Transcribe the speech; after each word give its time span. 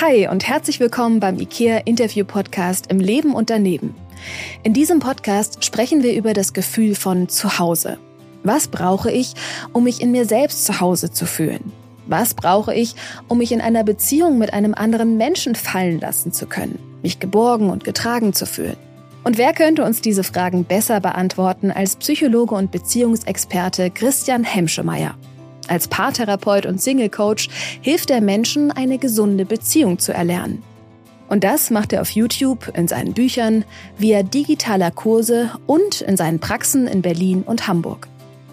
Hi 0.00 0.28
und 0.28 0.46
herzlich 0.46 0.78
willkommen 0.78 1.18
beim 1.18 1.40
IKEA 1.40 1.78
Interview 1.78 2.24
Podcast 2.24 2.86
im 2.88 3.00
Leben 3.00 3.34
und 3.34 3.50
daneben. 3.50 3.96
In 4.62 4.72
diesem 4.72 5.00
Podcast 5.00 5.64
sprechen 5.64 6.04
wir 6.04 6.14
über 6.14 6.34
das 6.34 6.52
Gefühl 6.52 6.94
von 6.94 7.28
Zuhause. 7.28 7.98
Was 8.44 8.68
brauche 8.68 9.10
ich, 9.10 9.34
um 9.72 9.82
mich 9.82 10.00
in 10.00 10.12
mir 10.12 10.24
selbst 10.24 10.64
zu 10.64 10.78
Hause 10.78 11.10
zu 11.10 11.26
fühlen? 11.26 11.72
Was 12.06 12.34
brauche 12.34 12.72
ich, 12.72 12.94
um 13.26 13.38
mich 13.38 13.50
in 13.50 13.60
einer 13.60 13.82
Beziehung 13.82 14.38
mit 14.38 14.52
einem 14.52 14.72
anderen 14.72 15.16
Menschen 15.16 15.56
fallen 15.56 15.98
lassen 15.98 16.30
zu 16.30 16.46
können, 16.46 16.78
mich 17.02 17.18
geborgen 17.18 17.68
und 17.68 17.82
getragen 17.82 18.32
zu 18.34 18.46
fühlen? 18.46 18.76
Und 19.24 19.36
wer 19.36 19.52
könnte 19.52 19.82
uns 19.82 20.00
diese 20.00 20.22
Fragen 20.22 20.62
besser 20.62 21.00
beantworten 21.00 21.72
als 21.72 21.96
Psychologe 21.96 22.54
und 22.54 22.70
Beziehungsexperte 22.70 23.90
Christian 23.90 24.44
Hemschemeyer? 24.44 25.16
Als 25.68 25.86
Paartherapeut 25.86 26.66
und 26.66 26.80
Single-Coach 26.80 27.48
hilft 27.80 28.10
er 28.10 28.20
Menschen, 28.20 28.72
eine 28.72 28.98
gesunde 28.98 29.44
Beziehung 29.44 29.98
zu 29.98 30.12
erlernen. 30.12 30.62
Und 31.28 31.44
das 31.44 31.70
macht 31.70 31.92
er 31.92 32.00
auf 32.00 32.10
YouTube, 32.10 32.72
in 32.74 32.88
seinen 32.88 33.12
Büchern, 33.12 33.64
via 33.98 34.22
digitaler 34.22 34.90
Kurse 34.90 35.50
und 35.66 36.00
in 36.00 36.16
seinen 36.16 36.40
Praxen 36.40 36.86
in 36.86 37.02
Berlin 37.02 37.42
und 37.42 37.68
Hamburg. 37.68 38.08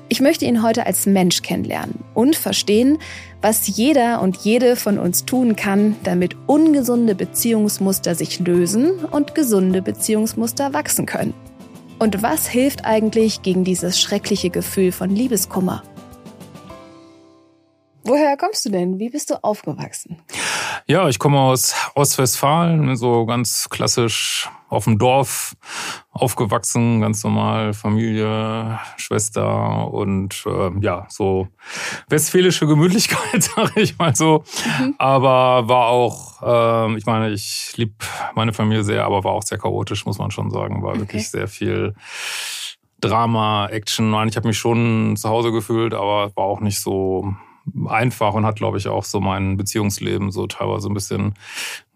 Ich 0.08 0.22
möchte 0.22 0.46
ihn 0.46 0.62
heute 0.62 0.86
als 0.86 1.08
Mensch 1.08 1.42
kennenlernen 1.42 2.04
und 2.14 2.36
verstehen, 2.36 3.00
was 3.42 3.66
jeder 3.68 4.22
und 4.22 4.38
jede 4.38 4.76
von 4.76 5.00
uns 5.00 5.26
tun 5.26 5.56
kann, 5.56 5.96
damit 6.04 6.36
ungesunde 6.48 7.16
Beziehungsmuster 7.16 8.14
sich 8.14 8.40
lösen 8.40 8.92
und 9.06 9.34
gesunde 9.34 9.82
Beziehungsmuster 9.82 10.74
wachsen 10.74 11.06
können. 11.06 11.34
Und 11.98 12.22
was 12.22 12.48
hilft 12.48 12.86
eigentlich 12.86 13.42
gegen 13.42 13.64
dieses 13.64 14.00
schreckliche 14.00 14.50
Gefühl 14.50 14.92
von 14.92 15.10
Liebeskummer? 15.10 15.82
Woher 18.08 18.38
kommst 18.38 18.64
du 18.66 18.70
denn? 18.70 19.00
Wie 19.00 19.10
bist 19.10 19.32
du 19.32 19.44
aufgewachsen? 19.44 20.22
Ja, 20.86 21.10
ich 21.10 21.18
komme 21.18 21.40
aus 21.40 21.74
Ostwestfalen, 21.96 22.96
so 22.96 23.26
ganz 23.26 23.68
klassisch 23.68 24.48
auf 24.70 24.84
dem 24.84 25.00
Dorf 25.00 25.56
aufgewachsen, 26.12 27.02
ganz 27.02 27.24
normal, 27.24 27.74
Familie, 27.74 28.80
Schwester 28.98 29.92
und 29.92 30.44
äh, 30.46 30.70
ja, 30.82 31.08
so 31.10 31.48
westfälische 32.08 32.68
Gemütlichkeit, 32.68 33.42
sage 33.56 33.82
ich 33.82 33.98
mal 33.98 34.16
so. 34.16 34.44
Mhm. 34.80 34.96
Aber 35.00 35.68
war 35.68 35.88
auch, 35.88 36.44
äh, 36.44 36.98
ich 36.98 37.08
meine, 37.08 37.32
ich 37.32 37.76
lieb 37.78 38.04
meine 38.36 38.54
Familie 38.54 38.84
sehr, 38.84 39.06
aber 39.06 39.24
war 39.24 39.32
auch 39.32 39.44
sehr 39.44 39.58
chaotisch, 39.58 40.06
muss 40.06 40.20
man 40.20 40.30
schon 40.30 40.52
sagen. 40.52 40.84
War 40.84 40.92
okay. 40.92 41.00
wirklich 41.00 41.30
sehr 41.32 41.48
viel 41.48 41.96
Drama, 43.02 43.68
Action. 43.68 44.12
Nein, 44.12 44.28
ich 44.28 44.36
habe 44.36 44.48
mich 44.48 44.60
schon 44.60 45.16
zu 45.18 45.28
Hause 45.28 45.52
gefühlt, 45.52 45.96
aber 45.96 46.36
war 46.36 46.46
auch 46.46 46.60
nicht 46.60 46.80
so 46.80 47.34
einfach 47.88 48.34
und 48.34 48.46
hat, 48.46 48.58
glaube 48.58 48.78
ich, 48.78 48.88
auch 48.88 49.04
so 49.04 49.20
mein 49.20 49.58
Beziehungsleben 49.58 50.32
so 50.32 50.48
teilweise 50.48 50.90
ein 50.90 50.94
bisschen 50.94 51.34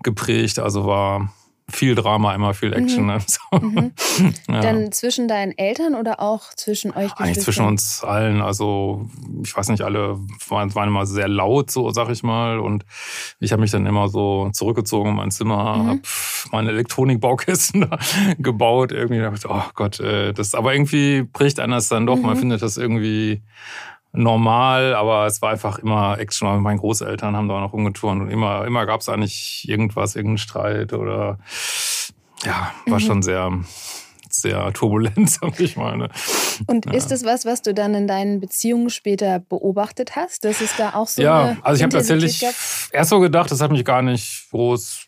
geprägt. 0.01 0.59
Also 0.59 0.85
war 0.85 1.29
viel 1.71 1.95
Drama, 1.95 2.33
immer 2.33 2.53
viel 2.53 2.73
Action. 2.73 3.03
Mhm. 3.03 3.07
Ne? 3.07 3.19
So. 3.27 3.59
Mhm. 3.59 3.91
Ja. 4.49 4.61
Dann 4.61 4.91
zwischen 4.91 5.27
deinen 5.27 5.57
Eltern 5.57 5.95
oder 5.95 6.19
auch 6.19 6.53
zwischen 6.55 6.91
euch? 6.91 7.13
Eigentlich 7.17 7.39
zwischen 7.39 7.65
uns 7.65 8.03
allen. 8.03 8.41
Also 8.41 9.07
ich 9.43 9.55
weiß 9.55 9.69
nicht, 9.69 9.81
alle 9.81 10.17
waren, 10.47 10.73
waren 10.75 10.89
immer 10.89 11.05
sehr 11.05 11.27
laut, 11.27 11.69
so 11.69 11.91
sag 11.91 12.09
ich 12.09 12.23
mal. 12.23 12.59
Und 12.59 12.85
ich 13.39 13.51
habe 13.51 13.61
mich 13.61 13.71
dann 13.71 13.85
immer 13.85 14.09
so 14.09 14.49
zurückgezogen 14.51 15.11
in 15.11 15.15
mein 15.15 15.31
Zimmer, 15.31 15.77
mhm. 15.77 15.87
habe 15.87 16.01
meine 16.51 16.69
Elektronikbaukästen 16.69 17.89
gebaut. 18.39 18.91
Irgendwie 18.91 19.21
dachte 19.21 19.37
ich, 19.37 19.49
oh 19.49 19.63
Gott, 19.75 19.99
äh, 19.99 20.33
das. 20.33 20.55
Aber 20.55 20.73
irgendwie 20.73 21.23
bricht 21.23 21.59
einer 21.59 21.77
es 21.77 21.89
dann 21.89 22.05
doch. 22.07 22.17
Man 22.17 22.35
mhm. 22.35 22.39
findet 22.39 22.61
das 22.61 22.77
irgendwie 22.77 23.43
normal, 24.11 24.95
aber 24.95 25.25
es 25.27 25.41
war 25.41 25.51
einfach 25.51 25.79
immer 25.79 26.17
Action. 26.19 26.61
Meine 26.61 26.79
Großeltern 26.79 27.35
haben 27.35 27.47
da 27.47 27.59
noch 27.59 27.73
umgeturnt 27.73 28.21
und 28.21 28.29
immer, 28.29 28.65
immer 28.65 28.85
gab 28.85 29.01
es 29.01 29.09
eigentlich 29.09 29.67
irgendwas, 29.67 30.15
irgendeinen 30.15 30.37
Streit 30.39 30.93
oder 30.93 31.39
ja, 32.43 32.71
war 32.87 32.99
mhm. 32.99 33.03
schon 33.03 33.21
sehr, 33.21 33.51
sehr 34.29 34.73
turbulent, 34.73 35.29
sag 35.29 35.59
ich 35.59 35.77
mal. 35.77 35.97
Ne? 35.97 36.09
Und 36.67 36.87
ja. 36.87 36.93
ist 36.93 37.11
das 37.11 37.23
was, 37.23 37.45
was 37.45 37.61
du 37.61 37.73
dann 37.73 37.93
in 37.93 38.07
deinen 38.07 38.39
Beziehungen 38.39 38.89
später 38.89 39.39
beobachtet 39.39 40.15
hast? 40.15 40.45
Dass 40.45 40.61
es 40.61 40.75
da 40.75 40.93
auch 40.93 41.07
so 41.07 41.21
Ja, 41.21 41.57
also 41.61 41.77
ich 41.77 41.83
habe 41.83 41.93
tatsächlich 41.93 42.39
gab? 42.39 42.55
erst 42.91 43.09
so 43.09 43.19
gedacht, 43.19 43.51
das 43.51 43.61
hat 43.61 43.71
mich 43.71 43.85
gar 43.85 44.01
nicht 44.01 44.47
groß 44.51 45.07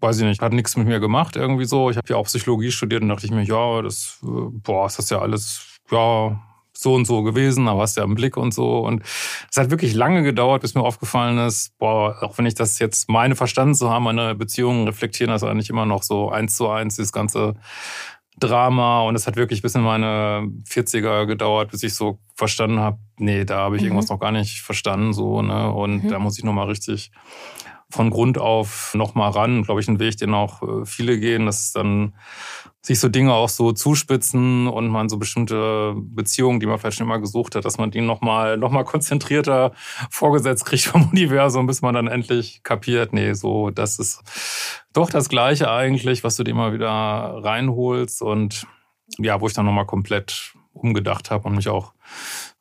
weiß 0.00 0.18
ich 0.18 0.24
nicht, 0.24 0.42
hat 0.42 0.52
nichts 0.52 0.76
mit 0.76 0.86
mir 0.86 1.00
gemacht 1.00 1.34
irgendwie 1.34 1.64
so. 1.64 1.88
Ich 1.88 1.96
habe 1.96 2.06
ja 2.10 2.16
auch 2.16 2.26
Psychologie 2.26 2.70
studiert 2.70 3.00
und 3.00 3.08
dachte 3.08 3.24
ich 3.24 3.32
mir, 3.32 3.42
ja, 3.42 3.80
das, 3.80 4.18
äh, 4.22 4.26
boah, 4.26 4.86
ist 4.86 4.98
das 4.98 5.08
ja 5.08 5.18
alles, 5.18 5.78
ja, 5.90 6.38
so 6.84 6.94
und 6.94 7.06
so 7.06 7.22
gewesen, 7.24 7.66
aber 7.66 7.82
hast 7.82 7.96
ja 7.96 8.04
einen 8.04 8.14
Blick 8.14 8.36
und 8.36 8.54
so. 8.54 8.78
Und 8.78 9.02
es 9.50 9.56
hat 9.56 9.70
wirklich 9.70 9.94
lange 9.94 10.22
gedauert, 10.22 10.62
bis 10.62 10.76
mir 10.76 10.82
aufgefallen 10.82 11.38
ist, 11.38 11.76
boah, 11.78 12.16
auch 12.22 12.38
wenn 12.38 12.46
ich 12.46 12.54
das 12.54 12.78
jetzt 12.78 13.08
meine 13.08 13.34
verstanden 13.34 13.74
zu 13.74 13.90
haben, 13.90 14.04
meine 14.04 14.36
Beziehungen 14.36 14.86
reflektieren 14.86 15.32
das 15.32 15.42
eigentlich 15.42 15.70
immer 15.70 15.86
noch 15.86 16.04
so 16.04 16.30
eins 16.30 16.54
zu 16.54 16.68
eins, 16.68 16.94
dieses 16.94 17.12
ganze 17.12 17.54
Drama. 18.38 19.02
Und 19.02 19.16
es 19.16 19.26
hat 19.26 19.36
wirklich 19.36 19.62
bis 19.62 19.74
in 19.74 19.82
meine 19.82 20.48
40er 20.68 21.26
gedauert, 21.26 21.70
bis 21.72 21.82
ich 21.82 21.94
so 21.94 22.20
verstanden 22.36 22.78
habe, 22.78 22.98
nee, 23.18 23.44
da 23.44 23.58
habe 23.58 23.76
ich 23.76 23.82
mhm. 23.82 23.88
irgendwas 23.88 24.10
noch 24.10 24.20
gar 24.20 24.32
nicht 24.32 24.60
verstanden. 24.60 25.12
so 25.12 25.42
ne 25.42 25.72
Und 25.72 26.04
mhm. 26.04 26.08
da 26.08 26.18
muss 26.18 26.38
ich 26.38 26.44
nochmal 26.44 26.66
richtig 26.66 27.10
von 27.94 28.10
Grund 28.10 28.38
auf 28.38 28.92
nochmal 28.94 29.30
ran. 29.30 29.62
Glaube 29.62 29.80
ich, 29.80 29.88
ein 29.88 30.00
Weg, 30.00 30.16
den 30.16 30.34
auch 30.34 30.62
äh, 30.62 30.84
viele 30.84 31.18
gehen, 31.18 31.46
dass 31.46 31.72
dann 31.72 32.14
sich 32.82 33.00
so 33.00 33.08
Dinge 33.08 33.32
auch 33.32 33.48
so 33.48 33.72
zuspitzen 33.72 34.66
und 34.66 34.88
man 34.88 35.08
so 35.08 35.16
bestimmte 35.16 35.94
Beziehungen, 35.96 36.60
die 36.60 36.66
man 36.66 36.78
vielleicht 36.78 36.98
schon 36.98 37.06
immer 37.06 37.20
gesucht 37.20 37.54
hat, 37.54 37.64
dass 37.64 37.78
man 37.78 37.90
die 37.90 38.00
nochmal 38.00 38.58
noch 38.58 38.70
mal 38.70 38.84
konzentrierter 38.84 39.72
vorgesetzt 40.10 40.66
kriegt 40.66 40.84
vom 40.84 41.08
Universum, 41.10 41.66
bis 41.66 41.80
man 41.80 41.94
dann 41.94 42.08
endlich 42.08 42.62
kapiert, 42.62 43.12
nee, 43.12 43.32
so, 43.32 43.70
das 43.70 43.98
ist 43.98 44.22
doch 44.92 45.08
das 45.08 45.28
Gleiche 45.28 45.70
eigentlich, 45.70 46.24
was 46.24 46.36
du 46.36 46.44
dir 46.44 46.50
immer 46.50 46.72
wieder 46.72 46.90
reinholst 46.90 48.20
und 48.20 48.66
ja, 49.18 49.40
wo 49.40 49.46
ich 49.46 49.54
dann 49.54 49.66
nochmal 49.66 49.86
komplett 49.86 50.54
umgedacht 50.72 51.30
habe 51.30 51.48
und 51.48 51.54
mich 51.54 51.68
auch 51.68 51.92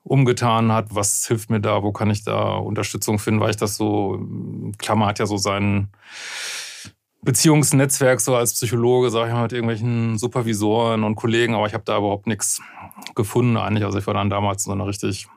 umgetan 0.03 0.71
hat, 0.71 0.93
was 0.93 1.25
hilft 1.27 1.49
mir 1.49 1.61
da, 1.61 1.81
wo 1.81 1.91
kann 1.91 2.09
ich 2.09 2.23
da 2.23 2.55
Unterstützung 2.55 3.19
finden, 3.19 3.39
weil 3.39 3.51
ich 3.51 3.57
das 3.57 3.75
so, 3.75 4.19
Klammer 4.77 5.07
hat 5.07 5.19
ja 5.19 5.25
so 5.25 5.37
seinen 5.37 5.89
Beziehungsnetzwerk 7.21 8.19
so 8.19 8.35
als 8.35 8.53
Psychologe, 8.53 9.09
sage 9.09 9.29
ich 9.29 9.33
mal, 9.33 9.43
mit 9.43 9.53
irgendwelchen 9.53 10.17
Supervisoren 10.17 11.05
und 11.05 11.15
Kollegen, 11.15 11.55
aber 11.55 11.67
ich 11.67 11.73
habe 11.73 11.85
da 11.85 11.97
überhaupt 11.97 12.27
nichts 12.27 12.61
gefunden 13.15 13.55
eigentlich. 13.55 13.85
Also 13.85 13.97
ich 13.97 14.07
war 14.07 14.13
dann 14.13 14.29
damals 14.29 14.65
in 14.65 14.71
so 14.71 14.73
einer 14.73 14.87
richtig 14.87 15.27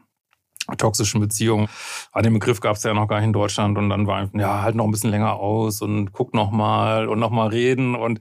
toxischen 0.78 1.20
Beziehung. 1.20 1.68
An 2.10 2.24
dem 2.24 2.34
Begriff 2.34 2.58
gab 2.60 2.74
es 2.74 2.82
ja 2.82 2.92
noch 2.92 3.06
gar 3.06 3.18
nicht 3.18 3.26
in 3.26 3.32
Deutschland 3.32 3.78
und 3.78 3.88
dann 3.88 4.08
war 4.08 4.16
einfach, 4.16 4.38
ja, 4.38 4.62
halt 4.62 4.74
noch 4.74 4.84
ein 4.84 4.90
bisschen 4.90 5.10
länger 5.10 5.34
aus 5.34 5.80
und 5.80 6.12
guck 6.12 6.34
noch 6.34 6.50
mal 6.50 7.06
und 7.06 7.20
noch 7.20 7.30
mal 7.30 7.48
reden 7.48 7.94
und 7.94 8.20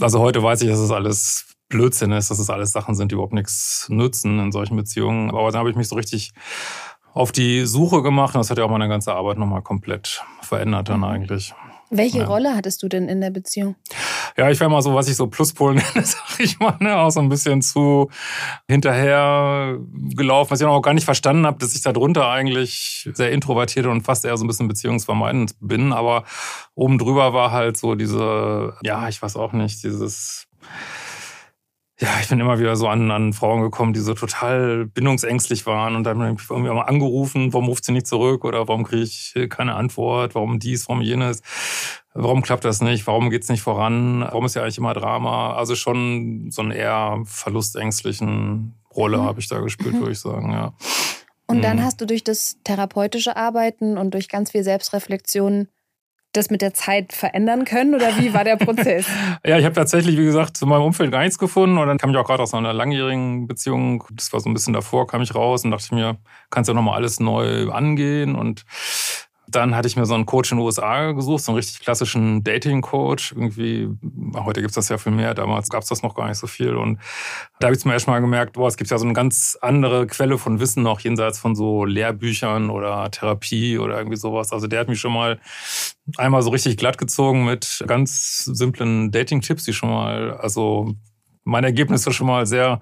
also 0.00 0.18
heute 0.18 0.42
weiß 0.42 0.62
ich, 0.62 0.68
dass 0.68 0.80
es 0.80 0.90
alles 0.90 1.46
Blödsinn 1.70 2.12
ist, 2.12 2.30
dass 2.30 2.38
es 2.38 2.50
alles 2.50 2.72
Sachen 2.72 2.94
sind, 2.94 3.10
die 3.10 3.14
überhaupt 3.14 3.32
nichts 3.32 3.86
nützen 3.88 4.38
in 4.38 4.52
solchen 4.52 4.76
Beziehungen. 4.76 5.30
Aber 5.30 5.50
dann 5.50 5.60
habe 5.60 5.70
ich 5.70 5.76
mich 5.76 5.88
so 5.88 5.96
richtig 5.96 6.32
auf 7.14 7.32
die 7.32 7.64
Suche 7.64 8.02
gemacht 8.02 8.34
und 8.34 8.40
das 8.40 8.50
hat 8.50 8.58
ja 8.58 8.64
auch 8.64 8.70
meine 8.70 8.88
ganze 8.88 9.14
Arbeit 9.14 9.38
nochmal 9.38 9.62
komplett 9.62 10.22
verändert 10.42 10.88
dann 10.88 11.02
eigentlich. 11.04 11.54
Welche 11.92 12.18
ja. 12.18 12.26
Rolle 12.26 12.54
hattest 12.54 12.84
du 12.84 12.88
denn 12.88 13.08
in 13.08 13.20
der 13.20 13.30
Beziehung? 13.30 13.74
Ja, 14.36 14.48
ich 14.48 14.60
wäre 14.60 14.70
mal 14.70 14.80
so, 14.80 14.94
was 14.94 15.08
ich 15.08 15.16
so 15.16 15.26
Pluspol 15.26 15.74
nenne, 15.94 16.04
sag 16.06 16.38
ich 16.38 16.60
mal, 16.60 16.76
ne? 16.78 16.96
auch 16.96 17.10
so 17.10 17.18
ein 17.18 17.28
bisschen 17.28 17.62
zu 17.62 18.08
hinterher 18.68 19.76
gelaufen, 20.14 20.52
was 20.52 20.60
ich 20.60 20.66
auch 20.66 20.82
gar 20.82 20.94
nicht 20.94 21.04
verstanden 21.04 21.46
habe, 21.46 21.58
dass 21.58 21.74
ich 21.74 21.82
da 21.82 21.92
drunter 21.92 22.28
eigentlich 22.28 23.08
sehr 23.12 23.32
introvertiert 23.32 23.86
und 23.86 24.02
fast 24.02 24.24
eher 24.24 24.36
so 24.36 24.44
ein 24.44 24.46
bisschen 24.46 24.68
beziehungsvermeidend 24.68 25.56
bin. 25.60 25.92
Aber 25.92 26.22
oben 26.76 26.96
drüber 26.96 27.32
war 27.32 27.50
halt 27.50 27.76
so 27.76 27.96
diese, 27.96 28.74
ja, 28.84 29.08
ich 29.08 29.20
weiß 29.20 29.34
auch 29.34 29.52
nicht, 29.52 29.82
dieses 29.82 30.46
ja, 32.00 32.08
ich 32.20 32.28
bin 32.28 32.40
immer 32.40 32.58
wieder 32.58 32.76
so 32.76 32.88
an, 32.88 33.10
an 33.10 33.34
Frauen 33.34 33.60
gekommen, 33.60 33.92
die 33.92 34.00
so 34.00 34.14
total 34.14 34.86
bindungsängstlich 34.86 35.66
waren 35.66 35.96
und 35.96 36.04
dann 36.04 36.22
habe 36.22 36.36
ich 36.40 36.50
irgendwie 36.50 36.72
mal 36.72 36.82
angerufen, 36.82 37.52
warum 37.52 37.68
ruft 37.68 37.84
sie 37.84 37.92
nicht 37.92 38.06
zurück 38.06 38.44
oder 38.46 38.66
warum 38.68 38.84
kriege 38.84 39.02
ich 39.02 39.34
keine 39.50 39.74
Antwort, 39.74 40.34
warum 40.34 40.58
dies, 40.58 40.88
warum 40.88 41.02
jenes, 41.02 41.42
warum 42.14 42.40
klappt 42.40 42.64
das 42.64 42.80
nicht, 42.80 43.06
warum 43.06 43.28
geht's 43.28 43.50
nicht 43.50 43.60
voran, 43.60 44.22
warum 44.22 44.46
ist 44.46 44.54
ja 44.54 44.62
eigentlich 44.62 44.78
immer 44.78 44.94
Drama. 44.94 45.54
Also 45.54 45.74
schon 45.74 46.50
so 46.50 46.62
eine 46.62 46.74
eher 46.74 47.20
verlustängstlichen 47.26 48.74
Rolle 48.96 49.18
mhm. 49.18 49.24
habe 49.24 49.40
ich 49.40 49.48
da 49.48 49.60
gespielt, 49.60 49.94
mhm. 49.94 50.00
würde 50.00 50.12
ich 50.12 50.20
sagen, 50.20 50.52
ja. 50.52 50.72
Und 51.46 51.62
dann 51.62 51.78
mhm. 51.78 51.82
hast 51.82 52.00
du 52.00 52.06
durch 52.06 52.24
das 52.24 52.56
therapeutische 52.64 53.36
Arbeiten 53.36 53.98
und 53.98 54.14
durch 54.14 54.28
ganz 54.28 54.52
viel 54.52 54.62
Selbstreflexion 54.62 55.68
das 56.32 56.50
mit 56.50 56.62
der 56.62 56.74
Zeit 56.74 57.12
verändern 57.12 57.64
können? 57.64 57.94
Oder 57.94 58.16
wie 58.18 58.32
war 58.34 58.44
der 58.44 58.56
Prozess? 58.56 59.06
ja, 59.44 59.58
ich 59.58 59.64
habe 59.64 59.74
tatsächlich, 59.74 60.16
wie 60.16 60.24
gesagt, 60.24 60.56
zu 60.56 60.66
meinem 60.66 60.82
Umfeld 60.82 61.10
gar 61.10 61.22
nichts 61.22 61.38
gefunden. 61.38 61.78
Und 61.78 61.88
dann 61.88 61.98
kam 61.98 62.10
ich 62.10 62.16
auch 62.16 62.26
gerade 62.26 62.42
aus 62.42 62.54
einer 62.54 62.72
langjährigen 62.72 63.46
Beziehung, 63.46 64.04
das 64.12 64.32
war 64.32 64.40
so 64.40 64.48
ein 64.48 64.54
bisschen 64.54 64.72
davor, 64.72 65.06
kam 65.06 65.22
ich 65.22 65.34
raus 65.34 65.64
und 65.64 65.70
dachte 65.70 65.94
mir, 65.94 66.16
kannst 66.50 66.68
ja 66.68 66.74
nochmal 66.74 66.96
alles 66.96 67.20
neu 67.20 67.70
angehen. 67.70 68.34
Und 68.34 68.64
Dann 69.50 69.74
hatte 69.74 69.88
ich 69.88 69.96
mir 69.96 70.06
so 70.06 70.14
einen 70.14 70.26
Coach 70.26 70.52
in 70.52 70.58
den 70.58 70.64
USA 70.64 71.12
gesucht, 71.12 71.42
so 71.42 71.52
einen 71.52 71.56
richtig 71.56 71.80
klassischen 71.80 72.44
Dating-Coach. 72.44 73.32
Irgendwie, 73.32 73.88
heute 74.34 74.60
gibt 74.60 74.70
es 74.70 74.76
das 74.76 74.88
ja 74.88 74.98
viel 74.98 75.12
mehr, 75.12 75.34
damals 75.34 75.68
gab 75.68 75.82
es 75.82 75.88
das 75.88 76.02
noch 76.02 76.14
gar 76.14 76.28
nicht 76.28 76.38
so 76.38 76.46
viel. 76.46 76.76
Und 76.76 76.98
da 77.58 77.66
habe 77.66 77.74
ich 77.74 77.80
zum 77.80 77.90
ersten 77.90 78.10
Mal 78.10 78.20
gemerkt, 78.20 78.52
boah, 78.54 78.68
es 78.68 78.76
gibt 78.76 78.90
ja 78.90 78.98
so 78.98 79.04
eine 79.04 79.14
ganz 79.14 79.58
andere 79.60 80.06
Quelle 80.06 80.38
von 80.38 80.60
Wissen 80.60 80.82
noch, 80.82 81.00
jenseits 81.00 81.38
von 81.38 81.54
so 81.54 81.84
Lehrbüchern 81.84 82.70
oder 82.70 83.10
Therapie 83.10 83.78
oder 83.78 83.98
irgendwie 83.98 84.16
sowas. 84.16 84.52
Also 84.52 84.66
der 84.66 84.80
hat 84.80 84.88
mich 84.88 85.00
schon 85.00 85.12
mal 85.12 85.40
einmal 86.16 86.42
so 86.42 86.50
richtig 86.50 86.76
glatt 86.76 86.98
gezogen 86.98 87.44
mit 87.44 87.84
ganz 87.86 88.44
simplen 88.44 89.10
Dating-Tipps, 89.10 89.64
die 89.64 89.72
schon 89.72 89.90
mal, 89.90 90.34
also 90.34 90.94
meine 91.44 91.66
Ergebnisse 91.68 92.12
schon 92.12 92.26
mal 92.26 92.46
sehr 92.46 92.80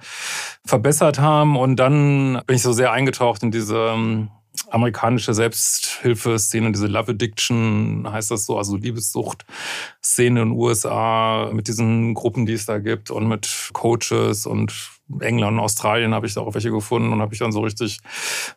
verbessert 0.64 1.18
haben. 1.18 1.56
Und 1.56 1.76
dann 1.76 2.42
bin 2.46 2.56
ich 2.56 2.62
so 2.62 2.72
sehr 2.72 2.92
eingetaucht 2.92 3.42
in 3.42 3.50
diese 3.50 3.92
ähm, 3.94 4.30
amerikanische 4.70 5.34
Selbsthilfeszene, 5.34 6.72
diese 6.72 6.86
Love 6.86 7.12
Addiction 7.12 8.06
heißt 8.10 8.30
das 8.30 8.46
so, 8.46 8.58
also 8.58 8.76
Liebessucht-Szene 8.76 10.42
in 10.42 10.48
den 10.50 10.58
USA 10.58 11.50
mit 11.52 11.68
diesen 11.68 12.14
Gruppen, 12.14 12.46
die 12.46 12.54
es 12.54 12.66
da 12.66 12.78
gibt 12.78 13.10
und 13.10 13.28
mit 13.28 13.70
Coaches 13.72 14.46
und 14.46 14.72
England 15.20 15.54
und 15.54 15.60
Australien 15.60 16.14
habe 16.14 16.26
ich 16.26 16.34
da 16.34 16.42
auch 16.42 16.54
welche 16.54 16.70
gefunden 16.70 17.12
und 17.12 17.20
habe 17.20 17.32
ich 17.32 17.40
dann 17.40 17.52
so 17.52 17.60
richtig 17.60 17.98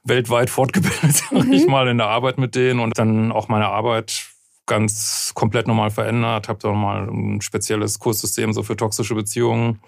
weltweit 0.04 0.50
fortgebildet, 0.50 1.16
sag 1.32 1.48
ich 1.48 1.66
mhm. 1.66 1.72
mal, 1.72 1.88
in 1.88 1.98
der 1.98 2.08
Arbeit 2.08 2.38
mit 2.38 2.56
denen 2.56 2.80
und 2.80 2.98
dann 2.98 3.32
auch 3.32 3.48
meine 3.48 3.68
Arbeit 3.68 4.28
ganz 4.66 5.32
komplett 5.34 5.68
nochmal 5.68 5.92
verändert, 5.92 6.48
habe 6.48 6.60
da 6.60 6.70
nochmal 6.70 7.08
ein 7.10 7.42
spezielles 7.42 8.00
Kurssystem 8.00 8.54
so 8.54 8.64
für 8.64 8.76
toxische 8.76 9.16
Beziehungen 9.16 9.80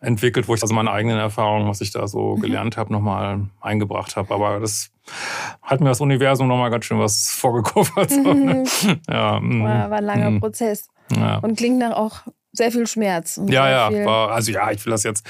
entwickelt, 0.00 0.48
wo 0.48 0.54
ich 0.54 0.62
also 0.62 0.74
meine 0.74 0.90
eigenen 0.90 1.18
Erfahrungen, 1.18 1.68
was 1.68 1.80
ich 1.80 1.90
da 1.90 2.06
so 2.06 2.36
mhm. 2.36 2.40
gelernt 2.40 2.76
habe, 2.76 2.92
nochmal 2.92 3.46
eingebracht 3.60 4.16
habe. 4.16 4.32
Aber 4.34 4.60
das 4.60 4.90
hat 5.62 5.80
mir 5.80 5.88
das 5.88 6.00
Universum 6.00 6.48
nochmal 6.48 6.70
ganz 6.70 6.84
schön 6.84 6.98
was 6.98 7.30
vorgekoffert. 7.30 8.10
So, 8.10 8.32
ne? 8.32 8.64
ja, 9.08 9.40
mhm. 9.40 9.62
war, 9.64 9.90
war 9.90 9.98
ein 9.98 10.04
langer 10.04 10.30
mhm. 10.30 10.40
Prozess. 10.40 10.88
Ja. 11.14 11.38
Und 11.38 11.56
klingt 11.56 11.78
nach 11.78 11.92
auch 11.92 12.22
sehr 12.52 12.72
viel 12.72 12.86
Schmerz. 12.86 13.40
ja, 13.46 13.90
ja, 13.90 14.04
war, 14.06 14.30
also 14.30 14.50
ja, 14.50 14.70
ich 14.70 14.84
will 14.84 14.90
das 14.90 15.02
jetzt. 15.02 15.26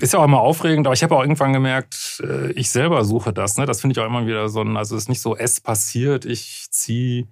Ist 0.00 0.12
ja 0.12 0.18
auch 0.18 0.24
immer 0.24 0.40
aufregend, 0.40 0.86
aber 0.86 0.94
ich 0.94 1.04
habe 1.04 1.14
auch 1.14 1.20
irgendwann 1.20 1.52
gemerkt, 1.52 2.20
äh, 2.24 2.50
ich 2.52 2.70
selber 2.70 3.04
suche 3.04 3.32
das. 3.32 3.56
Ne? 3.58 3.66
Das 3.66 3.80
finde 3.80 3.92
ich 3.92 4.00
auch 4.00 4.06
immer 4.06 4.26
wieder 4.26 4.48
so 4.48 4.60
ein, 4.60 4.76
also 4.76 4.96
es 4.96 5.04
ist 5.04 5.08
nicht 5.08 5.20
so, 5.20 5.36
es 5.36 5.60
passiert, 5.60 6.24
ich 6.24 6.66
ziehe 6.70 7.28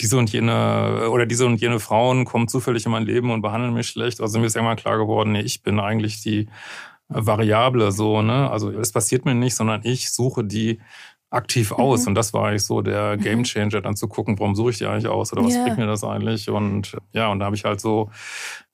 diese 0.00 0.16
und 0.16 0.32
jene 0.32 1.08
oder 1.10 1.26
diese 1.26 1.46
und 1.46 1.60
jene 1.60 1.80
Frauen 1.80 2.24
kommen 2.24 2.48
zufällig 2.48 2.86
in 2.86 2.92
mein 2.92 3.04
Leben 3.04 3.30
und 3.30 3.42
behandeln 3.42 3.74
mich 3.74 3.88
schlecht. 3.88 4.20
Also 4.20 4.38
mir 4.38 4.46
ist 4.46 4.56
irgendwann 4.56 4.76
klar 4.76 4.98
geworden, 4.98 5.32
nee, 5.32 5.40
ich 5.40 5.62
bin 5.62 5.80
eigentlich 5.80 6.20
die 6.22 6.48
Variable 7.14 7.92
so, 7.92 8.22
ne? 8.22 8.50
Also 8.50 8.70
es 8.70 8.92
passiert 8.92 9.24
mir 9.24 9.34
nicht, 9.34 9.54
sondern 9.54 9.80
ich 9.84 10.10
suche 10.10 10.44
die 10.44 10.80
aktiv 11.32 11.72
aus. 11.72 12.02
Mhm. 12.02 12.08
Und 12.08 12.14
das 12.14 12.32
war 12.32 12.48
eigentlich 12.48 12.64
so 12.64 12.82
der 12.82 13.16
mhm. 13.16 13.22
Game 13.22 13.44
Changer, 13.44 13.80
dann 13.80 13.96
zu 13.96 14.06
gucken, 14.06 14.38
warum 14.38 14.54
suche 14.54 14.70
ich 14.70 14.78
die 14.78 14.86
eigentlich 14.86 15.08
aus 15.08 15.32
oder 15.32 15.44
was 15.44 15.54
ja. 15.54 15.64
bringt 15.64 15.78
mir 15.78 15.86
das 15.86 16.04
eigentlich? 16.04 16.48
Und 16.50 16.96
ja, 17.12 17.28
und 17.28 17.38
da 17.40 17.46
habe 17.46 17.56
ich 17.56 17.64
halt 17.64 17.80
so 17.80 18.10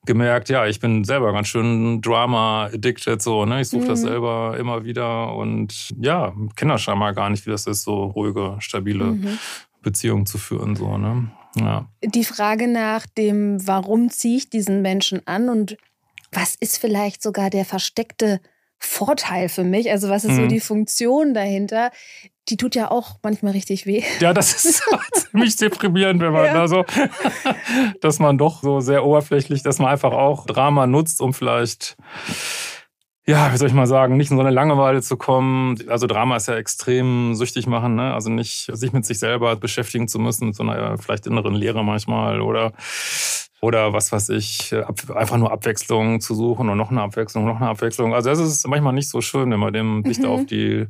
gemerkt, 0.05 0.49
ja, 0.49 0.65
ich 0.65 0.79
bin 0.79 1.03
selber 1.03 1.31
ganz 1.33 1.47
schön 1.47 2.01
Drama-addicted, 2.01 3.21
so, 3.21 3.45
ne? 3.45 3.61
Ich 3.61 3.69
suche 3.69 3.83
mhm. 3.83 3.87
das 3.87 4.01
selber 4.01 4.57
immer 4.59 4.83
wieder 4.83 5.33
und 5.35 5.89
ja, 5.99 6.33
kenne 6.55 6.73
das 6.73 6.81
scheinbar 6.81 7.13
gar 7.13 7.29
nicht, 7.29 7.45
wie 7.45 7.51
das 7.51 7.65
ist, 7.65 7.83
so 7.83 8.05
ruhige, 8.05 8.57
stabile 8.59 9.05
mhm. 9.05 9.39
Beziehung 9.81 10.25
zu 10.25 10.37
führen. 10.37 10.75
So, 10.75 10.97
ne? 10.97 11.31
ja. 11.55 11.87
Die 12.03 12.25
Frage 12.25 12.67
nach 12.67 13.05
dem, 13.05 13.65
warum 13.65 14.09
ziehe 14.09 14.37
ich 14.37 14.49
diesen 14.49 14.81
Menschen 14.81 15.25
an 15.25 15.49
und 15.49 15.77
was 16.31 16.55
ist 16.59 16.77
vielleicht 16.77 17.21
sogar 17.21 17.49
der 17.49 17.65
versteckte 17.65 18.39
Vorteil 18.77 19.49
für 19.49 19.63
mich? 19.63 19.91
Also 19.91 20.09
was 20.09 20.23
ist 20.23 20.31
mhm. 20.31 20.41
so 20.43 20.47
die 20.47 20.59
Funktion 20.59 21.33
dahinter? 21.33 21.91
Die 22.47 22.57
tut 22.57 22.75
ja 22.75 22.89
auch 22.89 23.17
manchmal 23.21 23.51
richtig 23.51 23.85
weh. 23.85 24.03
Ja, 24.19 24.33
das 24.33 24.65
ist 24.65 24.83
ziemlich 25.13 25.55
deprimierend, 25.57 26.21
wenn 26.21 26.31
man 26.31 26.45
ja. 26.45 26.53
da 26.53 26.67
so, 26.67 26.85
dass 28.01 28.19
man 28.19 28.37
doch 28.37 28.63
so 28.63 28.79
sehr 28.79 29.05
oberflächlich, 29.05 29.63
dass 29.63 29.79
man 29.79 29.89
einfach 29.89 30.13
auch 30.13 30.45
Drama 30.45 30.87
nutzt, 30.87 31.21
um 31.21 31.33
vielleicht 31.33 31.97
ja, 33.29 33.53
wie 33.53 33.57
soll 33.57 33.67
ich 33.67 33.75
mal 33.75 33.85
sagen, 33.85 34.17
nicht 34.17 34.31
in 34.31 34.37
so 34.37 34.41
eine 34.41 34.49
Langeweile 34.49 35.03
zu 35.03 35.15
kommen. 35.15 35.77
Also 35.87 36.07
Drama 36.07 36.35
ist 36.35 36.47
ja 36.47 36.55
extrem 36.55 37.35
süchtig 37.35 37.67
machen, 37.67 37.93
ne? 37.93 38.11
Also 38.13 38.31
nicht 38.31 38.71
sich 38.73 38.91
mit 38.91 39.05
sich 39.05 39.19
selber 39.19 39.55
beschäftigen 39.55 40.07
zu 40.07 40.17
müssen, 40.17 40.47
mit 40.47 40.55
so 40.55 40.63
einer 40.63 40.97
vielleicht 40.97 41.27
inneren 41.27 41.53
Leere 41.53 41.83
manchmal 41.83 42.41
oder 42.41 42.73
oder 43.61 43.93
was 43.93 44.11
weiß 44.11 44.29
ich, 44.29 44.73
einfach 45.13 45.37
nur 45.37 45.51
Abwechslung 45.51 46.21
zu 46.21 46.33
suchen 46.33 46.69
und 46.69 46.77
noch 46.77 46.91
eine 46.91 47.01
Abwechslung, 47.01 47.45
noch 47.45 47.57
eine 47.57 47.69
Abwechslung. 47.69 48.15
Also 48.15 48.31
es 48.31 48.39
ist 48.39 48.65
manchmal 48.67 48.93
nicht 48.93 49.09
so 49.09 49.19
schön, 49.19 49.51
wenn 49.51 49.59
man 49.59 49.73
dem 49.73 49.97
mhm. 49.97 50.01
nicht 50.03 50.25
auf 50.25 50.45
die 50.45 50.87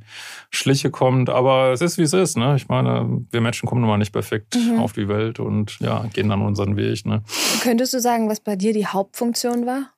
Schliche 0.51 0.91
kommt, 0.91 1.29
aber 1.29 1.71
es 1.73 1.81
ist 1.81 1.97
wie 1.97 2.03
es 2.03 2.13
ist, 2.13 2.37
ne? 2.37 2.55
Ich 2.55 2.69
meine, 2.69 3.21
wir 3.31 3.41
Menschen 3.41 3.67
kommen 3.67 3.81
nun 3.81 3.89
mal 3.89 3.97
nicht 3.97 4.13
perfekt 4.13 4.55
mhm. 4.55 4.79
auf 4.79 4.93
die 4.93 5.09
Welt 5.09 5.41
und 5.41 5.77
ja, 5.81 6.05
gehen 6.13 6.29
dann 6.29 6.41
unseren 6.41 6.77
Weg, 6.77 7.05
ne? 7.05 7.21
Könntest 7.63 7.93
du 7.93 7.99
sagen, 7.99 8.29
was 8.29 8.39
bei 8.39 8.55
dir 8.55 8.71
die 8.71 8.87
Hauptfunktion 8.87 9.65
war? 9.65 9.89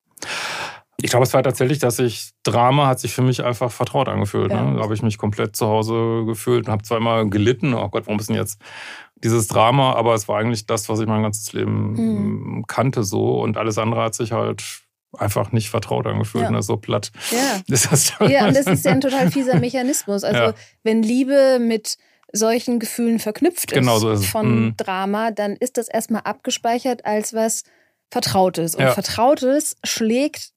Ich 1.01 1.09
glaube, 1.09 1.23
es 1.23 1.33
war 1.33 1.43
tatsächlich, 1.43 1.79
dass 1.79 1.99
ich 1.99 2.31
Drama 2.43 2.87
hat 2.87 2.99
sich 2.99 3.13
für 3.13 3.21
mich 3.21 3.43
einfach 3.43 3.71
vertraut 3.71 4.07
angefühlt. 4.07 4.51
Ja. 4.51 4.63
Ne? 4.63 4.77
Da 4.77 4.83
habe 4.83 4.93
ich 4.93 5.01
mich 5.01 5.17
komplett 5.17 5.55
zu 5.55 5.67
Hause 5.67 6.23
gefühlt 6.25 6.67
und 6.67 6.71
habe 6.71 6.83
zweimal 6.83 7.29
gelitten. 7.29 7.73
Oh 7.73 7.89
Gott, 7.89 8.05
warum 8.05 8.19
ist 8.19 8.29
denn 8.29 8.35
jetzt 8.35 8.61
dieses 9.15 9.47
Drama? 9.47 9.93
Aber 9.93 10.13
es 10.13 10.27
war 10.27 10.39
eigentlich 10.39 10.65
das, 10.65 10.89
was 10.89 10.99
ich 10.99 11.07
mein 11.07 11.23
ganzes 11.23 11.53
Leben 11.53 11.93
mhm. 11.93 12.65
kannte 12.67 13.03
so. 13.03 13.41
Und 13.41 13.57
alles 13.57 13.77
andere 13.77 14.03
hat 14.03 14.15
sich 14.15 14.31
halt 14.31 14.63
einfach 15.17 15.51
nicht 15.51 15.69
vertraut 15.69 16.07
angefühlt. 16.07 16.45
Ja. 16.45 16.51
Ne? 16.51 16.61
So 16.61 16.77
platt 16.77 17.11
ja. 17.31 17.61
ist 17.73 17.91
das. 17.91 18.13
Ja, 18.19 18.47
und 18.47 18.55
das 18.55 18.67
ist 18.67 18.85
ja 18.85 18.91
ein 18.91 19.01
total 19.01 19.31
fieser 19.31 19.59
Mechanismus. 19.59 20.23
Also 20.23 20.41
ja. 20.41 20.53
wenn 20.83 21.03
Liebe 21.03 21.59
mit 21.59 21.97
solchen 22.33 22.79
Gefühlen 22.79 23.19
verknüpft 23.19 23.71
ist, 23.71 23.77
genau 23.77 23.99
so 23.99 24.11
ist 24.11 24.25
von 24.25 24.65
mhm. 24.65 24.77
Drama, 24.77 25.31
dann 25.31 25.55
ist 25.55 25.77
das 25.77 25.87
erstmal 25.89 26.21
abgespeichert 26.21 27.05
als 27.05 27.33
was 27.33 27.63
Vertrautes. 28.09 28.75
Und 28.75 28.89
Vertrautes 28.89 29.77
schlägt 29.85 30.50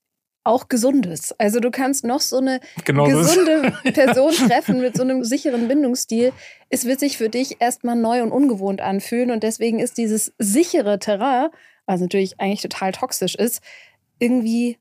auch 0.44 0.68
Gesundes. 0.68 1.34
Also 1.38 1.58
du 1.58 1.70
kannst 1.70 2.04
noch 2.04 2.20
so 2.20 2.36
eine 2.38 2.60
genau 2.84 3.04
gesunde 3.06 3.72
Person 3.92 4.32
treffen 4.32 4.80
mit 4.80 4.96
so 4.96 5.02
einem 5.02 5.24
sicheren 5.24 5.68
Bindungsstil. 5.68 6.32
Es 6.68 6.84
wird 6.84 7.00
sich 7.00 7.16
für 7.16 7.30
dich 7.30 7.60
erstmal 7.60 7.96
neu 7.96 8.22
und 8.22 8.30
ungewohnt 8.30 8.80
anfühlen 8.80 9.30
und 9.30 9.42
deswegen 9.42 9.80
ist 9.80 9.96
dieses 9.98 10.32
sichere 10.38 10.98
Terrain, 10.98 11.48
was 11.86 12.00
natürlich 12.00 12.38
eigentlich 12.40 12.62
total 12.62 12.92
toxisch 12.92 13.34
ist, 13.34 13.62
irgendwie 14.18 14.78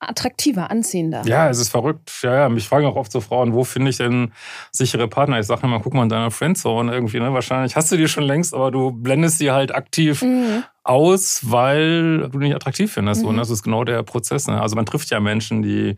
attraktiver, 0.00 0.70
anziehender. 0.70 1.22
Ja, 1.26 1.48
es 1.48 1.58
ist 1.58 1.70
verrückt. 1.70 2.10
Ja, 2.22 2.34
ja. 2.34 2.48
Mich 2.48 2.68
fragen 2.68 2.86
auch 2.86 2.96
oft 2.96 3.10
so 3.10 3.20
Frauen, 3.20 3.52
wo 3.54 3.64
finde 3.64 3.90
ich 3.90 3.96
denn 3.96 4.32
sichere 4.70 5.08
Partner? 5.08 5.38
Ich 5.38 5.46
sage 5.46 5.66
immer, 5.66 5.80
guck 5.80 5.94
mal 5.94 6.02
in 6.02 6.08
deiner 6.08 6.30
Friendzone 6.30 6.92
irgendwie. 6.92 7.20
Ne? 7.20 7.32
Wahrscheinlich 7.32 7.76
hast 7.76 7.90
du 7.92 7.96
die 7.96 8.08
schon 8.08 8.24
längst, 8.24 8.54
aber 8.54 8.70
du 8.70 8.90
blendest 8.90 9.38
sie 9.38 9.50
halt 9.50 9.74
aktiv 9.74 10.22
mhm. 10.22 10.64
aus, 10.82 11.40
weil 11.44 12.28
du 12.28 12.38
nicht 12.38 12.54
attraktiv 12.54 12.92
findest. 12.92 13.22
Mhm. 13.22 13.28
Und 13.28 13.36
das 13.36 13.50
ist 13.50 13.62
genau 13.62 13.84
der 13.84 14.02
Prozess. 14.02 14.46
Ne? 14.46 14.60
Also 14.60 14.76
man 14.76 14.86
trifft 14.86 15.10
ja 15.10 15.20
Menschen, 15.20 15.62
die 15.62 15.96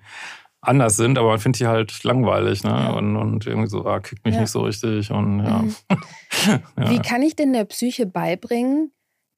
anders 0.61 0.97
sind, 0.97 1.19
aber 1.19 1.29
man 1.29 1.39
findet 1.39 1.61
die 1.61 1.67
halt 1.67 2.03
langweilig 2.03 2.65
ne? 2.65 2.71
Ja. 2.71 2.91
und, 2.91 3.17
und 3.17 3.47
irgendwie 3.47 3.69
so, 3.69 3.87
ah, 3.87 4.01
kickt 4.01 4.25
mich 4.25 4.35
ja. 4.35 4.41
nicht 4.43 4.51
so 4.51 4.63
richtig. 4.63 5.11
Und, 5.11 5.45
ja. 5.45 5.59
Mhm. 5.59 5.75
ja. 6.79 6.91
Wie 6.91 6.99
kann 6.99 7.23
ich 7.23 7.37
denn 7.37 7.53
der 7.53 7.65
Psyche 7.65 8.07
beibringen, 8.07 8.93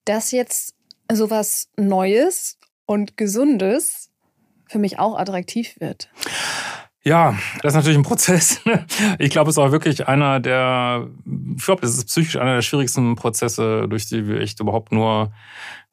dass 0.05 0.31
jetzt 0.31 0.75
sowas 1.13 1.69
Neues 1.77 2.59
und 2.87 3.17
Gesundes 3.17 4.11
für 4.69 4.79
mich 4.79 4.99
auch 4.99 5.19
attraktiv 5.19 5.77
wird? 5.81 6.09
Ja, 7.05 7.39
das 7.63 7.73
ist 7.73 7.77
natürlich 7.77 7.99
ein 7.99 8.05
Prozess. 8.05 8.61
Ich 9.19 9.31
glaube, 9.31 9.51
es 9.51 9.57
ist 9.57 9.63
auch 9.63 9.73
wirklich 9.73 10.07
einer 10.09 10.41
der, 10.41 11.09
ich 11.57 11.65
glaube, 11.65 11.85
es 11.87 11.97
ist 11.97 12.07
psychisch 12.07 12.37
einer 12.37 12.57
der 12.57 12.63
schwierigsten 12.63 13.17
Prozesse, 13.17 13.87
durch 13.89 14.07
die 14.07 14.27
wir 14.27 14.41
echt 14.41 14.61
überhaupt 14.61 14.93
nur 14.93 15.33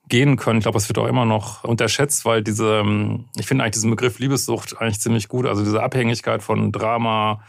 gehen 0.10 0.36
können. 0.36 0.60
Ich 0.60 0.64
glaube, 0.64 0.78
es 0.78 0.90
wird 0.90 0.98
auch 0.98 1.08
immer 1.08 1.26
noch 1.26 1.64
unterschätzt, 1.64 2.26
weil 2.26 2.44
diese, 2.44 2.84
ich 3.38 3.48
finde 3.48 3.64
eigentlich 3.64 3.74
diesen 3.74 3.92
Begriff 3.92 4.20
Liebessucht 4.20 4.80
eigentlich 4.80 5.00
ziemlich 5.00 5.28
gut. 5.28 5.46
Also 5.46 5.64
diese 5.64 5.82
Abhängigkeit 5.82 6.44
von 6.44 6.72
Drama, 6.72 7.42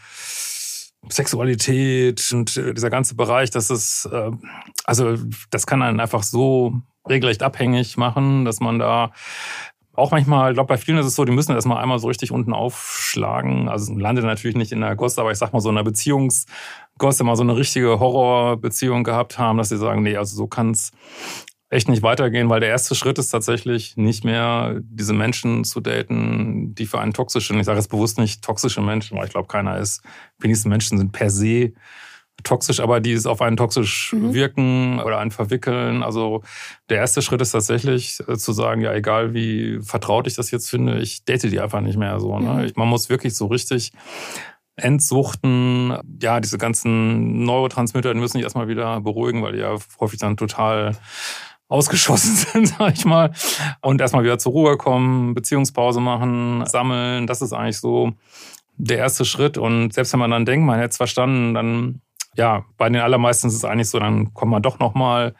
Sexualität 1.09 2.31
und 2.33 2.57
äh, 2.57 2.73
dieser 2.73 2.89
ganze 2.89 3.15
Bereich, 3.15 3.49
das 3.49 3.69
ist, 3.69 4.09
äh, 4.11 4.31
also 4.85 5.17
das 5.51 5.67
kann 5.67 5.81
einen 5.81 5.99
einfach 5.99 6.23
so 6.23 6.81
regelrecht 7.07 7.43
abhängig 7.43 7.97
machen, 7.97 8.45
dass 8.45 8.59
man 8.59 8.79
da 8.79 9.11
auch 9.97 10.11
manchmal, 10.11 10.51
ich 10.51 10.55
glaube, 10.55 10.67
bei 10.67 10.77
vielen 10.77 10.99
ist 10.99 11.07
es 11.07 11.15
so, 11.15 11.25
die 11.25 11.31
müssen 11.31 11.53
erstmal 11.53 11.81
einmal 11.81 11.97
so 11.97 12.07
richtig 12.07 12.31
unten 12.31 12.53
aufschlagen. 12.53 13.67
Also 13.67 13.93
landet 13.95 14.25
natürlich 14.25 14.55
nicht 14.55 14.71
in 14.71 14.81
der 14.81 14.95
Gosse, 14.95 15.19
aber 15.21 15.31
ich 15.31 15.39
sag 15.39 15.53
mal 15.53 15.59
so 15.59 15.69
in 15.69 15.77
einer 15.77 15.83
Beziehungsgosse 15.83 17.23
mal 17.23 17.35
so 17.35 17.41
eine 17.41 17.57
richtige 17.57 17.99
Horrorbeziehung 17.99 19.03
gehabt 19.03 19.39
haben, 19.39 19.57
dass 19.57 19.69
sie 19.69 19.77
sagen, 19.77 20.03
nee, 20.03 20.15
also 20.15 20.35
so 20.35 20.45
kann 20.45 20.71
es 20.71 20.91
echt 21.69 21.89
nicht 21.89 22.03
weitergehen, 22.03 22.47
weil 22.49 22.59
der 22.59 22.69
erste 22.69 22.93
Schritt 22.93 23.17
ist 23.17 23.29
tatsächlich 23.29 23.97
nicht 23.97 24.23
mehr 24.23 24.79
diese 24.81 25.13
Menschen 25.13 25.63
zu 25.63 25.81
daten, 25.81 26.75
die 26.75 26.85
für 26.85 26.99
einen 26.99 27.13
toxisch 27.13 27.47
sind. 27.47 27.59
Ich 27.59 27.65
sage 27.65 27.79
jetzt 27.79 27.89
bewusst 27.89 28.19
nicht 28.19 28.43
toxische 28.43 28.81
Menschen, 28.81 29.17
weil 29.17 29.25
ich 29.25 29.31
glaube, 29.31 29.47
keiner 29.47 29.79
ist, 29.79 30.01
wenigsten 30.37 30.69
Menschen 30.69 30.97
sind 30.99 31.11
per 31.11 31.31
se 31.31 31.73
toxisch, 32.43 32.79
aber 32.79 32.99
die 32.99 33.13
es 33.13 33.25
auf 33.25 33.41
einen 33.41 33.57
toxisch 33.57 34.13
mhm. 34.13 34.33
wirken 34.33 34.99
oder 34.99 35.19
einen 35.19 35.31
verwickeln. 35.31 36.03
Also 36.03 36.43
der 36.89 36.97
erste 36.97 37.21
Schritt 37.21 37.41
ist 37.41 37.51
tatsächlich 37.51 38.19
äh, 38.27 38.37
zu 38.37 38.51
sagen, 38.51 38.81
ja, 38.81 38.93
egal 38.93 39.33
wie 39.33 39.79
vertraut 39.81 40.27
ich 40.27 40.35
das 40.35 40.51
jetzt 40.51 40.69
finde, 40.69 40.99
ich 40.99 41.25
date 41.25 41.43
die 41.43 41.59
einfach 41.59 41.81
nicht 41.81 41.97
mehr 41.97 42.19
so. 42.19 42.37
Ne? 42.39 42.65
Mhm. 42.65 42.71
Man 42.75 42.87
muss 42.87 43.09
wirklich 43.09 43.35
so 43.35 43.47
richtig 43.47 43.91
Entsuchten, 44.75 45.97
ja, 46.21 46.39
diese 46.39 46.59
ganzen 46.59 47.43
Neurotransmitter, 47.43 48.13
die 48.13 48.19
müssen 48.19 48.33
sich 48.33 48.43
erstmal 48.43 48.67
wieder 48.67 49.01
beruhigen, 49.01 49.41
weil 49.41 49.53
die 49.53 49.59
ja 49.59 49.75
häufig 49.99 50.19
dann 50.19 50.37
total 50.37 50.95
ausgeschossen 51.67 52.35
sind, 52.35 52.67
sag 52.67 52.93
ich 52.93 53.05
mal. 53.05 53.31
Und 53.81 53.99
erstmal 53.99 54.23
wieder 54.23 54.37
zur 54.37 54.51
Ruhe 54.51 54.77
kommen, 54.77 55.33
Beziehungspause 55.33 55.99
machen, 55.99 56.63
sammeln. 56.67 57.25
Das 57.25 57.41
ist 57.41 57.53
eigentlich 57.53 57.79
so 57.79 58.13
der 58.77 58.99
erste 58.99 59.25
Schritt. 59.25 59.57
Und 59.57 59.93
selbst 59.93 60.13
wenn 60.13 60.19
man 60.19 60.31
dann 60.31 60.45
denkt, 60.45 60.65
man 60.65 60.77
hätte 60.77 60.89
es 60.89 60.97
verstanden, 60.97 61.53
dann, 61.53 62.01
ja, 62.37 62.65
bei 62.77 62.87
den 62.89 63.01
allermeisten 63.01 63.47
ist 63.47 63.55
es 63.55 63.65
eigentlich 63.65 63.89
so, 63.89 63.99
dann 63.99 64.33
kommt 64.33 64.51
man 64.51 64.61
doch 64.61 64.79
nochmal 64.79 65.35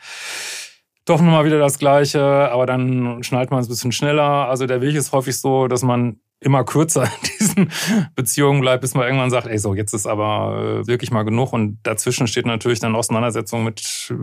doch 1.06 1.22
nochmal 1.22 1.46
wieder 1.46 1.60
das 1.60 1.80
Gleiche, 1.80 2.22
aber 2.22 2.66
dann 2.66 3.24
schnallt 3.24 3.50
man 3.50 3.62
es 3.62 3.68
ein 3.68 3.70
bisschen 3.70 3.92
schneller. 3.94 4.50
Also 4.50 4.66
der 4.66 4.82
Weg 4.82 4.94
ist 4.94 5.14
häufig 5.14 5.38
so, 5.38 5.68
dass 5.68 5.82
man 5.82 6.20
immer 6.40 6.64
kürzer 6.64 7.06
in 7.06 7.30
diesen 7.40 7.72
Beziehungen 8.16 8.62
bleibt, 8.62 8.82
bis 8.82 8.94
man 8.94 9.06
irgendwann 9.06 9.30
sagt, 9.30 9.48
ey, 9.48 9.58
so, 9.58 9.74
jetzt 9.74 9.94
ist 9.94 10.06
aber 10.06 10.82
äh, 10.82 10.88
wirklich 10.88 11.12
mal 11.12 11.24
genug. 11.24 11.54
Und 11.54 11.80
dazwischen 11.84 12.28
steht 12.28 12.46
natürlich 12.46 12.80
dann 12.80 12.96
Auseinandersetzung 12.96 13.64
mit 13.64 14.12
äh, 14.12 14.16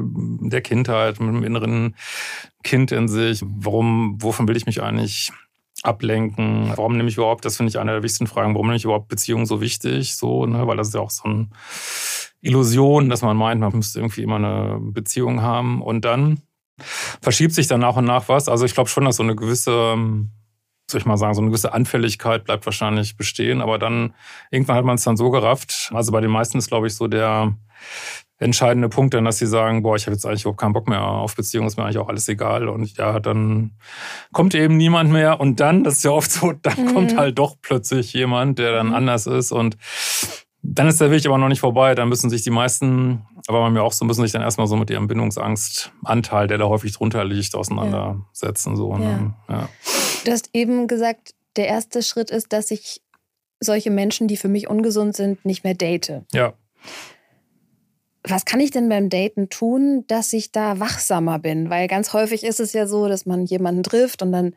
der 0.49 0.61
Kindheit, 0.61 1.21
mit 1.21 1.35
dem 1.35 1.43
inneren 1.43 1.97
Kind 2.62 2.93
in 2.93 3.09
sich. 3.09 3.43
Warum, 3.45 4.23
wovon 4.23 4.47
will 4.47 4.57
ich 4.57 4.66
mich 4.66 4.83
eigentlich 4.83 5.33
ablenken? 5.83 6.73
Warum 6.76 6.97
nehme 6.97 7.09
ich 7.09 7.16
überhaupt, 7.16 7.45
das 7.45 7.57
finde 7.57 7.71
ich 7.71 7.78
eine 7.78 7.93
der 7.93 8.02
wichtigsten 8.02 8.26
Fragen, 8.26 8.54
warum 8.54 8.66
nehme 8.66 8.76
ich 8.76 8.85
überhaupt 8.85 9.09
Beziehungen 9.09 9.47
so 9.47 9.61
wichtig? 9.61 10.16
So, 10.16 10.47
ne, 10.47 10.66
weil 10.66 10.76
das 10.76 10.88
ist 10.88 10.95
ja 10.95 11.00
auch 11.00 11.11
so 11.11 11.25
eine 11.25 11.49
Illusion, 12.44 13.08
dass 13.08 13.22
man 13.22 13.36
meint, 13.36 13.60
man 13.60 13.74
müsste 13.74 14.00
irgendwie 14.00 14.22
immer 14.22 14.36
eine 14.36 14.78
Beziehung 14.80 15.42
haben. 15.42 15.82
Und 15.82 16.04
dann 16.04 16.40
verschiebt 17.20 17.54
sich 17.54 17.66
dann 17.66 17.80
nach 17.80 17.96
und 17.96 18.04
nach 18.04 18.28
was. 18.28 18.48
Also 18.48 18.64
ich 18.64 18.74
glaube 18.74 18.90
schon, 18.90 19.04
dass 19.04 19.16
so 19.16 19.22
eine 19.22 19.36
gewisse 19.36 19.92
ähm, 19.94 20.30
soll 20.90 21.00
ich 21.00 21.06
mal 21.06 21.16
sagen, 21.16 21.34
so 21.34 21.40
eine 21.40 21.50
gewisse 21.50 21.72
Anfälligkeit 21.72 22.44
bleibt 22.44 22.66
wahrscheinlich 22.66 23.16
bestehen, 23.16 23.62
aber 23.62 23.78
dann 23.78 24.14
irgendwann 24.50 24.76
hat 24.76 24.84
man 24.84 24.96
es 24.96 25.04
dann 25.04 25.16
so 25.16 25.30
gerafft. 25.30 25.90
Also 25.94 26.12
bei 26.12 26.20
den 26.20 26.30
meisten 26.30 26.58
ist, 26.58 26.68
glaube 26.68 26.86
ich, 26.86 26.94
so 26.94 27.08
der 27.08 27.56
entscheidende 28.38 28.88
Punkt 28.88 29.14
dann, 29.14 29.24
dass 29.24 29.38
sie 29.38 29.46
sagen, 29.46 29.82
boah, 29.82 29.96
ich 29.96 30.06
habe 30.06 30.14
jetzt 30.14 30.26
eigentlich 30.26 30.42
überhaupt 30.42 30.60
keinen 30.60 30.72
Bock 30.72 30.88
mehr 30.88 31.02
auf 31.02 31.36
Beziehungen, 31.36 31.68
ist 31.68 31.76
mir 31.76 31.84
eigentlich 31.84 31.98
auch 31.98 32.08
alles 32.08 32.28
egal. 32.28 32.68
Und 32.68 32.96
ja, 32.98 33.20
dann 33.20 33.72
kommt 34.32 34.54
eben 34.54 34.76
niemand 34.76 35.10
mehr. 35.10 35.40
Und 35.40 35.60
dann, 35.60 35.84
das 35.84 35.94
ist 35.98 36.04
ja 36.04 36.10
oft 36.10 36.30
so, 36.30 36.52
dann 36.52 36.84
mhm. 36.84 36.94
kommt 36.94 37.16
halt 37.16 37.38
doch 37.38 37.56
plötzlich 37.62 38.12
jemand, 38.12 38.58
der 38.58 38.72
dann 38.72 38.88
mhm. 38.88 38.94
anders 38.94 39.26
ist. 39.26 39.52
Und 39.52 39.76
dann 40.66 40.88
ist 40.88 41.00
der 41.00 41.11
Weg 41.11 41.25
aber 41.26 41.37
noch 41.37 41.49
nicht 41.49 41.61
vorbei. 41.61 41.94
Dann 41.94 42.09
müssen 42.09 42.30
sich 42.30 42.42
die 42.42 42.50
meisten, 42.50 43.26
aber 43.47 43.61
bei 43.61 43.71
mir 43.71 43.83
auch 43.83 43.92
so, 43.92 44.04
müssen 44.04 44.23
sich 44.23 44.33
dann 44.33 44.42
erstmal 44.42 44.66
so 44.66 44.76
mit 44.76 44.90
ihrem 44.90 45.06
Bindungsangstanteil, 45.06 46.47
der 46.47 46.59
da 46.59 46.64
häufig 46.64 46.92
drunter 46.92 47.25
liegt, 47.25 47.54
auseinandersetzen. 47.54 48.71
Ja. 48.71 48.76
So, 48.76 48.97
ne? 48.97 49.35
ja. 49.49 49.54
ja. 49.54 49.68
Du 50.25 50.33
hast 50.33 50.50
eben 50.54 50.88
gesagt, 50.88 51.35
der 51.56 51.68
erste 51.68 52.02
Schritt 52.02 52.30
ist, 52.30 52.52
dass 52.52 52.71
ich 52.71 53.02
solche 53.61 53.90
Menschen, 53.90 54.26
die 54.26 54.38
für 54.38 54.49
mich 54.49 54.68
ungesund 54.68 55.14
sind, 55.14 55.44
nicht 55.44 55.64
mehr 55.64 55.75
date. 55.75 56.23
Ja. 56.33 56.54
Was 58.26 58.47
kann 58.47 58.61
ich 58.61 58.71
denn 58.71 58.88
beim 58.88 59.11
Daten 59.11 59.50
tun, 59.50 60.04
dass 60.06 60.33
ich 60.33 60.50
da 60.50 60.80
wachsamer 60.80 61.38
bin? 61.38 61.68
Weil 61.68 61.88
ganz 61.88 62.14
häufig 62.14 62.42
ist 62.42 62.59
es 62.59 62.73
ja 62.73 62.87
so, 62.87 63.06
dass 63.06 63.26
man 63.26 63.44
jemanden 63.44 63.83
trifft 63.83 64.23
und 64.23 64.33
dann 64.33 64.54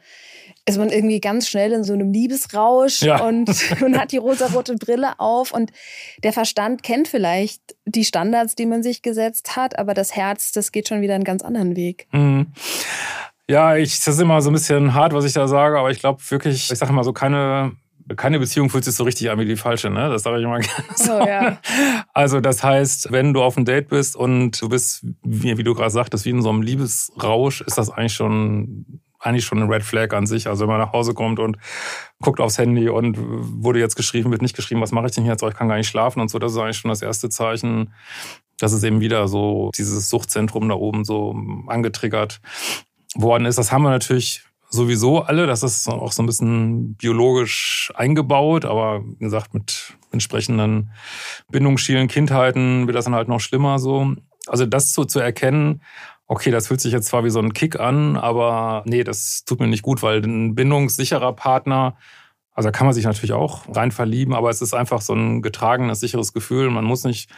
ist 0.67 0.77
man 0.77 0.89
irgendwie 0.89 1.21
ganz 1.21 1.47
schnell 1.47 1.71
in 1.71 1.83
so 1.83 1.93
einem 1.93 2.11
Liebesrausch 2.11 3.01
ja. 3.01 3.23
und, 3.23 3.49
und 3.81 3.97
hat 3.97 4.11
die 4.11 4.17
rosarote 4.17 4.75
Brille 4.75 5.19
auf 5.19 5.53
und 5.53 5.71
der 6.23 6.33
Verstand 6.33 6.83
kennt 6.83 7.07
vielleicht 7.07 7.61
die 7.85 8.03
Standards, 8.03 8.55
die 8.55 8.65
man 8.65 8.83
sich 8.83 9.01
gesetzt 9.01 9.55
hat, 9.55 9.79
aber 9.79 9.93
das 9.93 10.15
Herz, 10.15 10.51
das 10.51 10.71
geht 10.71 10.87
schon 10.87 11.01
wieder 11.01 11.15
einen 11.15 11.23
ganz 11.23 11.41
anderen 11.41 11.75
Weg. 11.75 12.07
Mhm. 12.11 12.47
Ja, 13.49 13.77
ich, 13.77 13.97
das 14.03 14.15
ist 14.15 14.19
immer 14.19 14.41
so 14.41 14.49
ein 14.49 14.53
bisschen 14.53 14.93
hart, 14.93 15.13
was 15.13 15.23
ich 15.23 15.31
da 15.31 15.47
sage, 15.47 15.79
aber 15.79 15.89
ich 15.89 15.99
glaube 15.99 16.21
wirklich, 16.29 16.69
ich 16.69 16.77
sage 16.77 16.91
immer 16.91 17.05
so, 17.05 17.13
keine, 17.13 17.71
keine 18.17 18.39
Beziehung 18.39 18.69
fühlt 18.69 18.83
sich 18.83 18.93
so 18.93 19.05
richtig 19.05 19.29
an 19.29 19.39
wie 19.39 19.45
die 19.45 19.55
falsche, 19.55 19.89
ne? 19.89 20.09
Das 20.09 20.23
sage 20.23 20.39
ich 20.39 20.43
immer 20.43 20.59
gerne 20.59 20.83
so. 20.95 21.13
Oh, 21.13 21.25
ja. 21.25 21.57
Also 22.13 22.41
das 22.41 22.61
heißt, 22.61 23.13
wenn 23.13 23.33
du 23.33 23.41
auf 23.41 23.55
einem 23.55 23.65
Date 23.65 23.87
bist 23.87 24.17
und 24.17 24.61
du 24.61 24.67
bist, 24.67 25.05
wie, 25.23 25.57
wie 25.57 25.63
du 25.63 25.73
gerade 25.73 25.91
sagtest, 25.91 26.25
wie 26.25 26.31
in 26.31 26.41
so 26.41 26.49
einem 26.49 26.61
Liebesrausch, 26.61 27.61
ist 27.61 27.77
das 27.77 27.89
eigentlich 27.89 28.13
schon 28.13 28.99
eigentlich 29.19 29.45
schon 29.45 29.61
ein 29.61 29.69
Red 29.69 29.83
Flag 29.83 30.13
an 30.13 30.25
sich. 30.25 30.47
Also 30.47 30.61
wenn 30.61 30.69
man 30.69 30.79
nach 30.79 30.93
Hause 30.93 31.13
kommt 31.13 31.39
und 31.39 31.57
guckt 32.21 32.39
aufs 32.39 32.57
Handy 32.57 32.89
und 32.89 33.17
wurde 33.17 33.79
jetzt 33.79 33.95
geschrieben, 33.95 34.31
wird 34.31 34.41
nicht 34.41 34.55
geschrieben, 34.55 34.81
was 34.81 34.91
mache 34.91 35.07
ich 35.07 35.11
denn 35.13 35.25
jetzt? 35.25 35.43
Oh, 35.43 35.47
ich 35.47 35.55
kann 35.55 35.67
gar 35.67 35.77
nicht 35.77 35.89
schlafen 35.89 36.21
und 36.21 36.29
so. 36.29 36.39
Das 36.39 36.51
ist 36.51 36.57
eigentlich 36.57 36.77
schon 36.77 36.89
das 36.89 37.01
erste 37.01 37.29
Zeichen, 37.29 37.93
dass 38.59 38.73
es 38.73 38.83
eben 38.83 38.99
wieder 38.99 39.27
so 39.27 39.71
dieses 39.75 40.09
Suchtzentrum 40.09 40.69
da 40.69 40.75
oben 40.75 41.03
so 41.03 41.35
angetriggert 41.67 42.41
worden 43.15 43.45
ist. 43.45 43.57
Das 43.57 43.71
haben 43.71 43.83
wir 43.83 43.89
natürlich 43.89 44.43
sowieso 44.69 45.21
alle. 45.21 45.47
Das 45.47 45.63
ist 45.63 45.87
auch 45.87 46.11
so 46.11 46.23
ein 46.23 46.25
bisschen 46.25 46.95
biologisch 46.95 47.91
eingebaut, 47.95 48.65
aber 48.65 49.03
wie 49.03 49.23
gesagt, 49.23 49.53
mit 49.53 49.93
entsprechenden 50.11 50.91
bindungsschielen 51.49 52.07
Kindheiten 52.07 52.87
wird 52.87 52.95
das 52.95 53.05
dann 53.05 53.15
halt 53.15 53.27
noch 53.27 53.39
schlimmer 53.39 53.79
so. 53.79 54.13
Also 54.47 54.65
das 54.65 54.93
so 54.93 55.05
zu 55.05 55.19
erkennen, 55.19 55.81
okay, 56.27 56.51
das 56.51 56.67
fühlt 56.67 56.81
sich 56.81 56.91
jetzt 56.91 57.07
zwar 57.07 57.23
wie 57.23 57.29
so 57.29 57.39
ein 57.39 57.53
Kick 57.53 57.79
an, 57.79 58.17
aber 58.17 58.83
nee, 58.85 59.03
das 59.03 59.43
tut 59.45 59.59
mir 59.59 59.67
nicht 59.67 59.83
gut, 59.83 60.03
weil 60.03 60.21
ein 60.23 60.55
bindungssicherer 60.55 61.33
Partner, 61.33 61.97
also 62.53 62.67
da 62.67 62.71
kann 62.71 62.85
man 62.85 62.93
sich 62.93 63.05
natürlich 63.05 63.33
auch 63.33 63.63
rein 63.75 63.91
verlieben, 63.91 64.33
aber 64.33 64.49
es 64.49 64.61
ist 64.61 64.73
einfach 64.73 65.01
so 65.01 65.13
ein 65.13 65.41
getragenes, 65.41 65.99
sicheres 65.99 66.33
Gefühl. 66.33 66.69
Man 66.69 66.85
muss 66.85 67.03
nicht 67.03 67.29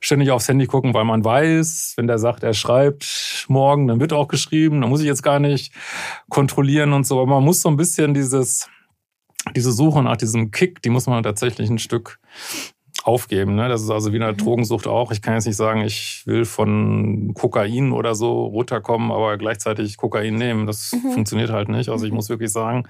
ständig 0.00 0.30
aufs 0.30 0.48
Handy 0.48 0.66
gucken, 0.66 0.94
weil 0.94 1.04
man 1.04 1.24
weiß, 1.24 1.94
wenn 1.96 2.06
der 2.06 2.18
sagt, 2.18 2.42
er 2.42 2.54
schreibt 2.54 3.46
morgen, 3.48 3.88
dann 3.88 4.00
wird 4.00 4.12
auch 4.12 4.28
geschrieben, 4.28 4.80
dann 4.80 4.90
muss 4.90 5.00
ich 5.00 5.06
jetzt 5.06 5.22
gar 5.22 5.40
nicht 5.40 5.72
kontrollieren 6.28 6.92
und 6.92 7.06
so. 7.06 7.20
Aber 7.20 7.34
man 7.34 7.44
muss 7.44 7.62
so 7.62 7.68
ein 7.68 7.76
bisschen 7.76 8.14
dieses, 8.14 8.68
diese 9.56 9.72
Suche 9.72 10.02
nach 10.02 10.16
diesem 10.16 10.50
Kick, 10.50 10.82
die 10.82 10.90
muss 10.90 11.06
man 11.06 11.22
tatsächlich 11.22 11.70
ein 11.70 11.78
Stück 11.78 12.18
aufgeben. 13.08 13.54
Ne? 13.54 13.68
Das 13.68 13.82
ist 13.82 13.90
also 13.90 14.12
wie 14.12 14.16
eine 14.16 14.32
mhm. 14.32 14.36
Drogensucht 14.36 14.86
auch. 14.86 15.10
Ich 15.10 15.22
kann 15.22 15.34
jetzt 15.34 15.46
nicht 15.46 15.56
sagen, 15.56 15.80
ich 15.80 16.22
will 16.26 16.44
von 16.44 17.32
Kokain 17.34 17.92
oder 17.92 18.14
so 18.14 18.44
runterkommen, 18.44 19.10
aber 19.10 19.38
gleichzeitig 19.38 19.96
Kokain 19.96 20.34
nehmen. 20.34 20.66
Das 20.66 20.92
mhm. 20.92 21.12
funktioniert 21.12 21.50
halt 21.50 21.70
nicht. 21.70 21.88
Also 21.88 22.04
ich 22.04 22.12
mhm. 22.12 22.16
muss 22.16 22.28
wirklich 22.28 22.52
sagen, 22.52 22.86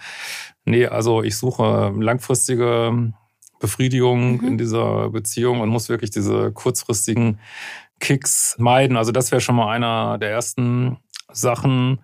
nee, 0.65 0.87
also 0.87 1.23
ich 1.23 1.37
suche 1.37 1.95
langfristige 1.97 3.13
Befriedigung 3.61 4.39
mhm. 4.39 4.49
in 4.49 4.59
dieser 4.59 5.11
Beziehung 5.11 5.61
und 5.61 5.69
muss 5.69 5.89
wirklich 5.89 6.11
diese 6.11 6.53
kurzfristigen 6.53 7.39
Kicks 8.01 8.57
meiden. 8.59 8.97
Also 8.97 9.13
das 9.13 9.31
wäre 9.31 9.41
schon 9.41 9.57
mal 9.57 9.73
einer 9.73 10.19
der 10.19 10.31
ersten 10.31 10.99
Sachen. 11.33 12.01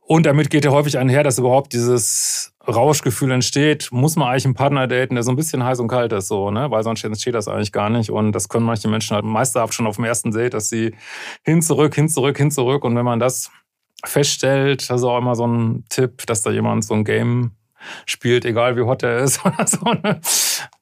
Und 0.00 0.24
damit 0.24 0.50
geht 0.50 0.64
ja 0.64 0.70
häufig 0.70 0.98
einher, 0.98 1.24
dass 1.24 1.38
überhaupt 1.38 1.72
dieses 1.72 2.54
Rauschgefühl 2.68 3.30
entsteht, 3.30 3.88
muss 3.90 4.16
man 4.16 4.28
eigentlich 4.28 4.44
einen 4.44 4.54
Partner 4.54 4.86
daten, 4.86 5.14
der 5.14 5.24
so 5.24 5.30
ein 5.30 5.36
bisschen 5.36 5.64
heiß 5.64 5.80
und 5.80 5.88
kalt 5.88 6.12
ist, 6.12 6.28
so, 6.28 6.50
ne? 6.50 6.70
Weil 6.70 6.82
sonst 6.82 7.02
entsteht 7.02 7.34
das 7.34 7.48
eigentlich 7.48 7.72
gar 7.72 7.88
nicht. 7.90 8.10
Und 8.10 8.32
das 8.32 8.48
können 8.48 8.66
manche 8.66 8.88
Menschen 8.88 9.14
halt 9.14 9.24
meisterhaft 9.24 9.74
schon 9.74 9.86
auf 9.86 9.96
dem 9.96 10.04
ersten 10.04 10.30
Date, 10.30 10.54
dass 10.54 10.68
sie 10.68 10.94
hin, 11.42 11.62
zurück, 11.62 11.94
hin, 11.94 12.08
zurück, 12.08 12.36
hin, 12.36 12.50
zurück. 12.50 12.84
Und 12.84 12.94
wenn 12.96 13.04
man 13.04 13.20
das 13.20 13.50
feststellt, 14.04 14.88
das 14.90 15.00
ist 15.00 15.04
auch 15.04 15.18
immer 15.18 15.34
so 15.34 15.46
ein 15.46 15.84
Tipp, 15.88 16.26
dass 16.26 16.42
da 16.42 16.50
jemand 16.50 16.84
so 16.84 16.94
ein 16.94 17.04
Game 17.04 17.52
spielt, 18.06 18.44
egal 18.44 18.76
wie 18.76 18.82
hot 18.82 19.02
er 19.02 19.18
ist 19.18 19.42
oder 19.44 19.66
so, 19.66 19.84
ne? 19.84 20.20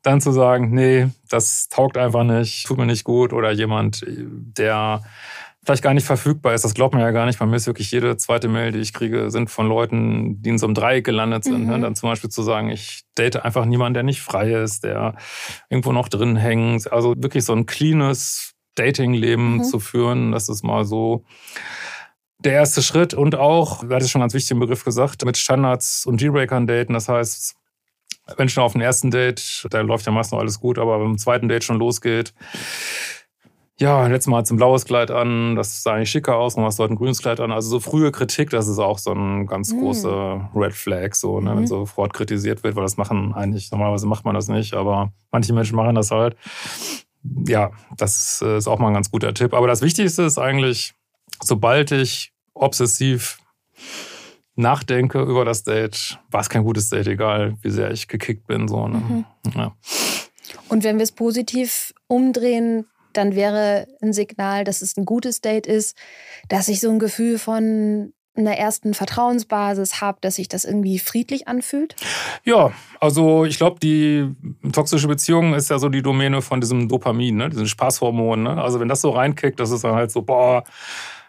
dann 0.02 0.20
zu 0.20 0.32
sagen, 0.32 0.74
nee, 0.74 1.08
das 1.28 1.68
taugt 1.68 1.96
einfach 1.96 2.24
nicht, 2.24 2.66
tut 2.66 2.78
mir 2.78 2.86
nicht 2.86 3.04
gut 3.04 3.32
oder 3.32 3.50
jemand, 3.50 4.04
der 4.06 5.02
vielleicht 5.66 5.82
gar 5.82 5.94
nicht 5.94 6.06
verfügbar 6.06 6.54
ist, 6.54 6.64
das 6.64 6.74
glaubt 6.74 6.94
man 6.94 7.02
ja 7.02 7.10
gar 7.10 7.26
nicht. 7.26 7.40
Bei 7.40 7.46
mir 7.46 7.56
ist 7.56 7.66
wirklich 7.66 7.90
jede 7.90 8.16
zweite 8.16 8.46
Mail, 8.46 8.70
die 8.70 8.78
ich 8.78 8.92
kriege, 8.92 9.32
sind 9.32 9.50
von 9.50 9.68
Leuten, 9.68 10.40
die 10.40 10.50
in 10.50 10.58
so 10.58 10.66
einem 10.66 10.74
Dreieck 10.74 11.04
gelandet 11.04 11.42
sind. 11.42 11.66
Ne? 11.66 11.76
Mhm. 11.76 11.82
Dann 11.82 11.96
zum 11.96 12.08
Beispiel 12.08 12.30
zu 12.30 12.42
sagen, 12.42 12.70
ich 12.70 13.02
date 13.18 13.44
einfach 13.44 13.64
niemanden, 13.64 13.94
der 13.94 14.02
nicht 14.04 14.20
frei 14.20 14.52
ist, 14.52 14.84
der 14.84 15.16
irgendwo 15.68 15.90
noch 15.90 16.08
drin 16.08 16.36
hängt. 16.36 16.90
Also 16.92 17.14
wirklich 17.16 17.44
so 17.44 17.52
ein 17.52 17.66
cleanes 17.66 18.54
Dating-Leben 18.76 19.56
mhm. 19.56 19.64
zu 19.64 19.80
führen, 19.80 20.30
das 20.30 20.48
ist 20.48 20.62
mal 20.62 20.84
so 20.84 21.24
der 22.38 22.52
erste 22.52 22.82
Schritt 22.82 23.14
und 23.14 23.34
auch, 23.34 23.82
du 23.82 23.94
hattest 23.94 24.10
schon 24.10 24.20
ganz 24.20 24.34
wichtigen 24.34 24.60
Begriff 24.60 24.84
gesagt, 24.84 25.24
mit 25.24 25.36
Standards 25.36 26.06
und 26.06 26.18
G-Breakern 26.18 26.66
daten. 26.66 26.92
Das 26.92 27.08
heißt, 27.08 27.56
wenn 28.36 28.48
schon 28.48 28.62
auf 28.62 28.72
dem 28.72 28.82
ersten 28.82 29.10
Date, 29.10 29.66
da 29.70 29.80
läuft 29.80 30.06
ja 30.06 30.12
meist 30.12 30.32
noch 30.32 30.38
alles 30.38 30.60
gut, 30.60 30.78
aber 30.78 30.98
beim 30.98 31.18
zweiten 31.18 31.48
Date 31.48 31.64
schon 31.64 31.78
losgeht, 31.78 32.34
ja, 33.78 34.06
letztes 34.06 34.30
Mal 34.30 34.38
hat 34.38 34.50
ein 34.50 34.56
blaues 34.56 34.86
Kleid 34.86 35.10
an, 35.10 35.54
das 35.54 35.82
sah 35.82 35.94
eigentlich 35.94 36.10
schicker 36.10 36.36
aus, 36.36 36.54
und 36.54 36.64
hast 36.64 36.78
heute 36.78 36.94
ein 36.94 36.96
grünes 36.96 37.20
Kleid 37.20 37.40
an. 37.40 37.52
Also 37.52 37.68
so 37.68 37.80
frühe 37.80 38.10
Kritik, 38.10 38.48
das 38.50 38.68
ist 38.68 38.78
auch 38.78 38.98
so 38.98 39.12
ein 39.12 39.46
ganz 39.46 39.72
mhm. 39.72 39.80
großer 39.80 40.50
Red 40.54 40.72
Flag, 40.72 41.14
so, 41.14 41.40
ne, 41.40 41.52
mhm. 41.52 41.58
wenn 41.58 41.66
sofort 41.66 42.14
kritisiert 42.14 42.64
wird, 42.64 42.74
weil 42.74 42.82
das 42.82 42.96
machen 42.96 43.34
eigentlich, 43.34 43.70
normalerweise 43.70 44.06
macht 44.06 44.24
man 44.24 44.34
das 44.34 44.48
nicht, 44.48 44.72
aber 44.72 45.12
manche 45.30 45.52
Menschen 45.52 45.76
machen 45.76 45.94
das 45.94 46.10
halt. 46.10 46.36
Ja, 47.46 47.70
das 47.96 48.40
ist 48.40 48.68
auch 48.68 48.78
mal 48.78 48.88
ein 48.88 48.94
ganz 48.94 49.10
guter 49.10 49.34
Tipp. 49.34 49.52
Aber 49.52 49.66
das 49.66 49.82
Wichtigste 49.82 50.22
ist 50.22 50.38
eigentlich, 50.38 50.94
sobald 51.42 51.90
ich 51.90 52.32
obsessiv 52.54 53.38
nachdenke 54.54 55.20
über 55.20 55.44
das 55.44 55.64
Date, 55.64 56.18
war 56.30 56.40
es 56.40 56.48
kein 56.48 56.64
gutes 56.64 56.88
Date, 56.88 57.08
egal 57.08 57.56
wie 57.60 57.70
sehr 57.70 57.90
ich 57.90 58.08
gekickt 58.08 58.46
bin. 58.46 58.68
So, 58.68 58.88
ne? 58.88 58.98
mhm. 58.98 59.24
ja. 59.54 59.76
Und 60.68 60.82
wenn 60.84 60.96
wir 60.96 61.02
es 61.02 61.12
positiv 61.12 61.92
umdrehen, 62.06 62.86
dann 63.16 63.34
wäre 63.34 63.86
ein 64.02 64.12
Signal, 64.12 64.64
dass 64.64 64.82
es 64.82 64.96
ein 64.96 65.04
gutes 65.04 65.40
Date 65.40 65.66
ist, 65.66 65.96
dass 66.48 66.68
ich 66.68 66.80
so 66.80 66.90
ein 66.90 66.98
Gefühl 66.98 67.38
von 67.38 68.12
einer 68.36 68.56
ersten 68.56 68.94
Vertrauensbasis 68.94 70.00
habe, 70.00 70.18
dass 70.20 70.36
sich 70.36 70.48
das 70.48 70.64
irgendwie 70.64 70.98
friedlich 70.98 71.48
anfühlt? 71.48 71.96
Ja, 72.44 72.72
also 73.00 73.44
ich 73.44 73.56
glaube, 73.56 73.80
die 73.80 74.28
toxische 74.72 75.08
Beziehung 75.08 75.54
ist 75.54 75.70
ja 75.70 75.78
so 75.78 75.88
die 75.88 76.02
Domäne 76.02 76.42
von 76.42 76.60
diesem 76.60 76.88
Dopamin, 76.88 77.36
ne? 77.36 77.48
diesen 77.48 77.66
Spaßhormon. 77.66 78.42
Ne? 78.42 78.62
Also 78.62 78.80
wenn 78.80 78.88
das 78.88 79.00
so 79.00 79.10
reinkickt, 79.10 79.58
das 79.58 79.70
ist 79.70 79.84
dann 79.84 79.94
halt 79.94 80.10
so, 80.10 80.22
boah, 80.22 80.64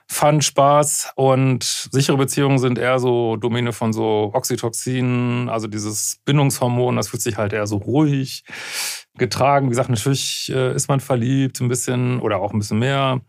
Fun, 0.09 0.41
Spaß 0.41 1.11
und 1.15 1.63
sichere 1.63 2.17
Beziehungen 2.17 2.59
sind 2.59 2.79
eher 2.79 2.97
so 2.97 3.35
Domäne 3.35 3.73
von 3.73 3.91
so 3.91 4.31
Oxytocin, 4.33 5.49
also 5.49 5.67
dieses 5.67 6.19
Bindungshormon, 6.23 6.95
das 6.95 7.09
fühlt 7.09 7.21
sich 7.21 7.37
halt 7.37 7.51
eher 7.51 7.67
so 7.67 7.77
ruhig, 7.77 8.43
getragen. 9.17 9.67
Wie 9.67 9.71
gesagt, 9.71 9.89
natürlich 9.89 10.51
äh, 10.53 10.73
ist 10.73 10.87
man 10.87 10.99
verliebt, 10.99 11.59
ein 11.59 11.67
bisschen 11.67 12.19
oder 12.19 12.39
auch 12.39 12.53
ein 12.53 12.59
bisschen 12.59 12.79
mehr. 12.79 13.21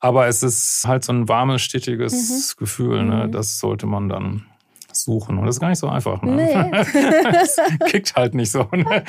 Aber 0.00 0.26
es 0.26 0.42
ist 0.42 0.84
halt 0.86 1.04
so 1.04 1.12
ein 1.12 1.28
warmes, 1.28 1.62
stetiges 1.62 2.56
mhm. 2.56 2.58
Gefühl. 2.58 3.04
Ne? 3.04 3.26
Mhm. 3.26 3.32
Das 3.32 3.58
sollte 3.58 3.86
man 3.86 4.08
dann 4.08 4.46
suchen. 5.06 5.38
Und 5.38 5.46
das 5.46 5.56
ist 5.56 5.60
gar 5.60 5.70
nicht 5.70 5.78
so 5.78 5.88
einfach. 5.88 6.20
Ne? 6.20 6.36
Nee. 6.36 6.70
das 7.22 7.56
kickt 7.86 8.14
halt 8.14 8.34
nicht 8.34 8.52
so. 8.52 8.68
Ne? 8.70 9.02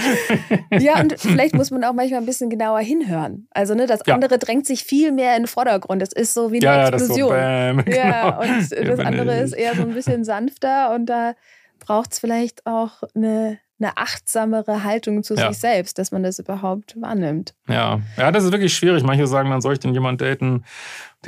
Ja, 0.80 1.02
und 1.02 1.20
vielleicht 1.20 1.54
muss 1.54 1.72
man 1.72 1.84
auch 1.84 1.94
manchmal 1.94 2.22
ein 2.22 2.26
bisschen 2.26 2.50
genauer 2.50 2.80
hinhören. 2.80 3.48
Also, 3.52 3.76
ne, 3.76 3.86
das 3.86 4.02
andere 4.04 4.36
ja. 4.36 4.38
drängt 4.38 4.66
sich 4.66 4.84
viel 4.84 5.12
mehr 5.12 5.36
in 5.36 5.44
den 5.44 5.48
Vordergrund. 5.48 6.02
Es 6.02 6.14
ist 6.14 6.34
so 6.34 6.52
wie 6.54 6.58
eine 6.58 6.66
ja, 6.66 6.88
Explosion. 6.88 7.32
Ja, 7.32 7.74
das 7.74 7.86
so, 7.86 7.92
bam, 7.92 7.94
ja 7.94 8.30
genau. 8.30 8.42
und 8.42 8.88
das 8.88 9.00
andere 9.00 9.40
ist 9.40 9.54
eher 9.54 9.76
so 9.76 9.82
ein 9.82 9.94
bisschen 9.94 10.24
sanfter 10.24 10.94
und 10.96 11.08
da 11.08 11.34
braucht 11.80 12.14
es 12.14 12.20
vielleicht 12.20 12.66
auch 12.66 13.04
eine 13.14 13.60
eine 13.80 13.96
achtsamere 13.96 14.84
Haltung 14.84 15.24
zu 15.24 15.36
ja. 15.36 15.50
sich 15.50 15.60
selbst, 15.60 16.00
dass 16.00 16.12
man 16.12 16.24
das 16.24 16.40
überhaupt 16.40 17.00
wahrnimmt. 17.00 17.54
Ja, 17.68 18.02
ja, 18.18 18.32
das 18.32 18.44
ist 18.44 18.52
wirklich 18.52 18.74
schwierig. 18.74 19.04
Manche 19.04 19.28
sagen, 19.28 19.52
dann 19.52 19.62
soll 19.62 19.74
ich 19.74 19.80
denn 19.80 19.94
jemanden 19.94 20.26
daten, 20.26 20.64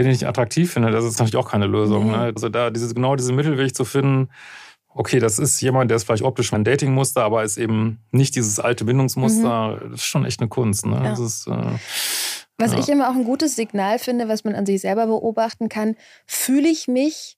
den 0.05 0.11
ich 0.11 0.19
nicht 0.21 0.27
attraktiv 0.27 0.71
finde. 0.71 0.91
Das 0.91 1.03
ist 1.03 1.19
natürlich 1.19 1.35
auch 1.35 1.49
keine 1.49 1.67
Lösung. 1.67 2.05
Mhm. 2.05 2.11
Ne? 2.11 2.17
Also 2.17 2.49
da 2.49 2.69
dieses, 2.69 2.95
genau 2.95 3.15
diesen 3.15 3.35
Mittelweg 3.35 3.75
zu 3.75 3.85
finden, 3.85 4.29
okay, 4.87 5.19
das 5.19 5.39
ist 5.39 5.61
jemand, 5.61 5.91
der 5.91 5.97
ist 5.97 6.05
vielleicht 6.05 6.23
optisch 6.23 6.51
mein 6.51 6.63
Datingmuster, 6.63 7.23
aber 7.23 7.43
ist 7.43 7.57
eben 7.57 7.99
nicht 8.11 8.35
dieses 8.35 8.59
alte 8.59 8.85
Bindungsmuster. 8.85 9.75
Mhm. 9.75 9.91
Das 9.91 10.01
ist 10.01 10.05
schon 10.05 10.25
echt 10.25 10.39
eine 10.39 10.49
Kunst. 10.49 10.85
Ne? 10.85 11.01
Ja. 11.03 11.13
Ist, 11.13 11.47
äh, 11.47 11.77
was 12.57 12.73
ja. 12.73 12.79
ich 12.79 12.89
immer 12.89 13.09
auch 13.09 13.15
ein 13.15 13.23
gutes 13.23 13.55
Signal 13.55 13.99
finde, 13.99 14.27
was 14.27 14.43
man 14.43 14.55
an 14.55 14.65
sich 14.65 14.81
selber 14.81 15.07
beobachten 15.07 15.69
kann, 15.69 15.95
fühle 16.25 16.67
ich 16.67 16.87
mich 16.87 17.37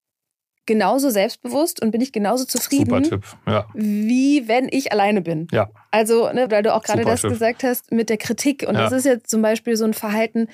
genauso 0.66 1.10
selbstbewusst 1.10 1.82
und 1.82 1.92
bin 1.92 2.02
ich 2.02 2.12
genauso 2.12 2.46
zufrieden, 2.46 2.90
Super 2.90 3.02
Tipp. 3.02 3.24
Ja. 3.48 3.66
wie 3.74 4.48
wenn 4.48 4.68
ich 4.70 4.92
alleine 4.92 5.22
bin. 5.22 5.48
Ja. 5.52 5.70
Also, 5.90 6.32
ne, 6.32 6.50
weil 6.50 6.64
du 6.64 6.74
auch 6.74 6.84
gerade 6.84 7.04
das 7.04 7.22
Tipp. 7.22 7.32
gesagt 7.32 7.64
hast 7.64 7.92
mit 7.92 8.10
der 8.10 8.18
Kritik. 8.18 8.66
Und 8.68 8.76
ja. 8.76 8.82
das 8.82 8.92
ist 8.92 9.06
jetzt 9.06 9.30
zum 9.30 9.42
Beispiel 9.42 9.76
so 9.76 9.86
ein 9.86 9.94
Verhalten, 9.94 10.48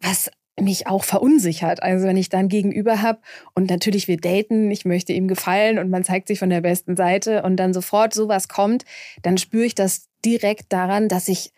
was 0.00 0.30
mich 0.60 0.86
auch 0.86 1.04
verunsichert. 1.04 1.82
Also 1.82 2.06
wenn 2.06 2.16
ich 2.16 2.28
dann 2.28 2.48
gegenüber 2.48 3.02
habe 3.02 3.18
und 3.54 3.70
natürlich 3.70 4.08
wir 4.08 4.16
daten, 4.16 4.70
ich 4.70 4.84
möchte 4.84 5.12
ihm 5.12 5.26
gefallen 5.26 5.78
und 5.78 5.90
man 5.90 6.04
zeigt 6.04 6.28
sich 6.28 6.38
von 6.38 6.50
der 6.50 6.60
besten 6.60 6.96
Seite 6.96 7.42
und 7.42 7.56
dann 7.56 7.74
sofort 7.74 8.14
sowas 8.14 8.48
kommt, 8.48 8.84
dann 9.22 9.36
spüre 9.36 9.64
ich 9.64 9.74
das 9.74 10.08
direkt 10.24 10.72
daran, 10.72 11.08
dass 11.08 11.28
ich 11.28 11.52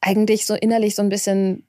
eigentlich 0.00 0.46
so 0.46 0.54
innerlich 0.54 0.94
so 0.94 1.02
ein 1.02 1.08
bisschen 1.08 1.64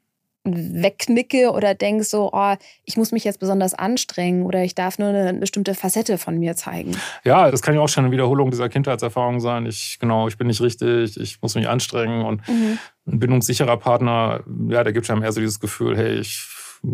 wegknicke 0.50 1.52
oder 1.52 1.74
denke 1.74 2.04
so, 2.04 2.30
oh, 2.32 2.56
ich 2.86 2.96
muss 2.96 3.12
mich 3.12 3.24
jetzt 3.24 3.40
besonders 3.40 3.74
anstrengen 3.74 4.44
oder 4.44 4.64
ich 4.64 4.76
darf 4.76 4.98
nur 4.98 5.10
eine 5.10 5.34
bestimmte 5.34 5.76
Facette 5.76 6.18
von 6.18 6.38
mir 6.38 6.56
zeigen. 6.56 6.96
Ja, 7.26 7.52
das 7.52 7.62
kann 7.62 7.76
ja 7.76 7.82
auch 7.82 7.90
schon 7.90 8.06
eine 8.06 8.14
Wiederholung 8.14 8.50
dieser 8.50 8.70
Kindheitserfahrung 8.70 9.40
sein. 9.40 9.66
Ich, 9.66 9.98
genau, 10.00 10.28
ich 10.28 10.38
bin 10.38 10.48
nicht 10.48 10.62
richtig, 10.62 11.20
ich 11.20 11.42
muss 11.42 11.56
mich 11.56 11.68
anstrengen 11.68 12.24
und 12.24 12.48
mhm. 12.48 12.78
ein 13.08 13.20
bindungssicherer 13.20 13.78
Partner, 13.78 14.44
ja, 14.70 14.84
der 14.84 14.94
gibt 14.94 15.10
einem 15.10 15.24
eher 15.24 15.32
so 15.32 15.42
dieses 15.42 15.60
Gefühl, 15.60 15.98
hey, 15.98 16.14
ich 16.14 16.48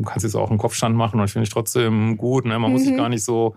kann 0.06 0.22
jetzt 0.22 0.36
auch 0.36 0.50
einen 0.50 0.60
Kopfstand 0.60 0.96
machen 0.96 1.20
und 1.20 1.26
ich 1.26 1.34
finde 1.34 1.44
ich 1.44 1.54
trotzdem 1.54 2.18
gut. 2.18 2.46
Ne? 2.46 2.58
Man 2.58 2.70
mhm. 2.70 2.74
muss 2.74 2.84
sich 2.84 2.94
mhm. 2.94 2.98
gar 2.98 3.10
nicht 3.10 3.24
so 3.24 3.56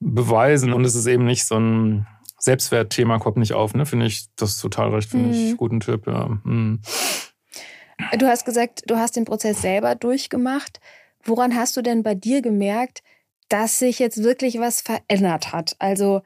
beweisen 0.00 0.72
und 0.72 0.84
es 0.84 0.94
ist 0.94 1.06
eben 1.06 1.24
nicht 1.24 1.44
so 1.44 1.56
ein 1.56 2.06
Selbstwertthema 2.38 3.18
kommt 3.18 3.38
nicht 3.38 3.54
auf, 3.54 3.74
ne? 3.74 3.86
Finde 3.86 4.06
ich, 4.06 4.26
das 4.36 4.58
total 4.58 4.94
recht, 4.94 5.10
finde 5.10 5.28
mhm. 5.28 5.34
ich, 5.34 5.56
guten 5.56 5.80
Tipp, 5.80 6.06
ja. 6.06 6.28
Mhm. 6.44 6.80
Du 8.18 8.26
hast 8.26 8.44
gesagt, 8.44 8.82
du 8.86 8.96
hast 8.96 9.16
den 9.16 9.24
Prozess 9.24 9.62
selber 9.62 9.94
durchgemacht. 9.94 10.80
Woran 11.24 11.56
hast 11.56 11.76
du 11.76 11.82
denn 11.82 12.02
bei 12.02 12.14
dir 12.14 12.42
gemerkt, 12.42 13.02
dass 13.48 13.78
sich 13.78 13.98
jetzt 13.98 14.22
wirklich 14.22 14.60
was 14.60 14.80
verändert 14.80 15.52
hat? 15.52 15.76
Also 15.78 16.22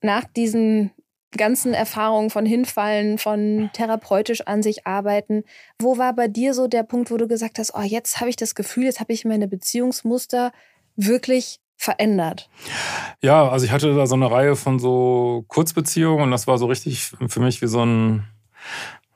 nach 0.00 0.24
diesen 0.24 0.90
ganzen 1.36 1.74
Erfahrungen 1.74 2.30
von 2.30 2.46
Hinfallen, 2.46 3.18
von 3.18 3.70
therapeutisch 3.72 4.42
an 4.42 4.62
sich 4.62 4.86
arbeiten, 4.86 5.44
wo 5.78 5.98
war 5.98 6.14
bei 6.14 6.28
dir 6.28 6.54
so 6.54 6.68
der 6.68 6.82
Punkt, 6.82 7.10
wo 7.10 7.16
du 7.16 7.26
gesagt 7.26 7.58
hast, 7.58 7.74
oh, 7.74 7.82
jetzt 7.82 8.20
habe 8.20 8.30
ich 8.30 8.36
das 8.36 8.54
Gefühl, 8.54 8.84
jetzt 8.84 9.00
habe 9.00 9.12
ich 9.12 9.24
meine 9.24 9.48
Beziehungsmuster 9.48 10.52
wirklich 10.96 11.60
verändert? 11.76 12.48
Ja, 13.22 13.48
also 13.48 13.66
ich 13.66 13.72
hatte 13.72 13.94
da 13.94 14.06
so 14.06 14.14
eine 14.14 14.30
Reihe 14.30 14.56
von 14.56 14.78
so 14.78 15.44
Kurzbeziehungen 15.48 16.24
und 16.24 16.30
das 16.30 16.46
war 16.46 16.58
so 16.58 16.66
richtig 16.66 17.12
für 17.26 17.40
mich 17.40 17.60
wie 17.60 17.66
so 17.66 17.84
ein 17.84 18.24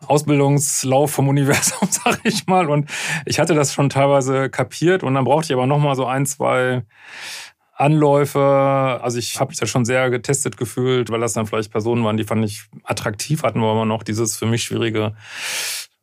Ausbildungslauf 0.07 1.11
vom 1.11 1.29
Universum, 1.29 1.89
sag 1.91 2.21
ich 2.25 2.47
mal. 2.47 2.69
Und 2.69 2.91
ich 3.25 3.39
hatte 3.39 3.55
das 3.55 3.73
schon 3.73 3.89
teilweise 3.89 4.51
kapiert 4.51 5.03
und 5.03 5.15
dann 5.15 5.25
brauchte 5.25 5.47
ich 5.47 5.53
aber 5.53 5.67
noch 5.67 5.79
mal 5.79 5.95
so 5.95 6.07
ein, 6.07 6.27
zwei 6.27 6.83
Anläufe. 7.77 8.41
Also 9.03 9.19
ich 9.19 9.39
habe 9.39 9.51
mich 9.51 9.59
da 9.59 9.67
schon 9.67 9.85
sehr 9.85 10.11
getestet 10.11 10.57
gefühlt, 10.57 11.11
weil 11.11 11.21
das 11.21 11.35
dann 11.35 11.47
vielleicht 11.47 11.71
Personen 11.71 12.05
waren, 12.05 12.17
die 12.17 12.25
fand 12.25 12.45
ich 12.45 12.65
attraktiv, 12.85 13.43
hatten 13.43 13.61
wir 13.61 13.71
immer 13.71 13.85
noch 13.85 14.03
dieses 14.03 14.37
für 14.37 14.47
mich 14.47 14.65
schwierige 14.65 15.15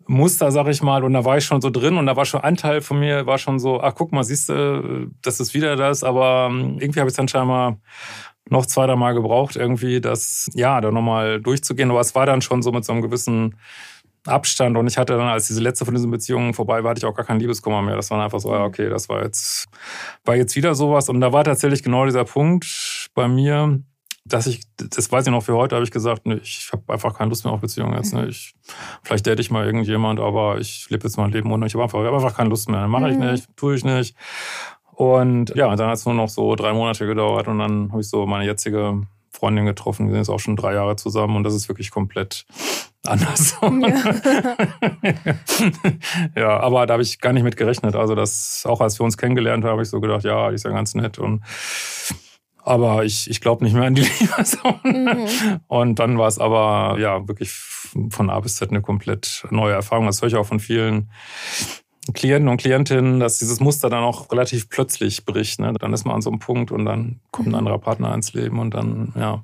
Muster, 0.05 0.51
sag 0.51 0.67
ich 0.67 0.83
mal. 0.83 1.03
Und 1.03 1.13
da 1.13 1.25
war 1.25 1.37
ich 1.37 1.45
schon 1.45 1.61
so 1.61 1.69
drin 1.69 1.97
und 1.97 2.05
da 2.05 2.15
war 2.15 2.25
schon 2.25 2.41
ein 2.41 2.57
Teil 2.57 2.81
von 2.81 2.99
mir, 2.99 3.25
war 3.25 3.37
schon 3.37 3.59
so, 3.59 3.81
ach 3.81 3.95
guck 3.95 4.11
mal, 4.11 4.23
siehst 4.23 4.49
du, 4.49 5.09
das 5.21 5.39
ist 5.39 5.53
wieder 5.53 5.75
das. 5.75 6.03
Aber 6.03 6.49
ähm, 6.51 6.77
irgendwie 6.79 6.99
habe 6.99 7.09
ich 7.09 7.15
dann 7.15 7.27
scheinbar 7.27 7.79
noch 8.49 8.65
zwei, 8.65 8.85
drei 8.85 9.13
gebraucht, 9.13 9.55
irgendwie 9.55 10.01
das, 10.01 10.49
ja, 10.53 10.79
da 10.81 10.91
nochmal 10.91 11.41
durchzugehen. 11.41 11.89
Aber 11.89 12.01
es 12.01 12.13
war 12.13 12.25
dann 12.25 12.41
schon 12.41 12.61
so 12.61 12.71
mit 12.71 12.85
so 12.85 12.91
einem 12.91 13.01
gewissen 13.01 13.55
Abstand 14.25 14.77
und 14.77 14.87
ich 14.87 14.97
hatte 14.97 15.17
dann, 15.17 15.27
als 15.27 15.47
diese 15.47 15.61
letzte 15.61 15.85
von 15.85 15.93
diesen 15.93 16.09
Beziehungen 16.09 16.53
vorbei 16.53 16.83
war, 16.83 16.91
hatte 16.91 16.99
ich 16.99 17.05
auch 17.05 17.15
gar 17.15 17.25
keinen 17.25 17.39
Liebeskummer 17.39 17.81
mehr. 17.81 17.95
Das 17.95 18.09
war 18.09 18.23
einfach 18.23 18.39
so, 18.39 18.53
ja, 18.53 18.63
okay, 18.63 18.89
das 18.89 19.09
war 19.09 19.23
jetzt, 19.23 19.67
war 20.23 20.35
jetzt 20.35 20.55
wieder 20.55 20.75
sowas. 20.75 21.09
Und 21.09 21.19
da 21.19 21.33
war 21.33 21.43
tatsächlich 21.43 21.83
genau 21.83 22.05
dieser 22.05 22.23
Punkt 22.23 23.09
bei 23.13 23.27
mir, 23.27 23.81
dass 24.25 24.47
ich, 24.47 24.61
das 24.77 25.11
weiß 25.11 25.25
ich 25.27 25.31
noch 25.31 25.43
für 25.43 25.55
heute, 25.55 25.75
habe 25.75 25.83
ich 25.83 25.91
gesagt, 25.91 26.25
nee, 26.25 26.39
ich 26.41 26.69
habe 26.71 26.93
einfach 26.93 27.17
keine 27.17 27.29
Lust 27.29 27.43
mehr 27.43 27.53
auf 27.53 27.59
Beziehungen 27.59 27.95
jetzt. 27.95 28.13
Ne? 28.13 28.27
Ich, 28.27 28.53
vielleicht 29.03 29.27
date 29.27 29.41
ich 29.41 29.51
mal 29.51 29.65
irgendjemand, 29.65 30.21
aber 30.21 30.59
ich 30.59 30.89
lebe 30.89 31.03
jetzt 31.03 31.17
mein 31.17 31.31
Leben 31.31 31.51
ohne. 31.51 31.65
Ich 31.65 31.73
habe 31.73 31.83
einfach, 31.83 31.99
hab 31.99 32.13
einfach 32.13 32.35
keine 32.35 32.49
Lust 32.49 32.69
mehr. 32.69 32.87
Mache 32.87 33.09
ich 33.09 33.17
mhm. 33.17 33.31
nicht, 33.31 33.47
tue 33.57 33.75
ich 33.75 33.83
nicht. 33.83 34.15
Und 34.93 35.53
ja, 35.55 35.75
dann 35.75 35.89
hat 35.89 35.97
es 35.97 36.05
nur 36.05 36.15
noch 36.15 36.29
so 36.29 36.55
drei 36.55 36.71
Monate 36.71 37.05
gedauert 37.05 37.47
und 37.47 37.59
dann 37.59 37.91
habe 37.91 38.01
ich 38.01 38.07
so 38.07 38.25
meine 38.25 38.45
jetzige 38.45 39.01
Freundin 39.33 39.65
getroffen. 39.65 40.05
Wir 40.05 40.11
sind 40.11 40.21
jetzt 40.21 40.29
auch 40.29 40.39
schon 40.39 40.55
drei 40.55 40.73
Jahre 40.73 40.95
zusammen 40.95 41.35
und 41.35 41.43
das 41.43 41.53
ist 41.53 41.67
wirklich 41.67 41.91
komplett 41.91 42.45
anders. 43.05 43.57
Ja, 43.61 44.57
ja 46.35 46.59
aber 46.59 46.85
da 46.85 46.93
habe 46.93 47.03
ich 47.03 47.19
gar 47.19 47.33
nicht 47.33 47.43
mit 47.43 47.57
gerechnet. 47.57 47.95
Also 47.95 48.15
das, 48.15 48.63
auch 48.65 48.79
als 48.79 48.99
wir 48.99 49.03
uns 49.03 49.17
kennengelernt 49.17 49.63
haben, 49.65 49.71
habe 49.71 49.81
ich 49.81 49.89
so 49.89 49.99
gedacht, 49.99 50.23
ja, 50.23 50.49
die 50.49 50.55
ist 50.55 50.65
ja 50.65 50.71
ganz 50.71 50.95
nett 50.95 51.17
und 51.17 51.41
aber 52.65 53.03
ich, 53.03 53.29
ich 53.29 53.41
glaube 53.41 53.63
nicht 53.65 53.73
mehr 53.73 53.83
an 53.83 53.95
die 53.95 54.03
Lieferson. 54.03 54.79
Mhm. 54.83 55.59
Und 55.67 55.99
dann 55.99 56.17
war 56.17 56.27
es 56.27 56.39
aber 56.39 56.97
ja 56.99 57.27
wirklich 57.27 57.51
von 58.09 58.29
A 58.29 58.39
bis 58.39 58.55
Z 58.55 58.69
eine 58.69 58.81
komplett 58.81 59.45
neue 59.49 59.73
Erfahrung. 59.73 60.05
Das 60.05 60.21
höre 60.21 60.29
ich 60.29 60.35
auch 60.35 60.45
von 60.45 60.61
vielen 60.61 61.09
Klienten 62.13 62.49
und 62.49 62.57
Klientinnen, 62.57 63.19
dass 63.19 63.39
dieses 63.39 63.59
Muster 63.59 63.89
dann 63.89 64.03
auch 64.03 64.31
relativ 64.31 64.67
plötzlich 64.69 65.25
bricht. 65.25 65.59
Ne? 65.59 65.73
Dann 65.79 65.93
ist 65.93 66.05
man 66.05 66.15
an 66.15 66.21
so 66.21 66.29
einem 66.29 66.39
Punkt 66.39 66.71
und 66.71 66.85
dann 66.85 67.21
kommt 67.31 67.47
ein 67.47 67.51
mhm. 67.51 67.57
anderer 67.57 67.79
Partner 67.79 68.13
ins 68.13 68.33
Leben 68.33 68.59
und 68.59 68.73
dann, 68.73 69.13
ja. 69.15 69.43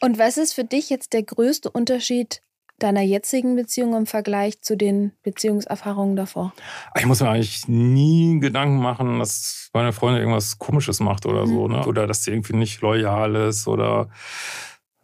Und 0.00 0.18
was 0.18 0.36
ist 0.36 0.52
für 0.52 0.64
dich 0.64 0.88
jetzt 0.88 1.12
der 1.12 1.24
größte 1.24 1.70
Unterschied 1.70 2.42
deiner 2.78 3.00
jetzigen 3.00 3.56
Beziehung 3.56 3.94
im 3.94 4.06
Vergleich 4.06 4.60
zu 4.60 4.76
den 4.76 5.12
Beziehungserfahrungen 5.22 6.14
davor? 6.14 6.52
Ich 6.96 7.06
muss 7.06 7.20
mir 7.20 7.30
eigentlich 7.30 7.66
nie 7.68 8.38
Gedanken 8.38 8.78
machen, 8.78 9.18
dass 9.18 9.70
meine 9.72 9.92
Freundin 9.92 10.20
irgendwas 10.20 10.58
Komisches 10.58 11.00
macht 11.00 11.26
oder 11.26 11.46
mhm. 11.46 11.50
so, 11.50 11.68
ne? 11.68 11.86
Oder 11.86 12.06
dass 12.06 12.22
sie 12.22 12.30
irgendwie 12.30 12.56
nicht 12.56 12.82
loyal 12.82 13.34
ist 13.34 13.66
oder 13.66 14.10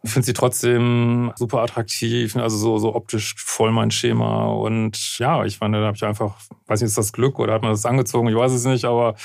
finde 0.05 0.25
sie 0.25 0.33
trotzdem 0.33 1.31
super 1.35 1.59
attraktiv, 1.61 2.35
also 2.35 2.57
so, 2.57 2.77
so 2.77 2.93
optisch 2.93 3.35
voll 3.37 3.71
mein 3.71 3.91
Schema. 3.91 4.47
Und 4.47 5.17
ja, 5.17 5.45
ich 5.45 5.61
meine, 5.61 5.79
da 5.79 5.87
habe 5.87 5.95
ich 5.95 6.03
einfach, 6.03 6.35
weiß 6.67 6.81
nicht, 6.81 6.89
ist 6.89 6.97
das 6.97 7.13
Glück 7.13 7.39
oder 7.39 7.53
hat 7.53 7.61
man 7.61 7.71
das 7.71 7.85
angezogen? 7.85 8.27
Ich 8.27 8.35
weiß 8.35 8.51
es 8.51 8.65
nicht, 8.65 8.85
aber 8.85 9.15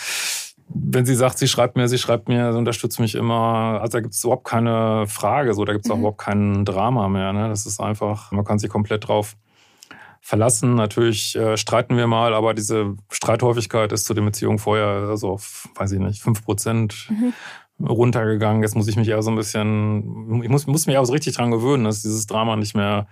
wenn 0.69 1.07
sie 1.07 1.15
sagt, 1.15 1.39
sie 1.39 1.49
schreibt 1.49 1.77
mir, 1.77 1.89
sie 1.89 1.99
schreibt 1.99 2.29
mir, 2.29 2.53
sie 2.53 2.59
unterstützt 2.59 3.01
mich 3.01 3.15
immer. 3.15 3.81
Also 3.81 3.99
da 3.99 4.01
gibt 4.01 4.15
es 4.15 4.23
überhaupt 4.23 4.47
keine 4.47 5.07
Frage, 5.09 5.55
so 5.55 5.65
da 5.65 5.73
gibt 5.73 5.87
es 5.87 5.91
auch 5.91 5.97
mhm. 5.97 6.03
überhaupt 6.03 6.19
kein 6.19 6.65
Drama 6.65 7.09
mehr. 7.09 7.33
Ne? 7.33 7.49
Das 7.49 7.67
ist 7.67 7.81
einfach, 7.81 8.31
man 8.31 8.45
kann 8.45 8.59
sich 8.59 8.71
komplett 8.71 9.09
drauf 9.09 9.37
verlassen. 10.21 10.75
Natürlich 10.75 11.35
äh, 11.37 11.57
streiten 11.57 11.97
wir 11.97 12.07
mal, 12.07 12.35
aber 12.35 12.55
diese 12.55 12.95
Streithäufigkeit 13.11 13.93
ist 13.93 14.05
zu 14.05 14.15
den 14.15 14.27
Beziehungen 14.27 14.59
vorher 14.59 15.09
also 15.09 15.31
auf, 15.31 15.69
weiß 15.75 15.93
ich 15.93 16.01
nicht, 16.01 16.23
fünf 16.23 16.45
Prozent. 16.45 17.09
Mhm 17.11 17.33
runtergegangen. 17.81 18.63
Jetzt 18.63 18.75
muss 18.75 18.89
ich 18.89 18.97
mich 18.97 19.09
eher 19.09 19.23
so 19.23 19.31
ein 19.31 19.37
bisschen, 19.37 20.43
ich 20.43 20.49
muss, 20.49 20.67
muss 20.67 20.87
mich 20.87 20.99
auch 20.99 21.05
so 21.05 21.13
richtig 21.13 21.37
dran 21.37 21.51
gewöhnen, 21.51 21.85
dass 21.85 21.97
es 21.97 22.03
dieses 22.03 22.27
Drama 22.27 22.57
nicht 22.57 22.75
mehr 22.75 23.07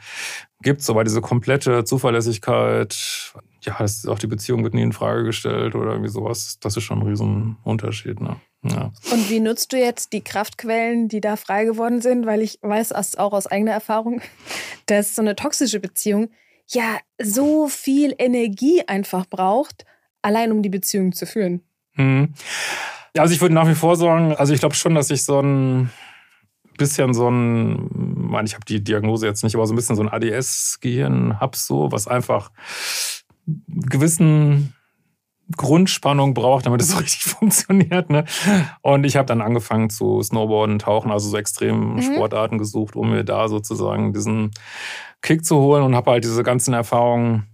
gibt. 0.62 0.82
So, 0.82 0.94
weil 0.94 1.04
diese 1.04 1.20
komplette 1.20 1.84
Zuverlässigkeit, 1.84 3.32
ja, 3.60 3.76
das 3.78 3.98
ist 3.98 4.08
auch 4.08 4.18
die 4.18 4.26
Beziehung 4.26 4.64
wird 4.64 4.74
nie 4.74 4.82
in 4.82 4.92
Frage 4.92 5.24
gestellt 5.24 5.74
oder 5.74 5.92
irgendwie 5.92 6.10
sowas. 6.10 6.58
Das 6.60 6.76
ist 6.76 6.84
schon 6.84 7.00
ein 7.00 7.06
Riesenunterschied. 7.06 8.20
Ne? 8.20 8.36
Ja. 8.62 8.92
Und 9.12 9.30
wie 9.30 9.40
nutzt 9.40 9.72
du 9.72 9.78
jetzt 9.78 10.12
die 10.12 10.22
Kraftquellen, 10.22 11.08
die 11.08 11.20
da 11.20 11.36
frei 11.36 11.64
geworden 11.64 12.00
sind? 12.00 12.26
Weil 12.26 12.42
ich 12.42 12.58
weiß 12.62 12.92
auch 13.18 13.32
aus 13.32 13.46
eigener 13.46 13.72
Erfahrung, 13.72 14.20
dass 14.86 15.14
so 15.14 15.22
eine 15.22 15.36
toxische 15.36 15.80
Beziehung 15.80 16.30
ja 16.68 16.98
so 17.22 17.68
viel 17.68 18.14
Energie 18.18 18.82
einfach 18.86 19.26
braucht, 19.26 19.84
allein 20.22 20.50
um 20.50 20.62
die 20.62 20.68
Beziehung 20.68 21.12
zu 21.12 21.24
führen. 21.26 21.62
Mhm. 21.96 22.34
Also 23.16 23.34
ich 23.34 23.40
würde 23.40 23.54
nach 23.54 23.68
wie 23.68 23.74
vor 23.74 23.96
sagen, 23.96 24.34
also 24.36 24.52
ich 24.52 24.60
glaube 24.60 24.74
schon, 24.74 24.94
dass 24.94 25.10
ich 25.10 25.24
so 25.24 25.40
ein 25.40 25.90
bisschen 26.76 27.14
so 27.14 27.28
ein, 27.28 27.88
ich 28.24 28.30
meine, 28.30 28.46
ich 28.46 28.54
habe 28.54 28.64
die 28.64 28.82
Diagnose 28.82 29.26
jetzt 29.26 29.42
nicht, 29.42 29.54
aber 29.54 29.66
so 29.66 29.72
ein 29.72 29.76
bisschen 29.76 29.96
so 29.96 30.02
ein 30.02 30.10
ADS-Gehirn 30.10 31.40
habe 31.40 31.56
so, 31.56 31.90
was 31.90 32.06
einfach 32.06 32.50
gewissen 33.46 34.74
Grundspannung 35.56 36.34
braucht, 36.34 36.66
damit 36.66 36.80
es 36.80 36.88
so 36.92 36.98
richtig 36.98 37.24
funktioniert. 37.24 38.10
Ne? 38.10 38.24
Und 38.82 39.04
ich 39.04 39.16
habe 39.16 39.26
dann 39.26 39.40
angefangen 39.40 39.90
zu 39.90 40.22
Snowboarden, 40.22 40.78
Tauchen, 40.78 41.10
also 41.10 41.28
so 41.28 41.36
extremen 41.36 41.96
mhm. 41.96 42.02
Sportarten 42.02 42.58
gesucht, 42.58 42.96
um 42.96 43.10
mir 43.10 43.24
da 43.24 43.48
sozusagen 43.48 44.12
diesen 44.12 44.50
Kick 45.22 45.44
zu 45.44 45.56
holen 45.56 45.82
und 45.82 45.94
habe 45.94 46.10
halt 46.10 46.24
diese 46.24 46.42
ganzen 46.42 46.74
Erfahrungen. 46.74 47.46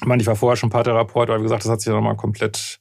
Ich 0.00 0.06
meine, 0.06 0.22
ich 0.22 0.26
war 0.26 0.36
vorher 0.36 0.56
schon 0.56 0.70
Paartherapeut, 0.70 1.28
aber 1.28 1.38
wie 1.40 1.42
gesagt, 1.42 1.64
das 1.64 1.70
hat 1.70 1.80
sich 1.80 1.86
dann 1.86 1.96
nochmal 1.96 2.16
komplett 2.16 2.80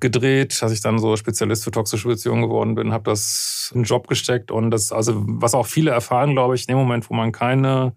gedreht, 0.00 0.60
dass 0.62 0.72
ich 0.72 0.80
dann 0.80 0.98
so 0.98 1.16
Spezialist 1.16 1.64
für 1.64 1.70
toxische 1.70 2.08
Beziehungen 2.08 2.42
geworden 2.42 2.74
bin, 2.74 2.92
habe 2.92 3.04
das 3.04 3.70
in 3.74 3.80
den 3.80 3.84
Job 3.84 4.08
gesteckt 4.08 4.50
und 4.50 4.70
das, 4.70 4.92
also 4.92 5.22
was 5.26 5.54
auch 5.54 5.66
viele 5.66 5.90
erfahren, 5.90 6.32
glaube 6.32 6.54
ich, 6.54 6.62
in 6.62 6.74
dem 6.74 6.78
Moment, 6.78 7.08
wo 7.10 7.14
man 7.14 7.32
keine 7.32 7.94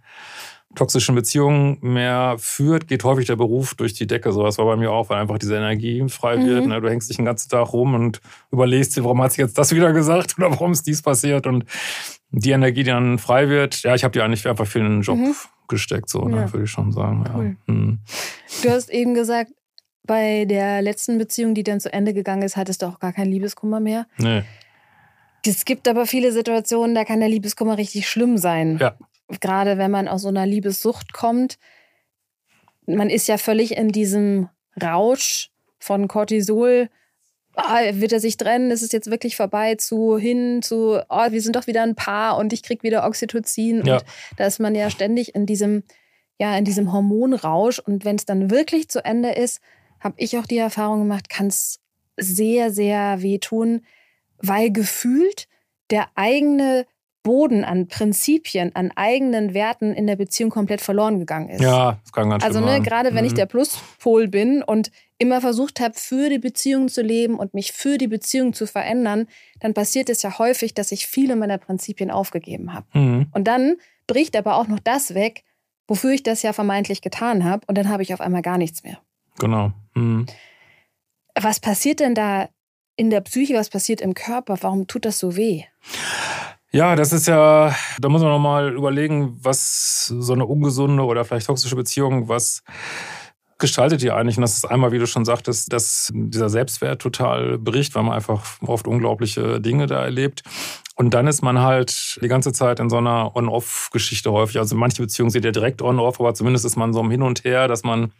toxischen 0.76 1.16
Beziehungen 1.16 1.78
mehr 1.82 2.36
führt, 2.39 2.88
geht 2.88 3.04
häufig 3.04 3.28
der 3.28 3.36
Beruf 3.36 3.76
durch 3.76 3.94
die 3.94 4.08
Decke. 4.08 4.32
So 4.32 4.44
was 4.44 4.58
war 4.58 4.66
bei 4.66 4.76
mir 4.76 4.92
auch, 4.92 5.10
weil 5.10 5.22
einfach 5.22 5.38
diese 5.38 5.56
Energie 5.56 6.04
frei 6.10 6.44
wird. 6.44 6.63
Mhm. 6.63 6.70
Ne? 6.70 6.82
Du 6.82 6.89
hängst 6.89 7.10
dich 7.10 7.18
den 7.18 7.26
ganzen 7.26 7.50
Tag 7.50 7.74
rum 7.74 7.94
und 7.94 8.22
überlegst 8.52 8.96
dir, 8.96 9.04
warum 9.04 9.22
hat 9.22 9.34
sie 9.34 9.42
jetzt 9.42 9.58
das 9.58 9.74
wieder 9.74 9.94
gesagt 9.94 10.36
oder 10.38 10.52
warum 10.52 10.72
ist 10.72 10.88
dies 10.88 11.02
passiert 11.02 11.48
und 11.48 11.66
die 12.32 12.52
Energie, 12.52 12.84
die 12.84 12.89
dann 12.89 13.20
frei 13.20 13.50
wird, 13.50 13.84
ja, 13.84 13.94
ich 13.94 14.04
habe 14.04 14.12
die 14.12 14.22
eigentlich 14.22 14.48
einfach 14.48 14.66
für 14.66 14.80
den 14.80 15.02
Job 15.02 15.18
mhm. 15.18 15.36
gesteckt, 15.68 16.10
so, 16.10 16.28
ne, 16.28 16.38
ja. 16.38 16.54
würde 16.54 16.63
ich 16.66 16.72
schon 16.72 16.92
sagen. 16.92 17.24
Cool. 17.36 17.58
Ja. 17.68 17.74
Mhm. 17.74 18.00
Du 18.63 18.70
hast 18.72 18.89
eben 18.89 19.13
gesagt, 19.13 19.52
bei 20.04 20.46
der 20.46 20.82
letzten 20.82 21.18
Beziehung, 21.18 21.54
die 21.56 21.63
dann 21.63 21.80
zu 21.80 21.92
Ende 21.92 22.13
gegangen 22.13 22.42
ist, 22.42 22.58
hattest 22.58 22.82
du 22.82 22.88
auch 22.88 23.00
gar 23.00 23.13
keinen 23.13 23.32
Liebeskummer 23.32 23.80
mehr. 23.80 24.06
Nee. 24.18 24.44
Es 25.46 25.66
gibt 25.66 25.88
aber 25.88 26.06
viele 26.06 26.32
Situationen, 26.32 26.96
da 26.96 27.04
kann 27.04 27.20
der 27.20 27.30
Liebeskummer 27.30 27.78
richtig 27.78 28.08
schlimm 28.08 28.38
sein. 28.38 28.78
Ja 28.80 28.96
gerade 29.39 29.78
wenn 29.78 29.92
man 29.92 30.08
aus 30.08 30.24
so 30.24 30.28
einer 30.28 30.46
Liebessucht 30.46 31.13
kommt, 31.13 31.58
man 32.86 33.10
ist 33.10 33.28
ja 33.28 33.38
völlig 33.38 33.78
in 33.78 33.89
diesem 33.89 34.50
Rausch 34.82 35.52
von 35.80 36.08
Cortisol. 36.08 36.89
Ah, 37.56 37.82
wird 37.94 38.12
er 38.12 38.20
sich 38.20 38.38
trennen? 38.38 38.72
Ist 38.72 38.82
es 38.82 38.92
jetzt 38.92 39.12
wirklich 39.12 39.36
vorbei? 39.36 39.76
Zu 39.76 40.18
hin 40.18 40.62
zu, 40.62 41.02
oh, 41.08 41.32
wir 41.32 41.42
sind 41.42 41.56
doch 41.56 41.68
wieder 41.68 41.84
ein 41.84 41.96
Paar 41.96 42.38
und 42.38 42.52
ich 42.52 42.63
krieg 42.63 42.84
wieder 42.84 43.06
Oxytocin. 43.06 43.86
Ja. 43.86 43.96
Und 43.96 44.06
da 44.38 44.46
ist 44.46 44.60
man 44.60 44.76
ja 44.76 44.89
ständig 44.89 45.36
in 45.36 45.46
diesem, 45.46 45.84
ja, 46.39 46.58
in 46.58 46.66
diesem 46.66 46.92
Hormonrausch. 46.92 47.80
Und 47.80 48.06
wenn 48.06 48.16
es 48.16 48.26
dann 48.26 48.50
wirklich 48.50 48.89
zu 48.89 49.06
Ende 49.06 49.32
ist, 49.32 49.62
habe 50.04 50.16
ich 50.18 50.38
auch 50.38 50.46
die 50.46 50.58
Erfahrung 50.58 51.00
gemacht, 51.00 51.30
kann 51.30 51.48
es 51.48 51.80
sehr, 52.18 52.72
sehr 52.72 53.22
wehtun, 53.22 53.82
weil 54.38 54.72
gefühlt 54.72 55.48
der 55.89 56.08
eigene 56.16 56.86
Boden 57.24 57.63
an 57.63 57.88
Prinzipien, 57.88 58.76
an 58.76 58.92
eigenen 58.96 59.54
Werten 59.54 59.94
in 59.94 60.06
der 60.08 60.18
Beziehung 60.18 60.50
komplett 60.50 60.82
verloren 60.82 61.20
gegangen 61.20 61.50
ist. 61.50 61.62
Ja, 61.62 61.98
das 62.04 62.12
kann 62.12 62.30
ganz 62.30 62.44
Also 62.44 62.60
ne, 62.60 62.82
gerade 62.82 63.16
wenn 63.16 63.24
mhm. 63.24 63.28
ich 63.28 63.34
der 63.34 63.46
Pluspol 63.46 64.28
bin 64.28 64.62
und 64.62 64.92
immer 65.18 65.39
versucht 65.39 65.80
habe, 65.80 65.94
für 65.96 66.30
die 66.30 66.39
Beziehung 66.39 66.89
zu 66.89 67.02
leben 67.02 67.39
und 67.39 67.54
mich 67.54 67.72
für 67.72 67.98
die 67.98 68.10
Beziehung 68.10 68.52
zu 68.54 68.68
verändern, 68.68 69.28
dann 69.62 69.74
passiert 69.74 70.10
es 70.10 70.22
ja 70.22 70.38
häufig, 70.38 70.74
dass 70.74 70.92
ich 70.92 71.08
viele 71.08 71.38
meiner 71.38 71.58
Prinzipien 71.58 72.12
aufgegeben 72.12 72.74
habe. 72.74 72.86
Mhm. 72.94 73.28
Und 73.32 73.48
dann 73.48 73.78
bricht 74.06 74.36
aber 74.36 74.58
auch 74.58 74.68
noch 74.68 74.80
das 74.80 75.13
weg, 75.13 75.46
wofür 75.88 76.12
ich 76.12 76.24
das 76.24 76.42
ja 76.44 76.52
vermeintlich 76.52 77.02
getan 77.02 77.46
habe, 77.46 77.66
und 77.68 77.78
dann 77.78 77.88
habe 77.88 78.04
ich 78.04 78.13
auf 78.13 78.22
einmal 78.22 78.42
gar 78.42 78.58
nichts 78.58 78.84
mehr. 78.84 79.00
Genau. 79.39 79.72
Mhm. 79.96 80.26
Was 81.39 81.60
passiert 81.60 82.00
denn 82.00 82.15
da 82.15 82.50
in 82.96 83.10
der 83.10 83.22
Psyche, 83.22 83.56
was 83.56 83.69
passiert 83.69 84.02
im 84.02 84.13
Körper? 84.13 84.58
Warum 84.62 84.88
tut 84.88 85.06
das 85.06 85.19
so 85.19 85.36
weh? 85.36 85.63
Ja, 86.72 86.96
das 86.96 87.13
ist 87.13 87.28
ja, 87.28 87.76
da 88.00 88.10
muss 88.10 88.22
man 88.22 88.32
nochmal 88.32 88.74
überlegen, 88.74 89.38
was 89.41 90.08
so 90.08 90.34
eine 90.34 90.46
ungesunde 90.46 91.04
oder 91.04 91.24
vielleicht 91.24 91.48
toxische 91.48 91.76
Beziehung, 91.76 92.30
was 92.30 92.63
gestaltet 93.60 94.02
die 94.02 94.12
eigentlich? 94.12 94.38
Und 94.38 94.41
das 94.41 94.58
ist 94.58 94.65
einmal, 94.65 94.91
wie 94.91 95.00
du 95.00 95.08
schon 95.08 95.24
sagtest, 95.24 95.72
dass 95.72 96.12
dieser 96.13 96.50
Selbstwert 96.50 97.02
total 97.02 97.58
bricht, 97.58 97.96
weil 97.96 98.04
man 98.04 98.13
einfach 98.13 98.43
oft 98.62 98.88
unglaubliche 98.88 99.62
Dinge 99.62 99.86
da 99.86 100.04
erlebt. 100.04 100.43
Und 100.96 101.13
dann 101.13 101.28
ist 101.28 101.41
man 101.41 101.60
halt 101.60 102.19
die 102.22 102.28
ganze 102.28 102.54
Zeit 102.54 102.80
in 102.80 102.89
so 102.89 102.98
einer 102.98 103.36
On-Off-Geschichte 103.36 104.32
häufig. 104.32 104.58
Also 104.58 104.76
manche 104.76 105.02
Beziehungen 105.02 105.30
sind 105.30 105.46
ja 105.46 105.52
direkt 105.52 105.82
On-Off, 105.82 106.19
aber 106.19 106.34
zumindest 106.34 106.65
ist 106.65 106.76
man 106.76 106.91
so 106.91 107.02
im 107.02 107.12
Hin 107.12 107.22
und 107.22 107.43
Her, 107.43 107.67
dass 107.67 107.84
man 107.84 108.12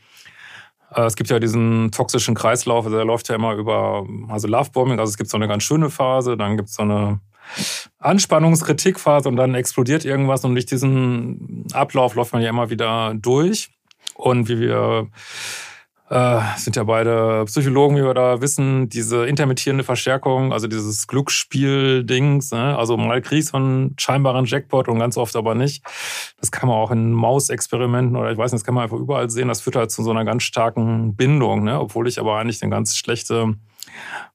es 0.96 1.16
gibt 1.16 1.30
ja 1.30 1.40
diesen 1.40 1.92
toxischen 1.92 2.36
Kreislauf, 2.36 2.88
der 2.88 3.06
läuft 3.06 3.30
ja 3.30 3.36
immer 3.36 3.54
über, 3.54 4.06
also 4.30 4.48
Lovebombing, 4.48 5.00
also 5.00 5.10
es 5.10 5.18
gibt 5.18 5.30
so 5.30 5.38
eine 5.38 5.48
ganz 5.48 5.64
schöne 5.64 5.90
Phase, 5.90 6.38
dann 6.38 6.58
gibt 6.58 6.70
es 6.70 6.76
so 6.76 6.84
eine 6.84 7.20
Anspannungskritikphase 8.00 9.30
und 9.30 9.36
dann 9.36 9.56
explodiert 9.56 10.06
irgendwas 10.06 10.46
und 10.46 10.54
durch 10.56 10.66
diesen 10.66 11.68
Ablauf 11.74 12.16
läuft 12.16 12.34
man 12.34 12.42
ja 12.42 12.50
immer 12.50 12.70
wieder 12.70 13.14
durch. 13.16 13.70
Und 14.16 14.48
wie 14.48 14.60
wir 14.60 15.08
äh, 16.14 16.42
sind 16.58 16.76
ja 16.76 16.84
beide 16.84 17.44
Psychologen, 17.46 17.98
wie 17.98 18.04
wir 18.04 18.14
da 18.14 18.40
wissen, 18.40 18.88
diese 18.88 19.26
intermittierende 19.26 19.84
Verstärkung, 19.84 20.54
also 20.54 20.68
dieses 20.68 21.08
Glücksspiel-Dings, 21.08 22.52
ne? 22.52 22.78
also 22.78 22.98
mal 22.98 23.22
kriegst 23.22 23.54
du 23.54 23.58
einen 23.58 23.96
scheinbaren 23.98 24.46
Jackpot 24.46 24.88
und 24.90 25.00
ganz 25.00 25.18
oft 25.18 25.36
aber 25.36 25.56
nicht. 25.56 25.84
Das 26.40 26.52
kann 26.52 26.70
man 26.70 26.78
auch 26.78 26.92
in 26.92 27.12
Mausexperimenten 27.12 28.16
oder 28.16 28.32
ich 28.32 28.38
weiß 28.38 28.52
nicht, 28.52 28.62
das 28.62 28.66
kann 28.66 28.76
man 28.76 28.84
einfach 28.84 28.98
überall 28.98 29.30
sehen. 29.32 29.48
Das 29.48 29.62
führt 29.62 29.76
halt 29.76 29.90
zu 29.90 30.04
so 30.04 30.12
einer 30.12 30.24
ganz 30.24 30.44
starken 30.44 31.16
Bindung, 31.16 31.64
ne? 31.64 31.80
obwohl 31.80 32.08
ich 32.08 32.20
aber 32.20 32.38
eigentlich 32.38 32.62
eine 32.62 32.70
ganz 32.70 32.96
schlechte 32.96 33.56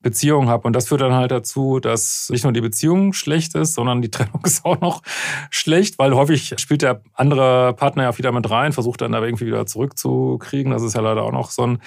Beziehung 0.00 0.48
habe. 0.48 0.66
Und 0.66 0.74
das 0.74 0.88
führt 0.88 1.00
dann 1.00 1.14
halt 1.14 1.30
dazu, 1.30 1.80
dass 1.80 2.28
nicht 2.30 2.44
nur 2.44 2.52
die 2.52 2.60
Beziehung 2.60 3.12
schlecht 3.12 3.54
ist, 3.54 3.74
sondern 3.74 4.02
die 4.02 4.10
Trennung 4.10 4.40
ist 4.44 4.64
auch 4.64 4.80
noch 4.80 5.02
schlecht, 5.50 5.98
weil 5.98 6.14
häufig 6.14 6.54
spielt 6.58 6.82
der 6.82 7.02
andere 7.14 7.74
Partner 7.74 8.04
ja 8.04 8.18
wieder 8.18 8.32
mit 8.32 8.48
rein, 8.50 8.72
versucht 8.72 9.00
dann 9.00 9.14
aber 9.14 9.26
irgendwie 9.26 9.46
wieder 9.46 9.66
zurückzukriegen. 9.66 10.72
Das 10.72 10.82
ist 10.82 10.94
ja 10.94 11.00
leider 11.00 11.22
auch 11.22 11.32
noch 11.32 11.50
so 11.50 11.66
ein 11.66 11.78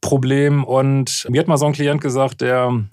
Problem. 0.00 0.64
Und 0.64 1.26
mir 1.30 1.40
hat 1.40 1.48
mal 1.48 1.56
so 1.56 1.66
ein 1.66 1.72
Klient 1.72 2.00
gesagt, 2.00 2.40
der 2.40 2.84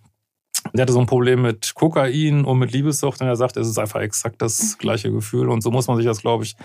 der 0.74 0.84
hatte 0.84 0.94
so 0.94 1.00
ein 1.00 1.06
Problem 1.06 1.42
mit 1.42 1.74
Kokain 1.76 2.44
und 2.44 2.58
mit 2.58 2.72
Liebessucht 2.72 3.22
und 3.22 3.28
er 3.28 3.36
sagt, 3.36 3.58
es 3.58 3.68
ist 3.68 3.78
einfach 3.78 4.02
exakt 4.02 4.42
das 4.42 4.78
gleiche 4.78 5.12
Gefühl. 5.12 5.50
Und 5.50 5.62
so 5.62 5.72
muss 5.72 5.88
man 5.88 5.98
sich 5.98 6.06
das, 6.06 6.22
glaube 6.22 6.44
ich, 6.44 6.56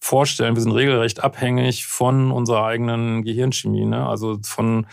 vorstellen. 0.00 0.56
Wir 0.56 0.62
sind 0.62 0.72
regelrecht 0.72 1.22
abhängig 1.22 1.86
von 1.86 2.30
unserer 2.30 2.64
eigenen 2.64 3.22
Gehirnchemie. 3.22 3.84
Ne? 3.84 4.06
Also 4.06 4.38
von 4.42 4.86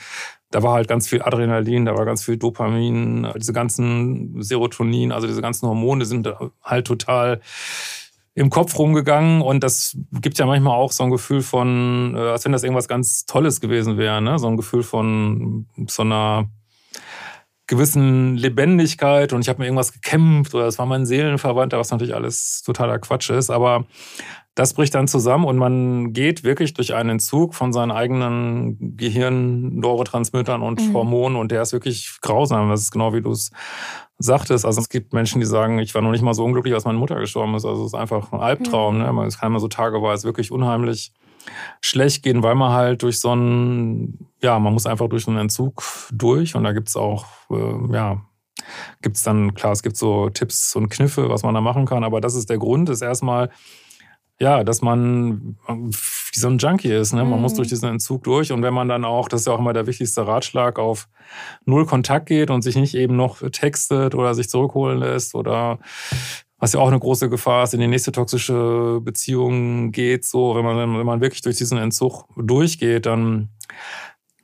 da 0.51 0.63
war 0.63 0.73
halt 0.73 0.87
ganz 0.87 1.07
viel 1.07 1.21
Adrenalin, 1.21 1.85
da 1.85 1.95
war 1.95 2.05
ganz 2.05 2.23
viel 2.23 2.37
Dopamin, 2.37 3.27
diese 3.37 3.53
ganzen 3.53 4.41
Serotonin, 4.41 5.11
also 5.11 5.27
diese 5.27 5.41
ganzen 5.41 5.67
Hormone 5.67 6.05
sind 6.05 6.29
halt 6.61 6.85
total 6.85 7.41
im 8.33 8.49
Kopf 8.49 8.77
rumgegangen. 8.77 9.41
Und 9.41 9.63
das 9.63 9.97
gibt 10.11 10.37
ja 10.37 10.45
manchmal 10.45 10.75
auch 10.75 10.91
so 10.91 11.03
ein 11.03 11.11
Gefühl 11.11 11.41
von, 11.41 12.15
äh, 12.15 12.19
als 12.19 12.45
wenn 12.45 12.51
das 12.51 12.63
irgendwas 12.63 12.87
ganz 12.87 13.25
Tolles 13.25 13.61
gewesen 13.61 13.97
wäre, 13.97 14.21
ne? 14.21 14.39
so 14.39 14.47
ein 14.47 14.57
Gefühl 14.57 14.83
von 14.83 15.67
so 15.87 16.03
einer 16.03 16.49
gewissen 17.67 18.35
Lebendigkeit. 18.35 19.33
Und 19.33 19.41
ich 19.41 19.49
habe 19.49 19.59
mir 19.59 19.65
irgendwas 19.65 19.93
gekämpft 19.93 20.53
oder 20.53 20.65
das 20.65 20.77
war 20.77 20.85
mein 20.85 21.05
Seelenverwandter, 21.05 21.79
was 21.79 21.91
natürlich 21.91 22.15
alles 22.15 22.63
totaler 22.63 22.99
Quatsch 22.99 23.29
ist, 23.29 23.49
aber 23.49 23.85
das 24.55 24.73
bricht 24.73 24.93
dann 24.95 25.07
zusammen 25.07 25.45
und 25.45 25.57
man 25.57 26.11
geht 26.11 26.43
wirklich 26.43 26.73
durch 26.73 26.93
einen 26.93 27.11
Entzug 27.11 27.55
von 27.55 27.71
seinen 27.71 27.91
eigenen 27.91 28.97
Gehirn-Neurotransmittern 28.97 30.61
und 30.61 30.89
mhm. 30.89 30.93
Hormonen 30.93 31.37
und 31.37 31.51
der 31.51 31.61
ist 31.61 31.71
wirklich 31.71 32.17
grausam. 32.21 32.69
Das 32.69 32.81
ist 32.81 32.91
genau 32.91 33.13
wie 33.13 33.21
du 33.21 33.31
es 33.31 33.51
sagtest. 34.17 34.65
Also 34.65 34.81
es 34.81 34.89
gibt 34.89 35.13
Menschen, 35.13 35.39
die 35.39 35.47
sagen, 35.47 35.79
ich 35.79 35.95
war 35.95 36.01
noch 36.01 36.11
nicht 36.11 36.21
mal 36.21 36.33
so 36.33 36.43
unglücklich, 36.43 36.73
als 36.73 36.83
meine 36.83 36.99
Mutter 36.99 37.15
gestorben 37.15 37.55
ist. 37.55 37.65
Also 37.65 37.81
es 37.83 37.93
ist 37.93 37.99
einfach 37.99 38.33
ein 38.33 38.41
Albtraum. 38.41 38.97
Mhm. 38.97 39.15
Ne? 39.15 39.25
Es 39.25 39.39
kann 39.39 39.47
immer 39.47 39.59
so 39.61 39.69
tageweise 39.69 40.25
wirklich 40.25 40.51
unheimlich 40.51 41.13
schlecht 41.81 42.21
gehen, 42.21 42.43
weil 42.43 42.55
man 42.55 42.73
halt 42.73 43.03
durch 43.03 43.19
so 43.19 43.31
einen, 43.31 44.27
ja, 44.41 44.59
man 44.59 44.73
muss 44.73 44.85
einfach 44.85 45.07
durch 45.07 45.27
einen 45.27 45.37
Entzug 45.37 45.83
durch 46.11 46.55
und 46.55 46.63
da 46.63 46.73
gibt's 46.73 46.95
auch, 46.95 47.25
äh, 47.49 47.93
ja, 47.93 48.21
gibt's 49.01 49.23
dann, 49.23 49.55
klar, 49.55 49.71
es 49.71 49.81
gibt 49.81 49.97
so 49.97 50.29
Tipps 50.29 50.75
und 50.75 50.89
Kniffe, 50.89 51.29
was 51.29 51.41
man 51.41 51.55
da 51.55 51.61
machen 51.61 51.85
kann, 51.85 52.03
aber 52.03 52.21
das 52.21 52.35
ist 52.35 52.49
der 52.49 52.59
Grund, 52.59 52.89
ist 52.89 53.01
erstmal 53.01 53.49
ja, 54.41 54.63
dass 54.63 54.81
man 54.81 55.55
wie 55.67 56.39
so 56.39 56.47
ein 56.47 56.57
Junkie 56.57 56.91
ist. 56.91 57.13
Ne? 57.13 57.23
Man 57.23 57.35
mhm. 57.35 57.41
muss 57.43 57.53
durch 57.53 57.67
diesen 57.67 57.87
Entzug 57.87 58.23
durch. 58.23 58.51
Und 58.51 58.63
wenn 58.63 58.73
man 58.73 58.89
dann 58.89 59.05
auch, 59.05 59.27
das 59.27 59.41
ist 59.41 59.45
ja 59.45 59.53
auch 59.53 59.59
immer 59.59 59.71
der 59.71 59.85
wichtigste 59.85 60.25
Ratschlag, 60.25 60.79
auf 60.79 61.07
null 61.65 61.85
Kontakt 61.85 62.25
geht 62.25 62.49
und 62.49 62.63
sich 62.63 62.75
nicht 62.75 62.95
eben 62.95 63.15
noch 63.15 63.47
textet 63.51 64.15
oder 64.15 64.33
sich 64.33 64.49
zurückholen 64.49 64.97
lässt 64.97 65.35
oder 65.35 65.77
was 66.57 66.73
ja 66.73 66.79
auch 66.79 66.87
eine 66.87 66.99
große 66.99 67.29
Gefahr 67.29 67.63
ist, 67.63 67.75
in 67.75 67.81
die 67.81 67.87
nächste 67.87 68.11
toxische 68.11 68.99
Beziehung 69.01 69.91
geht. 69.91 70.25
So, 70.25 70.55
wenn 70.55 70.65
man, 70.65 70.97
wenn 70.97 71.05
man 71.05 71.21
wirklich 71.21 71.41
durch 71.41 71.57
diesen 71.57 71.77
Entzug 71.77 72.25
durchgeht, 72.35 73.05
dann 73.05 73.49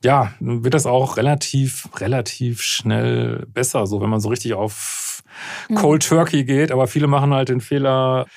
ja, 0.03 0.31
wird 0.39 0.75
das 0.75 0.85
auch 0.85 1.17
relativ, 1.17 1.89
relativ 1.99 2.61
schnell 2.61 3.47
besser, 3.47 3.87
so 3.87 3.99
wenn 3.99 4.11
man 4.11 4.19
so 4.19 4.29
richtig 4.29 4.53
auf 4.53 5.23
mhm. 5.69 5.75
Cold 5.75 6.07
Turkey 6.07 6.43
geht. 6.43 6.71
Aber 6.71 6.85
viele 6.85 7.07
machen 7.07 7.33
halt 7.33 7.49
den 7.49 7.61
Fehler, 7.61 8.27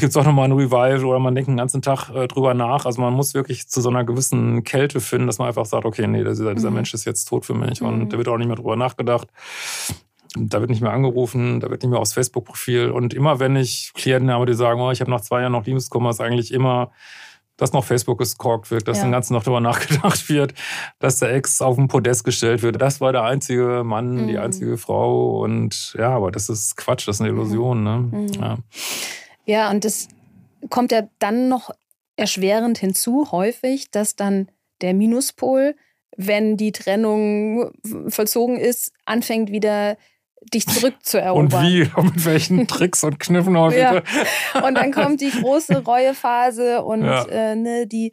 gibt 0.00 0.10
es 0.10 0.16
auch 0.16 0.24
nochmal 0.24 0.46
ein 0.46 0.52
Revival 0.52 1.04
oder 1.04 1.18
man 1.18 1.34
denkt 1.34 1.48
den 1.48 1.56
ganzen 1.56 1.82
Tag 1.82 2.10
äh, 2.10 2.28
drüber 2.28 2.54
nach. 2.54 2.84
Also 2.84 3.00
man 3.00 3.12
muss 3.14 3.34
wirklich 3.34 3.68
zu 3.68 3.80
so 3.80 3.88
einer 3.88 4.04
gewissen 4.04 4.64
Kälte 4.64 5.00
finden, 5.00 5.26
dass 5.26 5.38
man 5.38 5.48
einfach 5.48 5.66
sagt, 5.66 5.84
okay, 5.84 6.06
nee, 6.06 6.24
dieser, 6.24 6.54
dieser 6.54 6.70
mhm. 6.70 6.76
Mensch 6.76 6.94
ist 6.94 7.04
jetzt 7.04 7.24
tot 7.24 7.46
für 7.46 7.54
mich 7.54 7.80
mhm. 7.80 7.86
und 7.86 8.12
da 8.12 8.18
wird 8.18 8.28
auch 8.28 8.36
nicht 8.36 8.48
mehr 8.48 8.56
drüber 8.56 8.76
nachgedacht. 8.76 9.28
Da 10.34 10.60
wird 10.60 10.70
nicht 10.70 10.80
mehr 10.80 10.92
angerufen, 10.92 11.60
da 11.60 11.70
wird 11.70 11.82
nicht 11.82 11.90
mehr 11.90 12.00
aufs 12.00 12.14
Facebook-Profil. 12.14 12.90
Und 12.90 13.12
immer 13.12 13.38
wenn 13.38 13.54
ich 13.54 13.92
Klienten 13.94 14.30
habe, 14.30 14.46
die 14.46 14.54
sagen, 14.54 14.80
oh, 14.80 14.90
ich 14.90 15.00
habe 15.00 15.10
nach 15.10 15.20
zwei 15.20 15.40
Jahren 15.40 15.52
noch 15.52 15.66
Liebeskummer, 15.66 16.10
ist 16.10 16.22
eigentlich 16.22 16.52
immer, 16.54 16.90
dass 17.58 17.72
noch 17.72 17.84
Facebook 17.84 18.18
gescorkt 18.18 18.70
wird, 18.70 18.88
dass 18.88 18.98
ja. 18.98 19.04
den 19.04 19.12
ganzen 19.12 19.34
noch 19.34 19.42
darüber 19.42 19.60
nachgedacht 19.62 20.28
wird, 20.28 20.54
dass 20.98 21.18
der 21.18 21.34
Ex 21.34 21.60
auf 21.62 21.76
den 21.76 21.88
Podest 21.88 22.24
gestellt 22.24 22.62
wird. 22.62 22.80
Das 22.80 23.00
war 23.00 23.12
der 23.12 23.24
einzige 23.24 23.82
Mann, 23.84 24.22
mhm. 24.22 24.28
die 24.28 24.38
einzige 24.38 24.78
Frau. 24.78 25.40
Und 25.42 25.94
ja, 25.98 26.10
aber 26.10 26.30
das 26.30 26.48
ist 26.48 26.76
Quatsch, 26.76 27.06
das 27.06 27.16
ist 27.16 27.20
eine 27.20 27.30
Illusion. 27.30 27.82
Ne? 27.82 28.08
Mhm. 28.10 28.28
Ja. 28.40 28.56
Ja, 29.44 29.70
und 29.70 29.84
das 29.84 30.08
kommt 30.70 30.92
ja 30.92 31.08
dann 31.18 31.48
noch 31.48 31.70
erschwerend 32.16 32.78
hinzu, 32.78 33.32
häufig, 33.32 33.90
dass 33.90 34.16
dann 34.16 34.48
der 34.80 34.94
Minuspol, 34.94 35.74
wenn 36.16 36.56
die 36.56 36.72
Trennung 36.72 37.72
vollzogen 38.08 38.58
ist, 38.58 38.92
anfängt 39.06 39.50
wieder 39.50 39.96
dich 40.52 40.66
zurückzuerobern. 40.66 41.44
Und 41.44 41.52
wie? 41.52 41.88
Und 41.96 42.04
mit 42.16 42.24
welchen 42.24 42.66
Tricks 42.66 43.04
und 43.04 43.20
Kniffen 43.20 43.56
auch 43.56 43.72
ja. 43.72 44.02
Und 44.62 44.74
dann 44.74 44.92
kommt 44.92 45.20
die 45.20 45.30
große 45.30 45.84
Reuephase 45.84 46.82
und 46.82 47.04
ja. 47.04 47.24
äh, 47.26 47.56
ne, 47.56 47.86
die, 47.86 48.12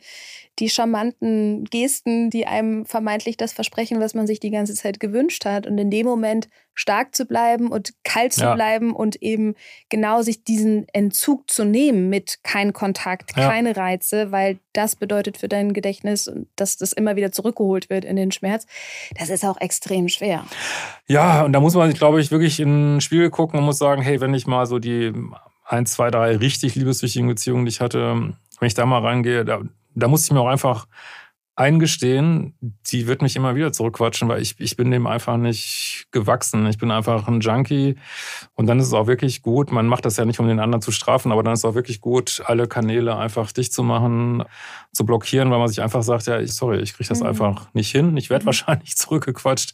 die 0.60 0.70
charmanten 0.70 1.66
Gesten, 1.66 2.30
die 2.30 2.46
einem 2.46 2.86
vermeintlich 2.86 3.38
das 3.38 3.54
versprechen, 3.54 4.00
was 4.00 4.14
man 4.14 4.28
sich 4.28 4.40
die 4.40 4.52
ganze 4.52 4.76
Zeit 4.76 5.00
gewünscht 5.00 5.46
hat. 5.46 5.66
Und 5.66 5.78
in 5.78 5.90
dem 5.90 6.06
Moment 6.06 6.50
stark 6.80 7.14
zu 7.14 7.26
bleiben 7.26 7.68
und 7.68 7.94
kalt 8.04 8.32
zu 8.32 8.46
ja. 8.46 8.56
bleiben 8.56 8.96
und 8.96 9.22
eben 9.22 9.56
genau 9.90 10.22
sich 10.22 10.46
diesen 10.46 10.88
Entzug 10.94 11.50
zu 11.52 11.66
nehmen 11.66 12.08
mit 12.08 12.40
kein 12.44 12.72
Kontakt, 12.72 13.36
ja. 13.36 13.50
keine 13.50 13.76
Reize, 13.76 14.32
weil 14.32 14.60
das 14.72 14.96
bedeutet 14.96 15.38
für 15.38 15.50
dein 15.50 15.74
Gedächtnis, 15.74 16.32
dass 16.56 16.78
das 16.78 16.94
immer 16.94 17.18
wieder 17.18 17.34
zurückgeholt 17.34 17.90
wird 17.90 18.06
in 18.06 18.16
den 18.16 18.32
Schmerz. 18.32 18.66
Das 19.20 19.30
ist 19.30 19.44
auch 19.44 19.60
extrem 19.60 20.08
schwer. 20.08 20.46
Ja, 21.06 21.44
und 21.44 21.52
da 21.52 21.60
muss 21.60 21.76
man, 21.76 21.94
glaube 21.94 22.22
ich, 22.22 22.32
wirklich 22.32 22.62
in 22.62 22.94
den 22.94 23.02
Spiegel 23.02 23.30
gucken 23.30 23.60
und 23.60 23.66
muss 23.66 23.78
sagen, 23.78 24.02
hey, 24.02 24.22
wenn 24.22 24.34
ich 24.34 24.48
mal 24.48 24.66
so 24.66 24.80
die 24.80 25.12
ein, 25.66 25.86
zwei, 25.86 26.10
drei 26.12 26.38
richtig 26.38 26.76
liebeswichtigen 26.76 27.28
Beziehungen, 27.28 27.66
die 27.66 27.72
ich 27.72 27.82
hatte, 27.82 28.34
wenn 28.60 28.68
ich 28.68 28.74
da 28.74 28.86
mal 28.86 29.02
reingehe, 29.02 29.44
da, 29.44 29.60
da 29.96 30.08
muss 30.08 30.24
ich 30.24 30.32
mir 30.32 30.40
auch 30.40 30.48
einfach 30.48 30.88
eingestehen, 31.60 32.54
die 32.62 33.06
wird 33.06 33.22
mich 33.22 33.36
immer 33.36 33.54
wieder 33.54 33.74
zurückquatschen, 33.74 34.30
weil 34.30 34.42
ich, 34.42 34.56
ich 34.60 34.78
bin 34.78 34.92
dem 34.92 35.06
einfach 35.06 35.36
nicht 35.36 36.08
gewachsen. 36.12 36.66
Ich 36.68 36.78
bin 36.78 36.90
einfach 36.90 37.28
ein 37.28 37.42
Junkie. 37.42 37.98
Und 38.56 38.68
dann 38.68 38.80
ist 38.80 38.88
es 38.88 38.94
auch 38.94 39.08
wirklich 39.08 39.42
gut, 39.42 39.70
man 39.70 39.86
macht 39.86 40.06
das 40.06 40.16
ja 40.16 40.24
nicht, 40.24 40.40
um 40.40 40.48
den 40.48 40.62
anderen 40.62 40.82
zu 40.82 40.94
strafen, 40.94 41.34
aber 41.34 41.44
dann 41.44 41.52
ist 41.54 41.60
es 41.60 41.66
auch 41.66 41.76
wirklich 41.76 42.00
gut, 42.00 42.42
alle 42.46 42.68
Kanäle 42.68 43.18
einfach 43.18 43.52
dicht 43.52 43.74
zu 43.74 43.84
machen, 43.84 44.46
zu 44.94 45.06
blockieren, 45.06 45.52
weil 45.52 45.60
man 45.60 45.68
sich 45.68 45.82
einfach 45.82 46.02
sagt, 46.02 46.28
ja, 46.28 46.40
ich, 46.40 46.54
sorry, 46.54 46.80
ich 46.80 46.94
kriege 46.94 47.10
das 47.10 47.20
mhm. 47.20 47.28
einfach 47.28 47.68
nicht 47.74 47.92
hin. 47.92 48.16
Ich 48.16 48.30
werde 48.30 48.44
mhm. 48.44 48.48
wahrscheinlich 48.48 48.96
zurückgequatscht 48.96 49.74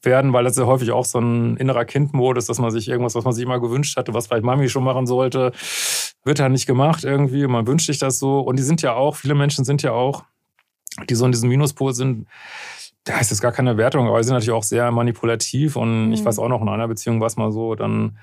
werden, 0.00 0.32
weil 0.32 0.44
das 0.44 0.56
ja 0.56 0.64
häufig 0.64 0.92
auch 0.92 1.04
so 1.04 1.18
ein 1.18 1.58
innerer 1.58 1.84
Kindmodus, 1.84 2.46
dass 2.46 2.58
man 2.58 2.70
sich 2.70 2.88
irgendwas, 2.88 3.14
was 3.14 3.24
man 3.24 3.34
sich 3.34 3.44
immer 3.44 3.60
gewünscht 3.60 3.98
hatte, 3.98 4.14
was 4.14 4.28
vielleicht 4.28 4.44
Mami 4.44 4.70
schon 4.70 4.84
machen 4.84 5.06
sollte, 5.06 5.52
wird 6.24 6.38
ja 6.38 6.48
nicht 6.48 6.66
gemacht 6.66 7.04
irgendwie. 7.04 7.46
Man 7.46 7.66
wünscht 7.66 7.86
sich 7.86 7.98
das 7.98 8.18
so. 8.18 8.40
Und 8.40 8.58
die 8.58 8.62
sind 8.62 8.80
ja 8.80 8.94
auch, 8.94 9.16
viele 9.16 9.34
Menschen 9.34 9.66
sind 9.66 9.82
ja 9.82 9.92
auch, 9.92 10.24
die 11.08 11.14
so 11.14 11.24
in 11.24 11.32
diesem 11.32 11.48
Minuspol 11.48 11.94
sind, 11.94 12.26
da 13.04 13.18
ist 13.18 13.30
jetzt 13.30 13.40
gar 13.40 13.52
keine 13.52 13.76
Wertung, 13.76 14.06
aber 14.06 14.22
sie 14.22 14.28
sind 14.28 14.34
natürlich 14.34 14.52
auch 14.52 14.62
sehr 14.62 14.90
manipulativ. 14.90 15.76
Und 15.76 16.08
mhm. 16.08 16.12
ich 16.12 16.24
weiß 16.24 16.38
auch 16.38 16.48
noch, 16.48 16.60
in 16.60 16.68
einer 16.68 16.88
Beziehung 16.88 17.20
war 17.20 17.26
es 17.26 17.36
mal 17.36 17.50
so, 17.52 17.74
dann 17.74 18.18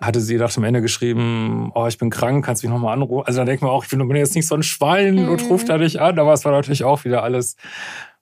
hatte 0.00 0.20
sie 0.20 0.36
nach 0.36 0.52
dem 0.52 0.64
Ende 0.64 0.82
geschrieben, 0.82 1.70
oh, 1.74 1.86
ich 1.86 1.98
bin 1.98 2.10
krank, 2.10 2.44
kannst 2.44 2.62
du 2.62 2.66
mich 2.66 2.74
nochmal 2.74 2.94
anrufen? 2.94 3.26
Also 3.26 3.38
dann 3.38 3.46
denkt 3.46 3.62
man 3.62 3.70
auch, 3.70 3.84
ich 3.84 3.90
bin, 3.90 4.16
jetzt 4.16 4.34
nicht 4.34 4.46
so 4.46 4.54
ein 4.54 4.62
Schwein 4.62 5.14
mhm. 5.14 5.28
und 5.28 5.48
ruft 5.48 5.68
da 5.68 5.78
nicht 5.78 6.00
an, 6.00 6.18
aber 6.18 6.32
es 6.32 6.44
war 6.44 6.52
natürlich 6.52 6.84
auch 6.84 7.04
wieder 7.04 7.22
alles 7.22 7.56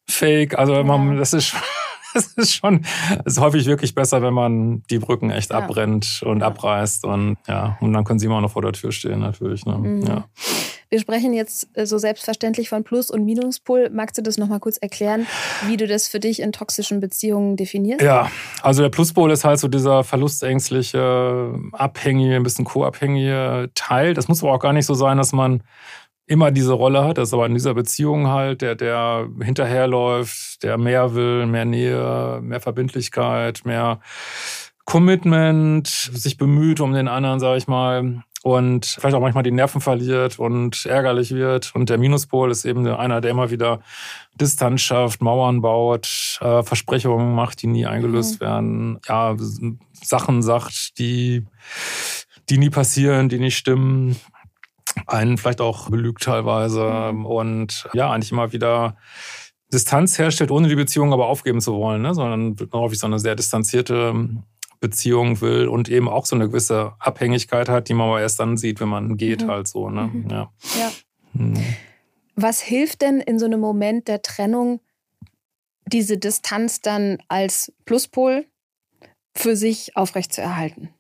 fake. 0.07 0.59
Also 0.59 0.75
ja. 0.75 0.83
man, 0.85 1.17
das 1.17 1.33
ist 1.33 1.55
das 2.15 2.27
ist 2.35 2.55
schon, 2.55 2.85
ist 3.25 3.41
häufig 3.41 3.67
wirklich 3.67 3.95
besser, 3.95 4.23
wenn 4.23 4.35
man 4.35 4.83
die 4.91 4.99
Brücken 4.99 5.31
echt 5.31 5.51
ja. 5.51 5.59
abbrennt 5.59 6.23
und 6.25 6.41
ja. 6.41 6.47
abreißt 6.47 7.05
und 7.05 7.39
ja, 7.49 7.79
und 7.81 7.93
dann 7.93 8.05
können 8.05 8.19
sie 8.19 8.27
immer 8.27 8.41
noch 8.41 8.53
vor 8.53 8.63
der 8.63 8.73
Tür 8.73 8.93
stehen, 8.93 9.21
natürlich. 9.21 9.65
Ne? 9.67 9.79
Mhm. 9.79 10.07
Ja. 10.07 10.25
Wir 10.93 11.01
sprechen 11.01 11.33
jetzt 11.33 11.69
äh, 11.73 11.87
so 11.87 11.97
selbstverständlich 11.97 12.69
von 12.69 12.85
Plus- 12.85 13.11
und 13.11 13.25
Minuspol. 13.25 13.89
Magst 13.89 14.19
du 14.19 14.23
das 14.23 14.37
nochmal 14.37 14.61
kurz 14.61 14.77
erklären, 14.77 15.27
wie 15.67 15.79
du 15.79 15.87
das 15.87 16.07
für 16.07 16.21
dich 16.21 16.41
in 16.41 16.53
toxischen 16.53 17.01
Beziehungen 17.01 17.57
definierst? 17.57 18.03
Ja, 18.03 18.31
also 18.61 18.83
der 18.83 18.91
Pluspol 18.91 19.31
ist 19.31 19.43
halt 19.43 19.59
so 19.59 19.69
dieser 19.69 20.05
verlustängstliche, 20.05 21.59
abhängige, 21.73 22.37
ein 22.37 22.43
bisschen 22.43 22.67
co-abhängige 22.67 23.71
Teil. 23.75 24.13
Das 24.13 24.29
muss 24.29 24.43
aber 24.43 24.53
auch 24.53 24.61
gar 24.61 24.75
nicht 24.75 24.85
so 24.85 24.93
sein, 24.93 25.17
dass 25.17 25.33
man 25.33 25.63
immer 26.27 26.51
diese 26.51 26.75
Rolle 26.75 27.05
hat, 27.05 27.17
das 27.17 27.31
ist 27.31 27.35
aber 27.35 27.47
in 27.47 27.55
dieser 27.55 27.73
Beziehung 27.73 28.29
halt, 28.29 28.61
der, 28.61 28.75
der 28.75 29.29
hinterherläuft, 29.41 30.63
der 30.63 30.77
mehr 30.77 31.15
will, 31.15 31.47
mehr 31.47 31.65
Nähe, 31.65 32.41
mehr 32.43 32.61
Verbindlichkeit, 32.61 33.65
mehr 33.65 34.01
Commitment, 34.85 35.87
sich 35.87 36.37
bemüht 36.37 36.81
um 36.81 36.93
den 36.93 37.09
anderen, 37.09 37.41
sage 37.41 37.59
ich 37.59 37.69
mal, 37.69 38.23
und 38.43 38.87
vielleicht 38.87 39.15
auch 39.15 39.21
manchmal 39.21 39.45
die 39.45 39.53
Nerven 39.53 39.81
verliert 39.81 40.39
und 40.39 40.85
ärgerlich 40.85 41.31
wird. 41.33 41.75
Und 41.75 41.89
der 41.89 41.99
Minuspol 41.99 42.51
ist 42.51 42.65
eben 42.65 42.87
einer, 42.89 43.21
der 43.21 43.31
immer 43.31 43.51
wieder 43.51 43.81
Distanz 44.35 44.81
schafft, 44.81 45.23
Mauern 45.23 45.61
baut, 45.61 46.39
äh, 46.41 46.63
Versprechungen 46.65 47.35
macht, 47.35 47.63
die 47.63 47.69
nie 47.69 47.87
eingelöst 47.87 48.41
mhm. 48.41 48.45
werden, 48.45 49.01
ja, 49.07 49.37
Sachen 49.93 50.43
sagt, 50.43 50.99
die, 50.99 51.47
die 52.49 52.59
nie 52.59 52.71
passieren, 52.71 53.29
die 53.29 53.39
nicht 53.39 53.57
stimmen 53.57 54.17
einen 55.07 55.39
vielleicht 55.39 55.61
auch 55.61 55.89
belügt 55.89 56.23
teilweise 56.23 57.13
mhm. 57.13 57.25
und 57.25 57.89
ja, 57.95 58.11
eigentlich 58.11 58.33
immer 58.33 58.53
wieder 58.53 58.97
Distanz 59.73 60.19
herstellt, 60.19 60.51
ohne 60.51 60.69
die 60.69 60.75
Beziehung 60.75 61.13
aber 61.13 61.27
aufgeben 61.27 61.61
zu 61.61 61.75
wollen, 61.75 62.03
ne? 62.03 62.15
sondern 62.15 62.57
häufig 62.75 62.99
so 62.99 63.07
eine 63.07 63.19
sehr 63.19 63.35
distanzierte 63.35 64.13
Beziehung 64.83 65.41
will 65.41 65.69
und 65.69 65.89
eben 65.89 66.09
auch 66.09 66.27
so 66.27 66.35
eine 66.35 66.49
gewisse 66.49 66.93
Abhängigkeit 66.99 67.69
hat, 67.69 67.89
die 67.89 67.95
man 67.95 68.09
aber 68.09 68.21
erst 68.21 68.41
dann 68.41 68.59
sieht, 68.59 68.81
wenn 68.81 68.89
man 68.89 69.17
geht, 69.17 69.45
mhm. 69.45 69.51
halt 69.51 69.69
so. 69.69 69.89
Ne? 69.89 70.11
Mhm. 70.13 70.29
Ja. 70.29 70.53
ja. 70.79 70.93
Mhm. 71.33 71.65
Was 72.35 72.61
hilft 72.61 73.01
denn 73.01 73.21
in 73.21 73.39
so 73.39 73.47
einem 73.47 73.61
Moment 73.61 74.09
der 74.09 74.23
Trennung, 74.23 74.81
diese 75.87 76.19
Distanz 76.19 76.81
dann 76.81 77.19
als 77.29 77.73
Pluspol 77.85 78.45
für 79.35 79.55
sich 79.55 79.97
aufrechtzuerhalten? 79.97 80.91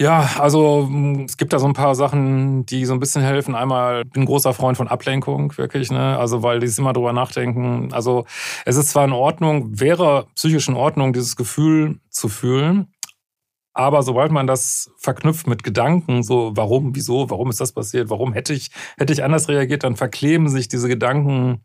Ja, 0.00 0.30
also 0.38 0.86
mm, 0.90 1.24
es 1.26 1.36
gibt 1.36 1.52
da 1.52 1.58
so 1.58 1.66
ein 1.66 1.74
paar 1.74 1.94
Sachen, 1.94 2.64
die 2.64 2.86
so 2.86 2.94
ein 2.94 3.00
bisschen 3.00 3.20
helfen. 3.22 3.54
Einmal 3.54 4.06
bin 4.06 4.24
großer 4.24 4.54
Freund 4.54 4.78
von 4.78 4.88
Ablenkung, 4.88 5.56
wirklich, 5.58 5.90
ne? 5.90 6.18
Also 6.18 6.42
weil 6.42 6.58
die 6.60 6.72
immer 6.78 6.94
drüber 6.94 7.12
nachdenken. 7.12 7.92
Also 7.92 8.24
es 8.64 8.76
ist 8.76 8.88
zwar 8.90 9.04
in 9.04 9.12
Ordnung, 9.12 9.78
wäre 9.78 10.26
psychisch 10.36 10.68
in 10.68 10.74
Ordnung, 10.74 11.12
dieses 11.12 11.36
Gefühl 11.36 12.00
zu 12.08 12.30
fühlen. 12.30 12.86
Aber 13.74 14.02
sobald 14.02 14.32
man 14.32 14.46
das 14.46 14.90
verknüpft 14.98 15.46
mit 15.46 15.64
Gedanken, 15.64 16.22
so 16.22 16.52
warum, 16.56 16.94
wieso, 16.96 17.30
warum 17.30 17.50
ist 17.50 17.60
das 17.60 17.72
passiert, 17.72 18.10
warum 18.10 18.32
hätte 18.32 18.54
ich, 18.54 18.70
hätte 18.98 19.12
ich 19.12 19.22
anders 19.24 19.48
reagiert, 19.48 19.84
dann 19.84 19.96
verkleben 19.96 20.48
sich 20.48 20.68
diese 20.68 20.88
Gedanken 20.88 21.62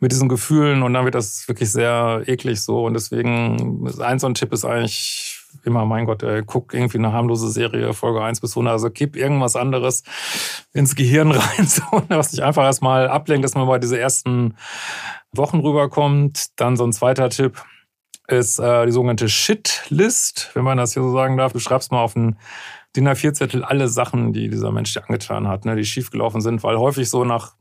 mit 0.00 0.12
diesen 0.12 0.28
Gefühlen 0.28 0.82
und 0.82 0.94
dann 0.94 1.04
wird 1.04 1.14
das 1.16 1.48
wirklich 1.48 1.72
sehr 1.72 2.22
eklig 2.26 2.60
so. 2.62 2.84
Und 2.86 2.94
deswegen, 2.94 3.88
ein 4.00 4.18
so 4.20 4.26
ein 4.28 4.34
Tipp 4.34 4.52
ist 4.52 4.64
eigentlich 4.64 5.35
immer, 5.64 5.84
mein 5.84 6.06
Gott, 6.06 6.22
ey, 6.22 6.42
guck 6.44 6.74
irgendwie 6.74 6.98
eine 6.98 7.12
harmlose 7.12 7.50
Serie, 7.50 7.92
Folge 7.92 8.22
1 8.22 8.40
bis 8.40 8.52
100, 8.52 8.72
also 8.72 8.90
kipp 8.90 9.16
irgendwas 9.16 9.56
anderes 9.56 10.02
ins 10.72 10.94
Gehirn 10.94 11.30
rein, 11.32 11.66
so, 11.66 11.82
was 12.08 12.30
dich 12.30 12.42
einfach 12.42 12.64
erstmal 12.64 13.08
ablenkt, 13.08 13.44
dass 13.44 13.54
man 13.54 13.66
bei 13.66 13.78
diese 13.78 13.98
ersten 13.98 14.56
Wochen 15.32 15.60
rüberkommt. 15.60 16.46
Dann 16.56 16.76
so 16.76 16.84
ein 16.84 16.92
zweiter 16.92 17.30
Tipp 17.30 17.62
ist 18.28 18.58
äh, 18.58 18.86
die 18.86 18.92
sogenannte 18.92 19.28
Shit-List, 19.28 20.50
wenn 20.54 20.64
man 20.64 20.78
das 20.78 20.94
hier 20.94 21.02
so 21.02 21.12
sagen 21.12 21.36
darf. 21.36 21.52
Du 21.52 21.60
schreibst 21.60 21.92
mal 21.92 22.02
auf 22.02 22.16
einen 22.16 22.38
DIN 22.96 23.08
A4-Zettel 23.08 23.62
alle 23.62 23.88
Sachen, 23.88 24.32
die 24.32 24.48
dieser 24.48 24.72
Mensch 24.72 24.94
dir 24.94 25.04
angetan 25.06 25.46
hat, 25.46 25.64
ne, 25.64 25.76
die 25.76 25.84
schiefgelaufen 25.84 26.40
sind, 26.40 26.62
weil 26.62 26.76
häufig 26.76 27.08
so 27.08 27.24
nach 27.24 27.54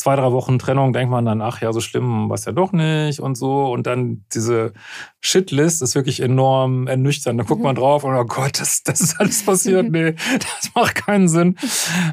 zwei, 0.00 0.16
drei 0.16 0.32
Wochen 0.32 0.58
Trennung 0.58 0.92
denkt 0.92 1.10
man 1.10 1.24
dann, 1.24 1.42
ach 1.42 1.60
ja, 1.60 1.72
so 1.72 1.80
schlimm 1.80 2.28
war 2.28 2.34
es 2.34 2.46
ja 2.46 2.52
doch 2.52 2.72
nicht 2.72 3.20
und 3.20 3.36
so. 3.36 3.70
Und 3.70 3.86
dann 3.86 4.24
diese 4.32 4.72
Shitlist 5.20 5.82
ist 5.82 5.94
wirklich 5.94 6.20
enorm 6.20 6.86
ernüchternd. 6.86 7.38
Da 7.38 7.44
guckt 7.44 7.62
man 7.62 7.74
mhm. 7.74 7.80
drauf 7.80 8.04
und 8.04 8.14
oh 8.14 8.24
Gott, 8.24 8.58
das, 8.58 8.82
das 8.82 9.00
ist 9.00 9.20
alles 9.20 9.44
passiert. 9.44 9.70
Nee, 9.90 10.12
das 10.12 10.70
macht 10.74 10.94
keinen 10.94 11.28
Sinn, 11.28 11.56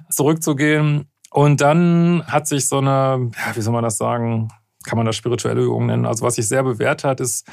zurückzugehen. 0.10 1.06
Und 1.32 1.62
dann 1.62 2.24
hat 2.28 2.48
sich 2.48 2.68
so 2.68 2.80
eine, 2.80 3.30
ja, 3.36 3.56
wie 3.56 3.62
soll 3.62 3.74
man 3.74 3.84
das 3.84 3.98
sagen, 3.98 4.50
kann 4.84 4.98
man 4.98 5.06
das 5.06 5.16
spirituelle 5.16 5.62
Übung 5.62 5.86
nennen. 5.86 6.06
Also 6.06 6.26
was 6.26 6.36
sich 6.36 6.48
sehr 6.48 6.64
bewährt 6.64 7.04
hat, 7.04 7.20
ist, 7.20 7.48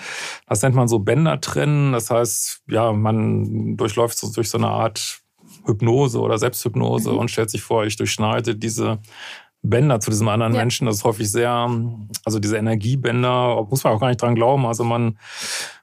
das 0.47 0.63
nennt 0.63 0.75
man 0.75 0.89
so 0.89 0.99
Bänder 1.01 1.41
trennen. 1.41 1.93
Das 1.93 2.11
heißt, 2.11 2.63
ja, 2.69 2.93
man 2.93 3.77
durchläuft 3.77 4.17
so 4.19 4.33
durch 4.33 4.49
so 4.49 4.59
eine 4.59 4.69
Art 4.69 5.21
Hypnose 5.67 6.21
oder 6.21 6.39
Selbsthypnose 6.39 7.13
mhm. 7.13 7.19
und 7.19 7.31
stellt 7.31 7.51
sich 7.51 7.63
vor, 7.63 7.85
ich 7.85 7.97
durchschneide 7.97 8.57
diese 8.57 8.99
Bänder 9.65 9.99
zu 9.99 10.11
diesem 10.11 10.29
anderen 10.29 10.53
ja. 10.53 10.61
Menschen. 10.61 10.87
Das 10.87 10.97
ist 10.97 11.05
häufig 11.05 11.31
sehr, 11.31 11.69
also 12.25 12.39
diese 12.39 12.59
Energiebänder, 12.59 13.67
muss 13.69 13.83
man 13.83 13.95
auch 13.95 14.01
gar 14.01 14.09
nicht 14.09 14.21
dran 14.21 14.35
glauben. 14.35 14.67
Also 14.67 14.85
man 14.85 15.19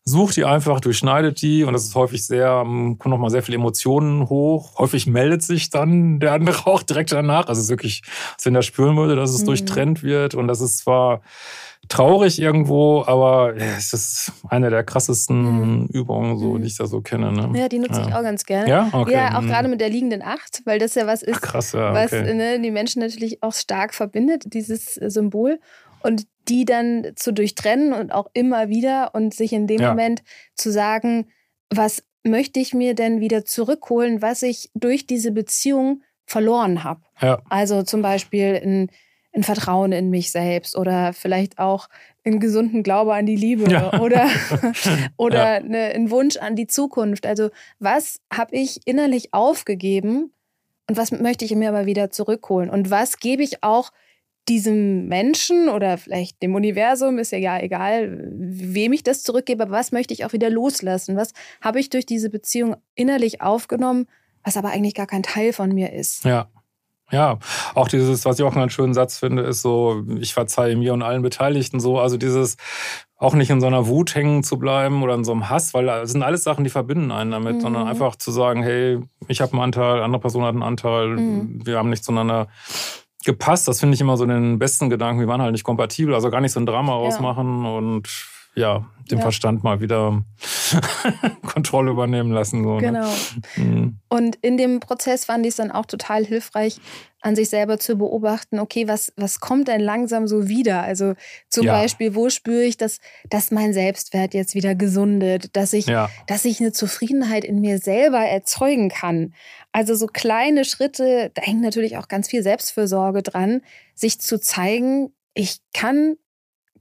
sucht 0.05 0.37
die 0.37 0.45
einfach, 0.45 0.79
durchschneidet 0.79 1.41
die 1.41 1.63
und 1.63 1.73
das 1.73 1.83
ist 1.83 1.95
häufig 1.95 2.25
sehr, 2.25 2.63
kommen 2.63 2.97
nochmal 3.05 3.31
sehr 3.31 3.43
viele 3.43 3.57
Emotionen 3.57 4.29
hoch. 4.29 4.77
Häufig 4.77 5.07
meldet 5.07 5.41
sich 5.41 5.71
dann 5.71 6.19
der 6.19 6.33
andere 6.33 6.65
auch 6.67 6.83
direkt 6.83 7.11
danach. 7.11 7.47
Also 7.47 7.59
es 7.59 7.65
ist 7.65 7.69
wirklich, 7.69 8.03
als 8.35 8.45
wenn 8.45 8.53
der 8.53 8.61
spüren 8.61 8.95
würde, 8.97 9.15
dass 9.15 9.31
es 9.31 9.41
mhm. 9.41 9.47
durchtrennt 9.47 10.03
wird 10.03 10.35
und 10.35 10.47
das 10.47 10.61
ist 10.61 10.77
zwar 10.77 11.21
traurig 11.89 12.39
irgendwo, 12.39 13.03
aber 13.05 13.57
ja, 13.57 13.77
es 13.77 13.93
ist 13.93 14.31
eine 14.47 14.69
der 14.69 14.83
krassesten 14.83 15.41
mhm. 15.81 15.85
Übungen, 15.87 16.37
so, 16.37 16.57
die 16.57 16.67
ich 16.67 16.77
da 16.77 16.87
so 16.87 17.01
kenne. 17.01 17.31
Ne? 17.31 17.59
Ja, 17.59 17.67
die 17.67 17.79
nutze 17.79 18.01
ja. 18.01 18.07
ich 18.07 18.13
auch 18.13 18.23
ganz 18.23 18.45
gerne. 18.45 18.69
Ja, 18.69 18.89
okay. 18.93 19.13
ja 19.13 19.37
auch 19.37 19.41
mhm. 19.41 19.47
gerade 19.47 19.67
mit 19.67 19.81
der 19.81 19.89
liegenden 19.89 20.21
Acht, 20.21 20.61
weil 20.65 20.79
das 20.79 20.95
ja 20.95 21.05
was 21.07 21.21
ist, 21.21 21.37
Ach, 21.37 21.41
krass, 21.41 21.73
ja, 21.73 21.91
okay. 21.91 22.03
was 22.03 22.11
ne, 22.11 22.59
die 22.59 22.71
Menschen 22.71 23.01
natürlich 23.01 23.43
auch 23.43 23.53
stark 23.53 23.93
verbindet, 23.93 24.53
dieses 24.53 24.93
Symbol. 24.95 25.59
Und 26.03 26.25
die 26.47 26.65
dann 26.65 27.11
zu 27.15 27.31
durchtrennen 27.31 27.93
und 27.93 28.11
auch 28.11 28.27
immer 28.33 28.69
wieder 28.69 29.13
und 29.13 29.35
sich 29.35 29.53
in 29.53 29.67
dem 29.67 29.81
ja. 29.81 29.89
Moment 29.89 30.23
zu 30.55 30.71
sagen, 30.71 31.27
was 31.69 32.03
möchte 32.23 32.59
ich 32.59 32.73
mir 32.73 32.95
denn 32.95 33.19
wieder 33.19 33.45
zurückholen, 33.45 34.21
was 34.21 34.41
ich 34.41 34.69
durch 34.73 35.05
diese 35.05 35.31
Beziehung 35.31 36.01
verloren 36.25 36.83
habe. 36.83 37.01
Ja. 37.19 37.41
Also 37.49 37.83
zum 37.83 38.01
Beispiel 38.01 38.59
ein 38.63 38.91
ein 39.33 39.43
Vertrauen 39.43 39.91
in 39.91 40.09
mich 40.09 40.31
selbst 40.31 40.75
oder 40.75 41.13
vielleicht 41.13 41.59
auch 41.59 41.87
einen 42.23 42.39
gesunden 42.39 42.83
Glaube 42.83 43.13
an 43.13 43.25
die 43.25 43.35
Liebe 43.35 43.71
ja. 43.71 43.99
oder, 44.01 44.27
oder 45.17 45.37
ja. 45.37 45.55
eine, 45.55 45.79
einen 45.85 46.11
Wunsch 46.11 46.37
an 46.37 46.55
die 46.55 46.67
Zukunft. 46.67 47.25
Also 47.25 47.49
was 47.79 48.19
habe 48.31 48.55
ich 48.55 48.81
innerlich 48.85 49.33
aufgegeben 49.33 50.31
und 50.87 50.97
was 50.97 51.11
möchte 51.11 51.45
ich 51.45 51.55
mir 51.55 51.69
aber 51.69 51.85
wieder 51.85 52.11
zurückholen? 52.11 52.69
Und 52.69 52.91
was 52.91 53.19
gebe 53.19 53.43
ich 53.43 53.63
auch 53.63 53.91
diesem 54.49 55.07
Menschen 55.07 55.69
oder 55.69 55.97
vielleicht 55.97 56.41
dem 56.41 56.55
Universum, 56.55 57.19
ist 57.19 57.31
ja, 57.31 57.37
ja 57.37 57.59
egal, 57.59 58.17
wem 58.33 58.91
ich 58.91 59.03
das 59.03 59.23
zurückgebe, 59.23 59.63
aber 59.63 59.71
was 59.71 59.91
möchte 59.91 60.13
ich 60.13 60.25
auch 60.25 60.33
wieder 60.33 60.49
loslassen? 60.49 61.15
Was 61.15 61.33
habe 61.61 61.79
ich 61.79 61.89
durch 61.89 62.05
diese 62.05 62.29
Beziehung 62.29 62.75
innerlich 62.95 63.41
aufgenommen, 63.41 64.07
was 64.43 64.57
aber 64.57 64.69
eigentlich 64.69 64.95
gar 64.95 65.07
kein 65.07 65.23
Teil 65.23 65.53
von 65.53 65.71
mir 65.71 65.93
ist? 65.93 66.25
Ja. 66.25 66.49
Ja, 67.11 67.39
auch 67.75 67.87
dieses, 67.87 68.25
was 68.25 68.39
ich 68.39 68.45
auch 68.45 68.55
einen 68.55 68.69
schönen 68.69 68.93
Satz 68.93 69.17
finde, 69.17 69.43
ist 69.43 69.61
so, 69.61 70.03
ich 70.19 70.33
verzeihe 70.33 70.75
mir 70.75 70.93
und 70.93 71.01
allen 71.01 71.21
Beteiligten 71.21 71.79
so. 71.79 71.99
Also 71.99 72.17
dieses, 72.17 72.57
auch 73.17 73.33
nicht 73.33 73.49
in 73.49 73.61
so 73.61 73.67
einer 73.67 73.87
Wut 73.87 74.15
hängen 74.15 74.43
zu 74.43 74.57
bleiben 74.57 75.03
oder 75.03 75.13
in 75.13 75.23
so 75.23 75.31
einem 75.31 75.49
Hass, 75.49 75.73
weil 75.73 75.85
das 75.85 76.11
sind 76.11 76.23
alles 76.23 76.43
Sachen, 76.43 76.63
die 76.63 76.69
verbinden 76.69 77.11
einen 77.11 77.31
damit, 77.31 77.57
mhm. 77.57 77.61
sondern 77.61 77.87
einfach 77.87 78.15
zu 78.15 78.31
sagen, 78.31 78.63
hey, 78.63 78.99
ich 79.27 79.41
habe 79.41 79.53
einen 79.53 79.61
Anteil, 79.61 80.01
andere 80.01 80.21
Person 80.21 80.43
hat 80.43 80.53
einen 80.53 80.63
Anteil, 80.63 81.09
mhm. 81.09 81.65
wir 81.65 81.77
haben 81.77 81.89
nicht 81.89 82.03
zueinander 82.03 82.47
gepasst. 83.23 83.67
Das 83.67 83.79
finde 83.79 83.93
ich 83.95 84.01
immer 84.01 84.17
so 84.17 84.25
den 84.25 84.57
besten 84.57 84.89
Gedanken. 84.89 85.19
Wir 85.19 85.27
waren 85.27 85.41
halt 85.41 85.51
nicht 85.51 85.63
kompatibel, 85.63 86.15
also 86.15 86.31
gar 86.31 86.41
nicht 86.41 86.53
so 86.53 86.59
ein 86.59 86.65
Drama 86.65 86.93
ja. 86.93 86.97
ausmachen 86.97 87.65
und 87.65 88.07
ja, 88.55 88.85
den 89.09 89.17
ja. 89.17 89.21
Verstand 89.23 89.63
mal 89.63 89.81
wieder 89.81 90.23
Kontrolle 91.45 91.91
übernehmen 91.91 92.31
lassen. 92.31 92.63
So, 92.63 92.79
ne? 92.79 92.81
genau. 92.81 93.07
Ne? 93.07 93.63
Mhm. 93.63 93.99
Und 94.09 94.35
in 94.37 94.57
dem 94.57 94.79
Prozess 94.79 95.25
fand 95.25 95.45
ich 95.45 95.51
es 95.51 95.55
dann 95.57 95.71
auch 95.71 95.85
total 95.85 96.25
hilfreich, 96.25 96.77
an 97.21 97.35
sich 97.35 97.49
selber 97.49 97.77
zu 97.77 97.97
beobachten, 97.97 98.59
okay, 98.59 98.87
was, 98.87 99.13
was 99.15 99.39
kommt 99.39 99.67
denn 99.67 99.79
langsam 99.79 100.27
so 100.27 100.47
wieder? 100.47 100.81
Also 100.81 101.13
zum 101.49 101.65
ja. 101.65 101.73
Beispiel, 101.73 102.15
wo 102.15 102.29
spüre 102.29 102.63
ich, 102.63 102.77
dass, 102.77 102.99
dass 103.29 103.51
mein 103.51 103.73
Selbstwert 103.73 104.33
jetzt 104.33 104.55
wieder 104.55 104.73
gesundet, 104.73 105.55
dass 105.55 105.73
ich, 105.73 105.85
ja. 105.85 106.09
dass 106.25 106.45
ich 106.45 106.59
eine 106.59 106.71
Zufriedenheit 106.71 107.45
in 107.45 107.61
mir 107.61 107.77
selber 107.77 108.19
erzeugen 108.19 108.89
kann. 108.89 109.33
Also 109.71 109.93
so 109.93 110.07
kleine 110.07 110.65
Schritte, 110.65 111.31
da 111.35 111.43
hängt 111.43 111.61
natürlich 111.61 111.97
auch 111.97 112.07
ganz 112.07 112.27
viel 112.27 112.41
Selbstfürsorge 112.41 113.21
dran, 113.21 113.61
sich 113.93 114.19
zu 114.19 114.39
zeigen, 114.39 115.13
ich 115.33 115.59
kann 115.73 116.17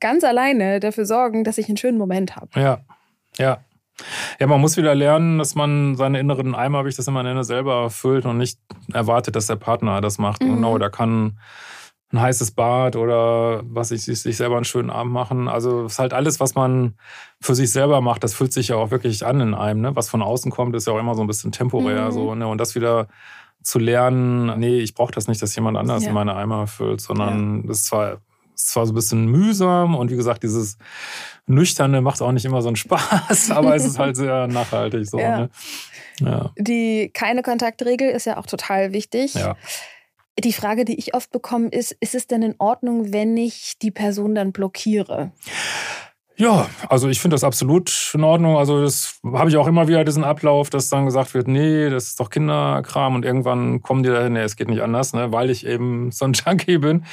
ganz 0.01 0.25
alleine 0.25 0.81
dafür 0.81 1.07
sorgen, 1.07 1.45
dass 1.45 1.59
ich 1.59 1.69
einen 1.69 1.77
schönen 1.77 1.99
Moment 1.99 2.37
habe. 2.37 2.49
Ja, 2.59 2.81
ja. 3.39 3.59
Ja, 4.39 4.47
man 4.47 4.61
muss 4.61 4.79
wieder 4.79 4.95
lernen, 4.95 5.39
dass 5.39 5.55
man 5.55 5.95
seine 5.97 6.21
inneren 6.21 6.55
Eimer, 6.55 6.85
wie 6.85 6.89
ich 6.89 6.97
das 6.97 7.07
immer 7.07 7.23
nenne, 7.23 7.45
selber 7.45 7.91
füllt 7.91 8.25
und 8.25 8.39
nicht 8.39 8.59
erwartet, 8.93 9.37
dass 9.37 9.47
der 9.47 9.57
Partner 9.57 10.01
das 10.01 10.19
macht. 10.19 10.43
Mhm. 10.43 10.55
Genau, 10.55 10.79
da 10.79 10.89
kann 10.89 11.39
ein 12.13 12.21
heißes 12.21 12.53
Bad 12.53 12.97
oder 12.97 13.63
was 13.65 13.93
ich 13.93 14.05
sich 14.05 14.37
selber 14.37 14.57
einen 14.57 14.65
schönen 14.65 14.91
Abend 14.91 15.13
machen. 15.13 15.49
Also 15.49 15.85
es 15.85 15.93
ist 15.93 15.99
halt 15.99 16.13
alles, 16.13 16.41
was 16.41 16.55
man 16.55 16.95
für 17.41 17.55
sich 17.55 17.71
selber 17.71 18.01
macht, 18.01 18.25
das 18.25 18.35
fühlt 18.35 18.53
sich 18.53 18.69
ja 18.69 18.77
auch 18.77 18.91
wirklich 18.91 19.25
an 19.25 19.41
in 19.41 19.55
einem. 19.55 19.81
Ne? 19.81 19.97
Was 19.97 20.09
von 20.09 20.23
außen 20.23 20.51
kommt, 20.51 20.75
ist 20.75 20.87
ja 20.87 20.93
auch 20.93 20.99
immer 20.99 21.15
so 21.15 21.21
ein 21.21 21.29
bisschen 21.29 21.53
temporär. 21.53 22.07
Mhm. 22.07 22.13
So, 22.13 22.35
ne? 22.35 22.49
Und 22.49 22.59
das 22.59 22.75
wieder 22.75 23.07
zu 23.63 23.79
lernen, 23.79 24.59
nee, 24.59 24.79
ich 24.79 24.95
brauche 24.95 25.13
das 25.13 25.29
nicht, 25.29 25.41
dass 25.41 25.55
jemand 25.55 25.77
anders 25.77 26.03
ja. 26.03 26.09
in 26.09 26.15
meine 26.15 26.35
Eimer 26.35 26.67
füllt, 26.67 27.01
sondern 27.01 27.61
ja. 27.61 27.69
das 27.69 27.79
ist 27.79 27.87
zwar 27.87 28.19
ist 28.63 28.69
zwar 28.69 28.87
so 28.87 28.93
ein 28.93 28.95
bisschen 28.95 29.27
mühsam 29.27 29.95
und 29.95 30.11
wie 30.11 30.17
gesagt, 30.17 30.43
dieses 30.43 30.77
Nüchterne 31.47 32.01
macht 32.01 32.23
auch 32.23 32.33
nicht 32.33 32.45
immer 32.45 32.63
so 32.63 32.69
einen 32.69 32.77
Spaß, 32.77 33.51
aber 33.51 33.75
es 33.75 33.85
ist 33.85 33.99
halt 33.99 34.17
sehr 34.17 34.47
nachhaltig. 34.47 35.07
So, 35.09 35.19
ja. 35.21 35.41
Ne? 35.41 35.51
Ja. 36.21 36.51
Die 36.59 37.11
keine 37.13 37.43
Kontaktregel 37.43 38.11
ist 38.11 38.27
ja 38.27 38.37
auch 38.37 38.47
total 38.47 38.93
wichtig. 38.93 39.35
Ja. 39.35 39.57
Die 40.39 40.53
Frage, 40.53 40.85
die 40.85 40.99
ich 40.99 41.15
oft 41.15 41.31
bekomme, 41.31 41.69
ist, 41.69 41.93
ist 42.01 42.15
es 42.15 42.27
denn 42.27 42.43
in 42.43 42.55
Ordnung, 42.59 43.13
wenn 43.13 43.37
ich 43.37 43.79
die 43.79 43.91
Person 43.91 44.35
dann 44.35 44.53
blockiere? 44.53 45.33
Ja, 46.41 46.71
also 46.89 47.07
ich 47.11 47.21
finde 47.21 47.35
das 47.35 47.45
absolut 47.45 48.13
in 48.15 48.25
Ordnung. 48.25 48.57
Also 48.57 48.81
das 48.81 49.21
habe 49.31 49.51
ich 49.51 49.59
auch 49.59 49.67
immer 49.67 49.89
wieder 49.89 50.05
diesen 50.05 50.25
Ablauf, 50.25 50.71
dass 50.71 50.89
dann 50.89 51.05
gesagt 51.05 51.35
wird, 51.35 51.49
nee, 51.49 51.91
das 51.91 52.05
ist 52.07 52.21
doch 52.21 52.31
Kinderkram 52.31 53.15
und 53.15 53.27
irgendwann 53.27 53.83
kommen 53.83 54.03
die 54.03 54.09
dahin, 54.09 54.33
nee, 54.33 54.41
es 54.41 54.57
geht 54.57 54.71
nicht 54.71 54.81
anders, 54.81 55.13
ne, 55.13 55.33
weil 55.33 55.51
ich 55.51 55.67
eben 55.67 56.11
so 56.13 56.25
ein 56.25 56.33
Junkie 56.33 56.79
bin. 56.79 57.05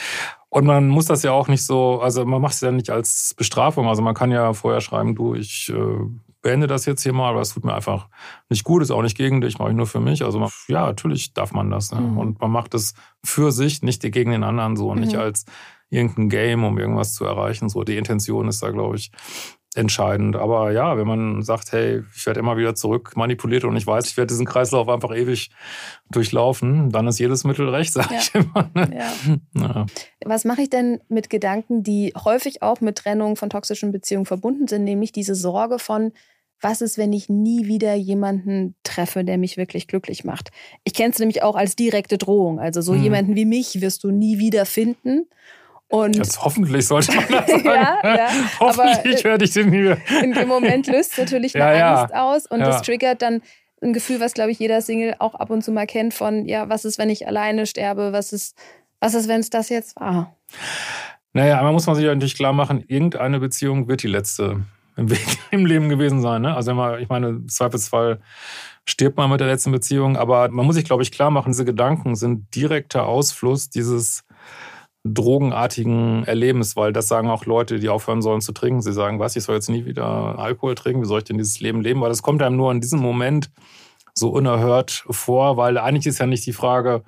Und 0.48 0.66
man 0.66 0.88
muss 0.88 1.08
das 1.08 1.24
ja 1.24 1.34
auch 1.34 1.50
nicht 1.50 1.66
so, 1.66 2.00
also 2.00 2.24
man 2.26 2.42
macht 2.42 2.54
es 2.54 2.62
ja 2.62 2.72
nicht 2.72 2.90
als 2.90 3.34
Bestrafung. 3.36 3.90
Also 3.90 4.02
man 4.02 4.16
kann 4.16 4.32
ja 4.32 4.54
vorher 4.54 4.80
schreiben, 4.80 5.14
du, 5.14 5.36
ich 5.36 5.74
äh, 5.76 6.06
beende 6.42 6.68
das 6.68 6.86
jetzt 6.86 7.04
hier 7.04 7.12
mal, 7.12 7.32
aber 7.32 7.42
es 7.42 7.54
tut 7.54 7.66
mir 7.66 7.74
einfach 7.74 8.08
nicht 8.48 8.64
gut, 8.64 8.82
ist 8.82 8.92
auch 8.92 9.02
nicht 9.02 9.18
gegen 9.18 9.42
dich, 9.42 9.60
mache 9.60 9.72
ich 9.72 9.76
nur 9.76 9.88
für 9.88 10.00
mich. 10.00 10.24
Also 10.24 10.40
man, 10.40 10.50
ja, 10.70 10.86
natürlich 10.86 11.34
darf 11.34 11.52
man 11.52 11.70
das. 11.70 11.92
Ne? 11.92 12.00
Mhm. 12.00 12.18
Und 12.18 12.40
man 12.40 12.50
macht 12.50 12.74
es 12.76 12.94
für 13.26 13.52
sich, 13.52 13.84
nicht 13.84 14.10
gegen 14.10 14.32
den 14.32 14.46
anderen 14.46 14.78
so 14.78 14.90
und 14.90 15.00
mhm. 15.00 15.04
nicht 15.04 15.18
als 15.18 15.44
irgendein 15.90 16.30
Game, 16.30 16.64
um 16.64 16.78
irgendwas 16.78 17.14
zu 17.14 17.26
erreichen. 17.26 17.70
So 17.70 17.84
die 17.84 17.98
Intention 17.98 18.48
ist 18.48 18.62
da, 18.62 18.72
glaube 18.72 18.98
ich, 18.98 19.12
entscheidend. 19.78 20.36
Aber 20.36 20.72
ja, 20.72 20.98
wenn 20.98 21.08
man 21.08 21.42
sagt, 21.44 21.72
hey, 21.72 22.04
ich 22.16 22.26
werde 22.26 22.40
immer 22.40 22.58
wieder 22.58 22.76
zurück 22.76 23.16
manipuliert 23.16 23.64
und 23.64 23.76
ich 23.78 23.86
weiß, 23.86 24.08
ich 24.08 24.18
werde 24.18 24.30
diesen 24.30 24.46
Kreislauf 24.46 24.90
einfach 24.90 25.16
ewig 25.16 25.50
durchlaufen, 26.10 26.90
dann 26.90 27.08
ist 27.08 27.20
jedes 27.20 27.44
Mittel 27.44 27.70
recht, 27.70 27.94
sage 27.94 28.16
ja. 28.16 28.20
ich 28.20 28.36
immer. 28.36 28.70
Ne? 28.74 28.98
Ja. 28.98 29.14
Ja. 29.58 29.86
Was 30.26 30.46
mache 30.46 30.62
ich 30.62 30.70
denn 30.70 31.00
mit 31.10 31.30
Gedanken, 31.30 31.84
die 31.84 32.14
häufig 32.16 32.62
auch 32.62 32.80
mit 32.82 32.98
Trennung 32.98 33.36
von 33.36 33.50
toxischen 33.50 33.92
Beziehungen 33.92 34.26
verbunden 34.26 34.68
sind, 34.68 34.84
nämlich 34.84 35.12
diese 35.12 35.36
Sorge 35.36 35.80
von, 35.80 36.12
was 36.62 36.82
ist, 36.82 36.98
wenn 36.98 37.14
ich 37.14 37.30
nie 37.30 37.68
wieder 37.68 37.94
jemanden 37.96 38.76
treffe, 38.84 39.24
der 39.24 39.38
mich 39.38 39.58
wirklich 39.58 39.88
glücklich 39.88 40.24
macht? 40.24 40.50
Ich 40.84 40.94
kenne 40.94 41.12
es 41.12 41.20
nämlich 41.20 41.44
auch 41.44 41.56
als 41.56 41.76
direkte 41.76 42.18
Drohung. 42.18 42.60
Also 42.60 42.82
so 42.82 42.94
mhm. 42.94 43.04
jemanden 43.04 43.36
wie 43.36 43.46
mich 43.46 43.82
wirst 43.82 44.04
du 44.04 44.12
nie 44.12 44.40
wieder 44.40 44.66
finden. 44.66 45.28
Und 45.90 46.18
Jetzt 46.18 46.44
hoffentlich 46.44 46.86
sollte 46.86 47.16
man 47.16 47.26
das 47.30 47.48
sagen. 47.48 47.66
ja, 47.66 48.00
ja. 48.04 48.30
hoffentlich 48.60 49.24
werde 49.24 49.46
ich 49.46 49.52
den 49.52 49.72
hier. 49.72 49.98
In 50.22 50.34
dem 50.34 50.48
Moment 50.48 50.88
löst 50.88 51.18
natürlich 51.18 51.56
eine 51.62 51.80
ja, 51.80 52.02
Angst 52.02 52.14
aus 52.14 52.46
und 52.46 52.60
das 52.60 52.82
triggert 52.82 53.22
dann 53.22 53.42
ein 53.82 53.94
Gefühl, 53.94 54.20
was, 54.20 54.34
glaube 54.34 54.52
ich, 54.52 54.60
jeder 54.60 54.82
Single 54.82 55.16
auch 55.20 55.36
ab 55.36 55.50
und 55.50 55.64
zu 55.64 55.72
mal 55.72 55.86
kennt 55.86 56.14
von, 56.14 56.46
ja, 56.46 56.68
was 56.68 56.84
ist, 56.84 56.98
wenn 56.98 57.10
ich 57.10 57.28
alleine 57.28 57.66
sterbe? 57.68 58.12
Was 58.12 58.34
ist, 58.34 58.58
was 59.00 59.14
ist, 59.14 59.28
wenn 59.28 59.40
es 59.40 59.50
das 59.50 59.70
jetzt 59.70 60.00
war? 60.00 60.36
Naja, 61.34 61.58
einmal 61.58 61.74
muss 61.74 61.86
man 61.86 61.96
sich 61.96 62.06
natürlich 62.06 62.36
klar 62.36 62.54
machen, 62.54 62.84
irgendeine 62.88 63.40
Beziehung 63.40 63.88
wird 63.88 64.02
die 64.02 64.08
letzte 64.08 64.64
im, 64.96 65.10
Weg, 65.12 65.38
im 65.52 65.66
Leben 65.66 65.90
gewesen 65.90 66.22
sein. 66.22 66.42
Ne? 66.42 66.56
Also 66.56 66.72
immer, 66.72 66.98
ich 66.98 67.08
meine, 67.08 67.30
im 67.30 67.48
Zweifelsfall 67.48 68.20
stirbt 68.86 69.18
man 69.18 69.30
mit 69.30 69.40
der 69.40 69.48
letzten 69.48 69.72
Beziehung, 69.72 70.18
aber 70.18 70.50
man 70.50 70.66
muss 70.66 70.76
sich, 70.76 70.86
glaube 70.86 71.04
ich, 71.04 71.12
klar 71.12 71.30
machen, 71.30 71.52
diese 71.52 71.66
Gedanken 71.66 72.16
sind 72.16 72.56
direkter 72.56 73.06
Ausfluss 73.06 73.70
dieses 73.70 74.24
drogenartigen 75.14 76.24
Erlebens, 76.26 76.76
weil 76.76 76.94
das 76.94 77.08
sagen 77.08 77.30
auch 77.30 77.46
Leute, 77.46 77.80
die 77.80 77.90
aufhören 77.90 78.22
sollen 78.22 78.42
zu 78.42 78.52
trinken. 78.52 78.82
Sie 78.82 78.94
sagen, 78.94 79.20
was, 79.20 79.36
ich 79.36 79.44
soll 79.44 79.56
jetzt 79.56 79.70
nie 79.70 79.86
wieder 79.86 80.06
Alkohol 80.06 80.76
trinken, 80.76 81.02
wie 81.02 81.08
soll 81.08 81.20
ich 81.20 81.26
denn 81.26 81.38
dieses 81.38 81.60
Leben 81.60 81.82
leben? 81.82 82.02
Weil 82.02 82.10
das 82.10 82.22
kommt 82.22 82.42
einem 82.42 82.58
nur 82.58 82.72
in 82.72 82.82
diesem 82.82 83.00
Moment 83.00 83.50
so 84.14 84.30
unerhört 84.30 85.06
vor, 85.10 85.58
weil 85.58 85.78
eigentlich 85.78 86.08
ist 86.08 86.20
ja 86.20 86.26
nicht 86.26 86.46
die 86.46 86.54
Frage, 86.54 87.04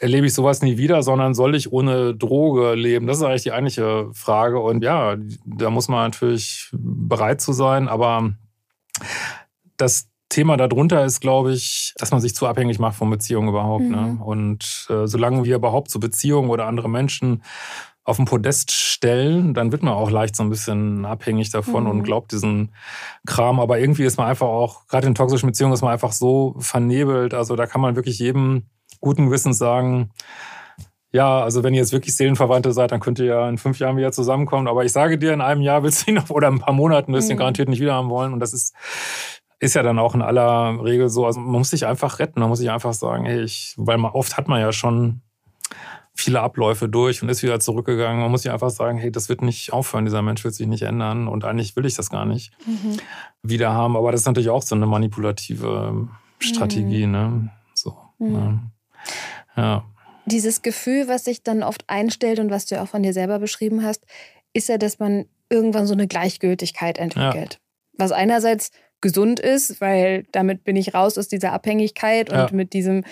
erlebe 0.00 0.26
ich 0.26 0.34
sowas 0.34 0.62
nie 0.62 0.78
wieder, 0.78 1.02
sondern 1.02 1.34
soll 1.34 1.54
ich 1.54 1.72
ohne 1.72 2.14
Droge 2.14 2.74
leben? 2.74 3.06
Das 3.06 3.18
ist 3.18 3.22
eigentlich 3.22 3.42
die 3.42 3.52
eigentliche 3.52 4.08
Frage. 4.12 4.58
Und 4.58 4.82
ja, 4.82 5.16
da 5.44 5.70
muss 5.70 5.88
man 5.88 6.04
natürlich 6.04 6.70
bereit 6.72 7.40
zu 7.40 7.52
sein, 7.52 7.86
aber 7.86 8.32
das 9.76 10.09
Thema 10.30 10.56
darunter 10.56 11.04
ist, 11.04 11.20
glaube 11.20 11.52
ich, 11.52 11.92
dass 11.98 12.12
man 12.12 12.20
sich 12.20 12.34
zu 12.34 12.46
abhängig 12.46 12.78
macht 12.78 12.96
von 12.96 13.10
Beziehungen 13.10 13.48
überhaupt. 13.48 13.84
Ne? 13.84 13.96
Mhm. 13.96 14.18
Ne? 14.18 14.24
Und 14.24 14.86
äh, 14.88 15.06
solange 15.06 15.44
wir 15.44 15.56
überhaupt 15.56 15.90
so 15.90 15.98
Beziehungen 15.98 16.48
oder 16.48 16.66
andere 16.66 16.88
Menschen 16.88 17.42
auf 18.04 18.16
den 18.16 18.24
Podest 18.24 18.70
stellen, 18.72 19.52
dann 19.54 19.72
wird 19.72 19.82
man 19.82 19.92
auch 19.92 20.10
leicht 20.10 20.34
so 20.34 20.42
ein 20.42 20.48
bisschen 20.48 21.04
abhängig 21.04 21.50
davon 21.50 21.84
mhm. 21.84 21.90
und 21.90 22.02
glaubt 22.04 22.32
diesen 22.32 22.74
Kram. 23.26 23.60
Aber 23.60 23.78
irgendwie 23.78 24.04
ist 24.04 24.16
man 24.16 24.28
einfach 24.28 24.46
auch, 24.48 24.86
gerade 24.86 25.06
in 25.06 25.14
toxischen 25.14 25.48
Beziehungen 25.48 25.74
ist 25.74 25.82
man 25.82 25.92
einfach 25.92 26.12
so 26.12 26.54
vernebelt. 26.58 27.34
Also 27.34 27.56
da 27.56 27.66
kann 27.66 27.80
man 27.80 27.96
wirklich 27.96 28.18
jedem 28.18 28.68
guten 29.00 29.26
Gewissens 29.26 29.58
sagen, 29.58 30.10
ja, 31.12 31.42
also 31.42 31.64
wenn 31.64 31.74
ihr 31.74 31.80
jetzt 31.80 31.92
wirklich 31.92 32.16
Seelenverwandte 32.16 32.72
seid, 32.72 32.92
dann 32.92 33.00
könnt 33.00 33.18
ihr 33.18 33.24
ja 33.26 33.48
in 33.48 33.58
fünf 33.58 33.80
Jahren 33.80 33.96
wieder 33.96 34.12
zusammenkommen. 34.12 34.68
Aber 34.68 34.84
ich 34.84 34.92
sage 34.92 35.18
dir, 35.18 35.32
in 35.32 35.40
einem 35.40 35.60
Jahr 35.60 35.82
willst 35.82 36.06
du 36.06 36.12
ihn 36.12 36.14
noch 36.14 36.30
oder 36.30 36.48
ein 36.48 36.60
paar 36.60 36.74
Monaten 36.74 37.12
wirst 37.12 37.28
du 37.28 37.32
ihn 37.32 37.36
mhm. 37.36 37.40
garantiert 37.40 37.68
nicht 37.68 37.80
wieder 37.80 37.94
haben 37.94 38.10
wollen. 38.10 38.32
Und 38.32 38.38
das 38.38 38.52
ist, 38.52 38.74
ist 39.60 39.74
ja 39.74 39.82
dann 39.82 39.98
auch 39.98 40.14
in 40.14 40.22
aller 40.22 40.82
Regel 40.82 41.08
so. 41.10 41.26
Also 41.26 41.38
man 41.38 41.52
muss 41.52 41.70
sich 41.70 41.86
einfach 41.86 42.18
retten. 42.18 42.40
Man 42.40 42.48
muss 42.48 42.58
sich 42.58 42.70
einfach 42.70 42.94
sagen, 42.94 43.26
hey, 43.26 43.42
ich, 43.42 43.74
weil 43.76 43.98
man 43.98 44.12
oft 44.12 44.36
hat 44.36 44.48
man 44.48 44.60
ja 44.60 44.72
schon 44.72 45.20
viele 46.14 46.40
Abläufe 46.40 46.88
durch 46.88 47.22
und 47.22 47.28
ist 47.28 47.42
wieder 47.42 47.60
zurückgegangen. 47.60 48.20
Man 48.20 48.30
muss 48.30 48.42
sich 48.42 48.50
einfach 48.50 48.70
sagen, 48.70 48.98
hey, 48.98 49.12
das 49.12 49.28
wird 49.28 49.42
nicht 49.42 49.72
aufhören, 49.72 50.04
dieser 50.04 50.22
Mensch 50.22 50.42
wird 50.44 50.54
sich 50.54 50.66
nicht 50.66 50.82
ändern 50.82 51.28
und 51.28 51.44
eigentlich 51.44 51.76
will 51.76 51.86
ich 51.86 51.94
das 51.94 52.10
gar 52.10 52.24
nicht 52.24 52.52
mhm. 52.66 52.96
wieder 53.42 53.72
haben. 53.72 53.96
Aber 53.96 54.12
das 54.12 54.22
ist 54.22 54.26
natürlich 54.26 54.50
auch 54.50 54.62
so 54.62 54.74
eine 54.74 54.86
manipulative 54.86 56.08
Strategie, 56.38 57.06
mhm. 57.06 57.12
ne? 57.12 57.50
So. 57.74 57.96
Mhm. 58.18 58.32
Ne? 58.32 58.70
Ja. 59.56 59.84
Dieses 60.26 60.62
Gefühl, 60.62 61.08
was 61.08 61.24
sich 61.24 61.42
dann 61.42 61.62
oft 61.62 61.84
einstellt 61.86 62.38
und 62.38 62.50
was 62.50 62.66
du 62.66 62.76
ja 62.76 62.82
auch 62.82 62.88
von 62.88 63.02
dir 63.02 63.12
selber 63.12 63.38
beschrieben 63.38 63.82
hast, 63.82 64.04
ist 64.52 64.68
ja, 64.68 64.78
dass 64.78 64.98
man 64.98 65.26
irgendwann 65.48 65.86
so 65.86 65.94
eine 65.94 66.06
Gleichgültigkeit 66.06 66.98
entwickelt. 66.98 67.54
Ja. 67.54 67.58
Was 67.98 68.12
einerseits 68.12 68.70
gesund 69.00 69.40
ist, 69.40 69.80
weil 69.80 70.26
damit 70.32 70.64
bin 70.64 70.76
ich 70.76 70.94
raus 70.94 71.18
aus 71.18 71.28
dieser 71.28 71.52
Abhängigkeit 71.52 72.30
und 72.30 72.36
ja. 72.36 72.48
mit 72.52 72.72
diesem 72.72 73.04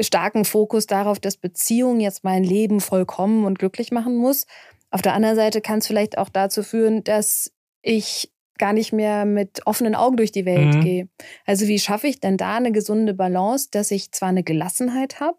starken 0.00 0.44
Fokus 0.44 0.86
darauf, 0.86 1.18
dass 1.18 1.36
Beziehung 1.36 2.00
jetzt 2.00 2.24
mein 2.24 2.44
Leben 2.44 2.80
vollkommen 2.80 3.44
und 3.44 3.58
glücklich 3.58 3.90
machen 3.90 4.16
muss. 4.16 4.46
Auf 4.90 5.02
der 5.02 5.14
anderen 5.14 5.36
Seite 5.36 5.60
kann 5.60 5.78
es 5.78 5.86
vielleicht 5.86 6.18
auch 6.18 6.28
dazu 6.28 6.62
führen, 6.62 7.04
dass 7.04 7.52
ich 7.82 8.30
gar 8.58 8.72
nicht 8.72 8.92
mehr 8.92 9.24
mit 9.24 9.66
offenen 9.66 9.94
Augen 9.94 10.16
durch 10.16 10.32
die 10.32 10.44
Welt 10.44 10.74
mhm. 10.74 10.80
gehe. 10.82 11.08
Also 11.46 11.66
wie 11.66 11.78
schaffe 11.78 12.06
ich 12.06 12.20
denn 12.20 12.36
da 12.36 12.56
eine 12.56 12.72
gesunde 12.72 13.14
Balance, 13.14 13.68
dass 13.70 13.90
ich 13.90 14.12
zwar 14.12 14.28
eine 14.28 14.42
Gelassenheit 14.42 15.18
habe, 15.18 15.38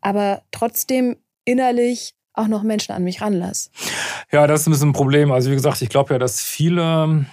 aber 0.00 0.42
trotzdem 0.50 1.16
innerlich 1.44 2.14
auch 2.34 2.48
noch 2.48 2.64
Menschen 2.64 2.92
an 2.92 3.04
mich 3.04 3.20
ranlasse? 3.20 3.70
Ja, 4.32 4.46
das 4.46 4.62
ist 4.62 4.66
ein 4.66 4.72
bisschen 4.72 4.90
ein 4.90 4.94
Problem. 4.94 5.30
Also 5.30 5.50
wie 5.50 5.54
gesagt, 5.54 5.80
ich 5.80 5.88
glaube 5.88 6.14
ja, 6.14 6.18
dass 6.18 6.40
viele, 6.40 7.24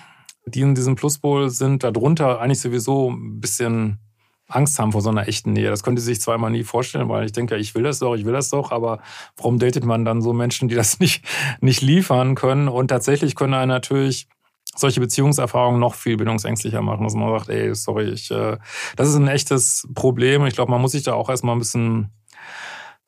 die 0.45 0.61
in 0.61 0.75
diesem 0.75 0.95
Pluspol 0.95 1.49
sind, 1.49 1.83
darunter 1.83 2.39
eigentlich 2.39 2.61
sowieso 2.61 3.11
ein 3.11 3.39
bisschen 3.39 3.99
Angst 4.47 4.77
haben 4.77 4.91
vor 4.91 5.01
so 5.01 5.09
einer 5.09 5.27
echten 5.27 5.53
Nähe. 5.53 5.69
Das 5.69 5.83
könnte 5.83 6.01
sich 6.01 6.21
zweimal 6.21 6.51
nie 6.51 6.63
vorstellen, 6.63 7.09
weil 7.09 7.25
ich 7.25 7.31
denke, 7.31 7.55
ich 7.57 7.75
will 7.75 7.83
das 7.83 7.99
doch, 7.99 8.15
ich 8.15 8.25
will 8.25 8.33
das 8.33 8.49
doch, 8.49 8.71
aber 8.71 8.99
warum 9.37 9.57
datet 9.57 9.85
man 9.85 10.05
dann 10.05 10.21
so 10.21 10.33
Menschen, 10.33 10.67
die 10.67 10.75
das 10.75 10.99
nicht, 10.99 11.25
nicht 11.61 11.81
liefern 11.81 12.35
können? 12.35 12.67
Und 12.67 12.89
tatsächlich 12.89 13.35
können 13.35 13.53
einen 13.53 13.69
natürlich 13.69 14.27
solche 14.75 14.99
Beziehungserfahrungen 14.99 15.79
noch 15.79 15.95
viel 15.95 16.17
bindungsängstlicher 16.17 16.81
machen, 16.81 17.03
dass 17.03 17.13
man 17.13 17.29
sagt, 17.29 17.49
ey, 17.49 17.75
sorry, 17.75 18.09
ich, 18.09 18.31
äh, 18.31 18.57
das 18.95 19.09
ist 19.09 19.15
ein 19.15 19.27
echtes 19.27 19.87
Problem. 19.93 20.45
Ich 20.45 20.55
glaube, 20.55 20.71
man 20.71 20.81
muss 20.81 20.93
sich 20.93 21.03
da 21.03 21.13
auch 21.13 21.29
erstmal 21.29 21.55
ein 21.55 21.59
bisschen 21.59 22.09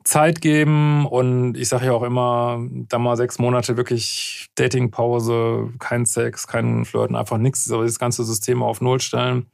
Zeit 0.06 0.39
geben 0.39 1.08
und 1.08 1.58
ich 1.58 1.68
sage 1.68 1.88
ja 1.88 1.93
auch 1.93 2.03
immer, 2.03 2.64
da 2.70 2.99
mal 2.99 3.18
sechs 3.18 3.39
Monate 3.39 3.76
wirklich 3.76 4.47
Datingpause, 4.53 5.74
kein 5.80 6.06
Sex, 6.06 6.45
kein 6.45 6.86
Flirten, 6.86 7.16
einfach 7.16 7.39
nichts, 7.39 7.72
aber 7.72 7.86
das 7.86 7.97
ganze 7.97 8.24
System 8.24 8.62
auf 8.62 8.82
Null 8.82 9.01
stellen, 9.01 9.47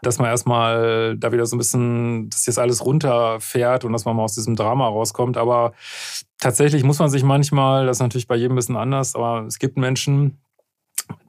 dass 0.00 0.18
man 0.18 0.28
erstmal 0.28 1.16
da 1.18 1.32
wieder 1.32 1.44
so 1.44 1.56
ein 1.56 1.58
bisschen, 1.58 2.30
dass 2.30 2.46
jetzt 2.46 2.60
alles 2.60 2.84
runterfährt 2.84 3.84
und 3.84 3.92
dass 3.92 4.04
man 4.04 4.14
mal 4.14 4.22
aus 4.22 4.34
diesem 4.34 4.54
Drama 4.54 4.86
rauskommt. 4.86 5.36
Aber 5.36 5.72
tatsächlich 6.38 6.84
muss 6.84 7.00
man 7.00 7.10
sich 7.10 7.24
manchmal, 7.24 7.86
das 7.86 7.96
ist 7.96 8.02
natürlich 8.02 8.28
bei 8.28 8.36
jedem 8.36 8.52
ein 8.52 8.56
bisschen 8.56 8.76
anders, 8.76 9.16
aber 9.16 9.44
es 9.46 9.58
gibt 9.58 9.76
Menschen, 9.76 10.38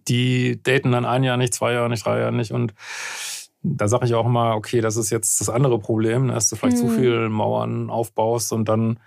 die 0.07 0.61
daten 0.61 0.91
dann 0.91 1.05
ein 1.05 1.23
Jahr 1.23 1.37
nicht, 1.37 1.55
zwei 1.55 1.73
Jahre 1.73 1.89
nicht, 1.89 2.05
drei 2.05 2.19
Jahre 2.19 2.31
nicht 2.31 2.51
und 2.51 2.75
da 3.63 3.87
sage 3.87 4.05
ich 4.05 4.15
auch 4.15 4.25
immer, 4.25 4.55
okay, 4.55 4.81
das 4.81 4.97
ist 4.97 5.09
jetzt 5.09 5.39
das 5.39 5.49
andere 5.49 5.79
Problem, 5.79 6.27
ne, 6.27 6.33
dass 6.33 6.49
du 6.49 6.55
vielleicht 6.55 6.77
mhm. 6.77 6.81
zu 6.81 6.89
viel 6.89 7.29
Mauern 7.29 7.89
aufbaust 7.89 8.53
und 8.53 8.67
dann 8.67 8.99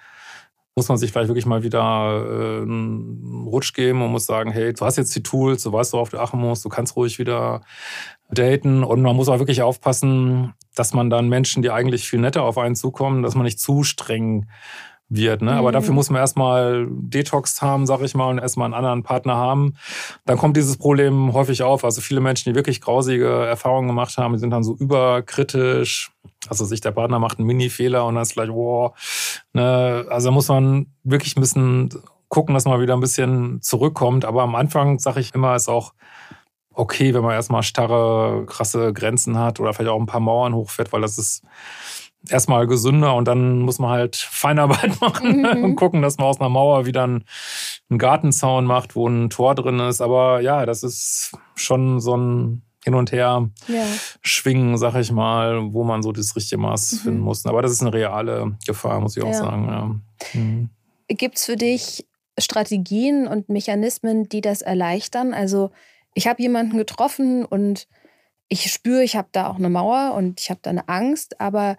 muss 0.77 0.89
man 0.89 0.99
sich 0.99 1.13
vielleicht 1.13 1.29
wirklich 1.29 1.47
mal 1.47 1.63
wieder 1.63 2.25
äh, 2.27 2.63
einen 2.63 3.47
Rutsch 3.47 3.75
geben 3.75 4.03
und 4.03 4.11
muss 4.11 4.27
sagen, 4.27 4.51
hey, 4.51 4.73
du 4.73 4.85
hast 4.85 4.97
jetzt 4.97 5.15
die 5.15 5.23
Tools, 5.23 5.63
du 5.63 5.73
weißt, 5.73 5.93
worauf 5.93 6.09
du 6.09 6.19
achten 6.19 6.39
musst, 6.39 6.65
du 6.65 6.69
kannst 6.69 6.97
ruhig 6.97 7.19
wieder 7.19 7.63
daten 8.31 8.83
und 8.83 9.03
man 9.03 9.15
muss 9.15 9.29
auch 9.29 9.39
wirklich 9.39 9.63
aufpassen, 9.63 10.55
dass 10.75 10.93
man 10.93 11.11
dann 11.11 11.29
Menschen, 11.29 11.63
die 11.63 11.71
eigentlich 11.71 12.09
viel 12.09 12.19
netter 12.19 12.43
auf 12.43 12.59
einen 12.59 12.75
zukommen, 12.75 13.23
dass 13.23 13.37
man 13.37 13.45
nicht 13.45 13.61
zu 13.61 13.85
streng 13.85 14.49
wird. 15.09 15.43
Ne? 15.43 15.53
Aber 15.53 15.73
dafür 15.73 15.91
mhm. 15.91 15.97
muss 15.97 16.11
man 16.11 16.21
erstmal 16.21 16.87
Detox 16.91 17.61
haben, 17.63 17.87
sag 17.87 18.01
ich 18.01 18.15
mal, 18.15 18.29
und 18.31 18.39
erstmal 18.39 18.67
einen 18.67 18.75
anderen 18.75 19.03
Partner 19.03 19.37
haben. 19.37 19.75
Dann 20.25 20.39
kommt 20.39 20.57
dieses 20.57 20.77
Problem 20.77 21.33
häufig 21.33 21.63
auf. 21.63 21.85
Also 21.85 22.01
viele 22.01 22.21
Menschen, 22.21 22.51
die 22.51 22.57
wirklich 22.57 22.81
grausige 22.81 23.29
Erfahrungen 23.29 23.89
gemacht 23.89 24.17
haben, 24.17 24.33
die 24.35 24.39
sind 24.39 24.51
dann 24.51 24.65
so 24.65 24.75
überkritisch. 24.77 26.11
Also 26.49 26.65
sich 26.65 26.81
der 26.81 26.93
Partner 26.93 27.19
macht 27.19 27.39
einen 27.39 27.47
Mini-Fehler 27.47 28.05
und 28.07 28.15
dann 28.15 28.23
ist 28.23 28.35
gleich, 28.35 28.51
wow. 28.51 28.93
Ne? 29.53 30.07
Also 30.11 30.31
muss 30.31 30.49
man 30.49 30.87
wirklich 31.03 31.37
ein 31.37 31.41
bisschen 31.41 31.91
gucken, 32.29 32.55
dass 32.55 32.65
man 32.65 32.81
wieder 32.81 32.95
ein 32.95 33.01
bisschen 33.01 33.63
zurückkommt. 33.63 34.25
Aber 34.25 34.43
am 34.43 34.55
Anfang, 34.55 34.99
sage 34.99 35.21
ich 35.21 35.35
immer, 35.35 35.55
ist 35.55 35.69
auch 35.69 35.93
okay, 36.75 37.15
wenn 37.15 37.23
man 37.23 37.33
erstmal 37.35 37.63
starre, 37.63 38.45
krasse 38.47 38.93
Grenzen 38.93 39.39
hat 39.39 39.61
oder 39.61 39.73
vielleicht 39.73 39.91
auch 39.91 40.01
ein 40.01 40.07
paar 40.07 40.21
Mauern 40.21 40.55
hochfährt, 40.55 40.93
weil 40.93 41.03
das 41.03 41.19
ist 41.19 41.45
erstmal 42.29 42.66
gesünder 42.66 43.14
und 43.14 43.27
dann 43.27 43.61
muss 43.61 43.79
man 43.79 43.91
halt 43.91 44.16
Feinarbeit 44.16 45.01
machen 45.01 45.43
mhm. 45.43 45.64
und 45.64 45.77
gucken, 45.77 46.03
dass 46.03 46.18
man 46.18 46.27
aus 46.27 46.41
einer 46.41 46.49
Mauer 46.49 46.87
wieder 46.87 47.05
einen, 47.05 47.25
einen 47.91 47.99
Gartenzaun 47.99 48.64
macht, 48.64 48.97
wo 48.97 49.09
ein 49.09 49.31
Tor 49.31 49.55
drin 49.55 49.81
ist. 49.81 50.01
Aber 50.01 50.41
ja, 50.41 50.66
das 50.66 50.83
ist 50.83 51.33
schon 51.55 52.01
so 52.01 52.16
ein 52.16 52.62
hin 52.85 52.95
und 52.95 53.12
her 53.12 53.49
ja. 53.66 53.87
schwingen, 54.20 54.77
sag 54.77 54.95
ich 54.97 55.11
mal, 55.11 55.72
wo 55.72 55.85
man 55.85 56.03
so 56.03 56.12
das 56.12 56.37
richtige 56.37 56.61
Maß 56.61 56.93
mhm. 56.93 56.97
finden 56.99 57.20
muss. 57.20 57.47
Aber 57.47 57.62
das 57.62 57.72
ist 57.72 57.81
eine 57.81 57.95
reale 57.95 58.57
Gefahr, 58.66 59.01
muss 59.01 59.16
ich 59.16 59.22
auch 59.22 59.29
ja. 59.29 59.35
sagen. 59.35 59.68
Ja. 59.68 60.41
Mhm. 60.41 60.68
Gibt 61.09 61.39
es 61.39 61.47
für 61.47 61.57
dich 61.57 62.07
Strategien 62.39 63.27
und 63.27 63.49
Mechanismen, 63.49 64.29
die 64.29 64.43
das 64.43 64.61
erleichtern? 64.61 65.33
Also 65.33 65.70
ich 66.12 66.27
habe 66.27 66.43
jemanden 66.43 66.77
getroffen 66.77 67.45
und 67.45 67.89
ich 68.49 68.70
spüre, 68.70 69.03
ich 69.03 69.16
habe 69.16 69.29
da 69.33 69.49
auch 69.49 69.57
eine 69.57 69.70
Mauer 69.70 70.14
und 70.14 70.41
ich 70.41 70.51
habe 70.51 70.61
da 70.62 70.70
eine 70.70 70.89
Angst, 70.89 71.41
aber 71.41 71.79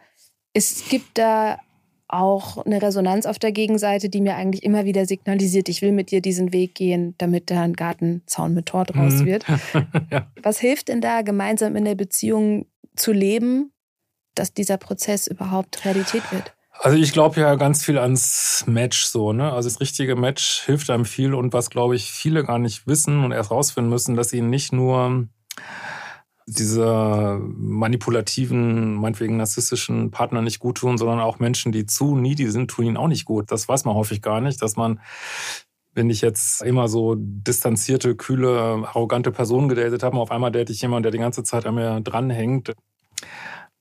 es 0.56 0.88
gibt 0.88 1.18
da 1.18 1.60
auch 2.08 2.66
eine 2.66 2.82
Resonanz 2.82 3.26
auf 3.26 3.40
der 3.40 3.52
Gegenseite, 3.52 4.10
die 4.10 4.22
mir 4.22 4.36
eigentlich 4.36 4.64
immer 4.64 4.86
wieder 4.86 5.06
signalisiert, 5.06 5.68
ich 5.70 5.82
will 5.82 5.92
mit 5.92 6.12
dir 6.12 6.22
diesen 6.22 6.54
Weg 6.54 6.76
gehen, 6.76 7.14
damit 7.18 7.52
da 7.52 7.62
ein 7.62 7.74
Gartenzaun 7.74 8.54
mit 8.54 8.68
Tor 8.68 8.86
draus 8.86 9.16
mhm. 9.16 9.26
wird. 9.26 9.46
ja. 10.12 10.32
Was 10.42 10.60
hilft 10.60 10.88
denn 10.88 11.02
da, 11.02 11.24
gemeinsam 11.24 11.76
in 11.76 11.84
der 11.84 11.96
Beziehung 11.96 12.68
zu 12.96 13.12
leben, 13.12 13.72
dass 14.34 14.54
dieser 14.54 14.78
Prozess 14.78 15.28
überhaupt 15.28 15.84
Realität 15.84 16.24
wird? 16.32 16.54
Also 16.80 16.98
ich 16.98 17.12
glaube 17.12 17.42
ja 17.42 17.56
ganz 17.56 17.84
viel 17.84 17.98
ans 17.98 18.64
Match 18.68 19.06
so, 19.06 19.34
ne? 19.34 19.52
Also 19.52 19.68
das 19.68 19.80
richtige 19.80 20.16
Match 20.16 20.64
hilft 20.66 20.90
einem 20.90 21.06
viel 21.06 21.34
und 21.34 21.54
was 21.54 21.70
glaube 21.70 21.96
ich 21.96 22.12
viele 22.12 22.44
gar 22.44 22.60
nicht 22.60 22.86
wissen 22.86 23.24
und 23.24 23.32
erst 23.32 23.52
rausfinden 23.52 23.90
müssen, 23.90 24.16
dass 24.16 24.30
sie 24.30 24.42
nicht 24.42 24.74
nur 24.74 25.28
diese 26.48 27.40
manipulativen, 27.42 28.96
meinetwegen 28.96 29.38
narzisstischen 29.38 30.12
Partner 30.12 30.42
nicht 30.42 30.60
gut 30.60 30.78
tun, 30.78 30.98
sondern 30.98 31.20
auch 31.20 31.40
Menschen, 31.40 31.72
die 31.72 31.86
zu 31.86 32.16
needy 32.16 32.50
sind, 32.52 32.70
tun 32.70 32.86
ihnen 32.86 32.98
auch 32.98 33.08
nicht 33.08 33.26
gut. 33.26 33.52
Das 33.52 33.68
weiß 33.68 33.86
man 33.86 33.96
häufig 33.96 34.22
gar 34.22 34.42
nicht, 34.42 34.62
dass 34.62 34.76
man 34.76 35.00
wenn 35.96 36.10
ich 36.10 36.22
jetzt 36.22 36.62
immer 36.62 36.88
so 36.90 37.16
distanzierte, 37.18 38.16
kühle, 38.16 38.86
arrogante 38.86 39.32
Personen 39.32 39.70
gedatet 39.70 40.04
habe, 40.04 40.18
auf 40.18 40.30
einmal 40.30 40.52
date 40.52 40.70
ich 40.70 40.82
jemanden, 40.82 41.04
der 41.04 41.12
die 41.14 41.18
ganze 41.18 41.44
Zeit 41.44 41.66
an 41.66 41.76
mir 41.76 42.02
dranhängt. 42.02 42.74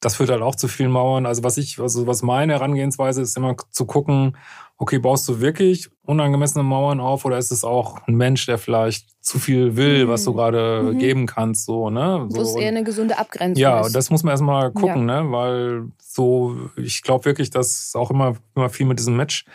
Das 0.00 0.16
führt 0.16 0.30
halt 0.30 0.42
auch 0.42 0.54
zu 0.54 0.68
vielen 0.68 0.92
Mauern. 0.92 1.26
Also 1.26 1.42
was 1.42 1.56
ich, 1.56 1.80
also 1.80 2.06
was 2.06 2.22
meine 2.22 2.52
Herangehensweise 2.52 3.20
ist, 3.20 3.36
immer 3.36 3.56
zu 3.70 3.84
gucken, 3.84 4.36
okay, 4.84 4.98
baust 4.98 5.26
du 5.30 5.40
wirklich 5.40 5.88
unangemessene 6.04 6.62
Mauern 6.62 7.00
auf 7.00 7.24
oder 7.24 7.38
ist 7.38 7.50
es 7.50 7.64
auch 7.64 8.06
ein 8.06 8.16
Mensch, 8.16 8.44
der 8.44 8.58
vielleicht 8.58 9.08
zu 9.24 9.38
viel 9.38 9.76
will, 9.76 10.04
mhm. 10.04 10.10
was 10.10 10.24
du 10.24 10.32
mhm. 10.32 10.36
gerade 10.36 10.82
mhm. 10.82 10.98
geben 10.98 11.26
kannst, 11.26 11.64
so, 11.64 11.88
ne? 11.88 12.26
So. 12.28 12.42
Es 12.42 12.54
eher 12.54 12.68
eine 12.68 12.84
gesunde 12.84 13.16
Abgrenzung 13.16 13.62
ja, 13.62 13.80
ist. 13.80 13.96
Das 13.96 14.10
muss 14.10 14.22
man 14.24 14.32
erstmal 14.32 14.72
gucken, 14.72 15.08
ja. 15.08 15.22
ne? 15.22 15.32
Weil 15.32 15.84
so, 15.98 16.54
ich 16.76 17.00
glaube 17.00 17.24
wirklich, 17.24 17.48
dass 17.48 17.94
auch 17.96 18.10
immer, 18.10 18.34
immer 18.54 18.68
viel 18.68 18.84
mit 18.84 18.98
diesem 18.98 19.16
Match 19.16 19.46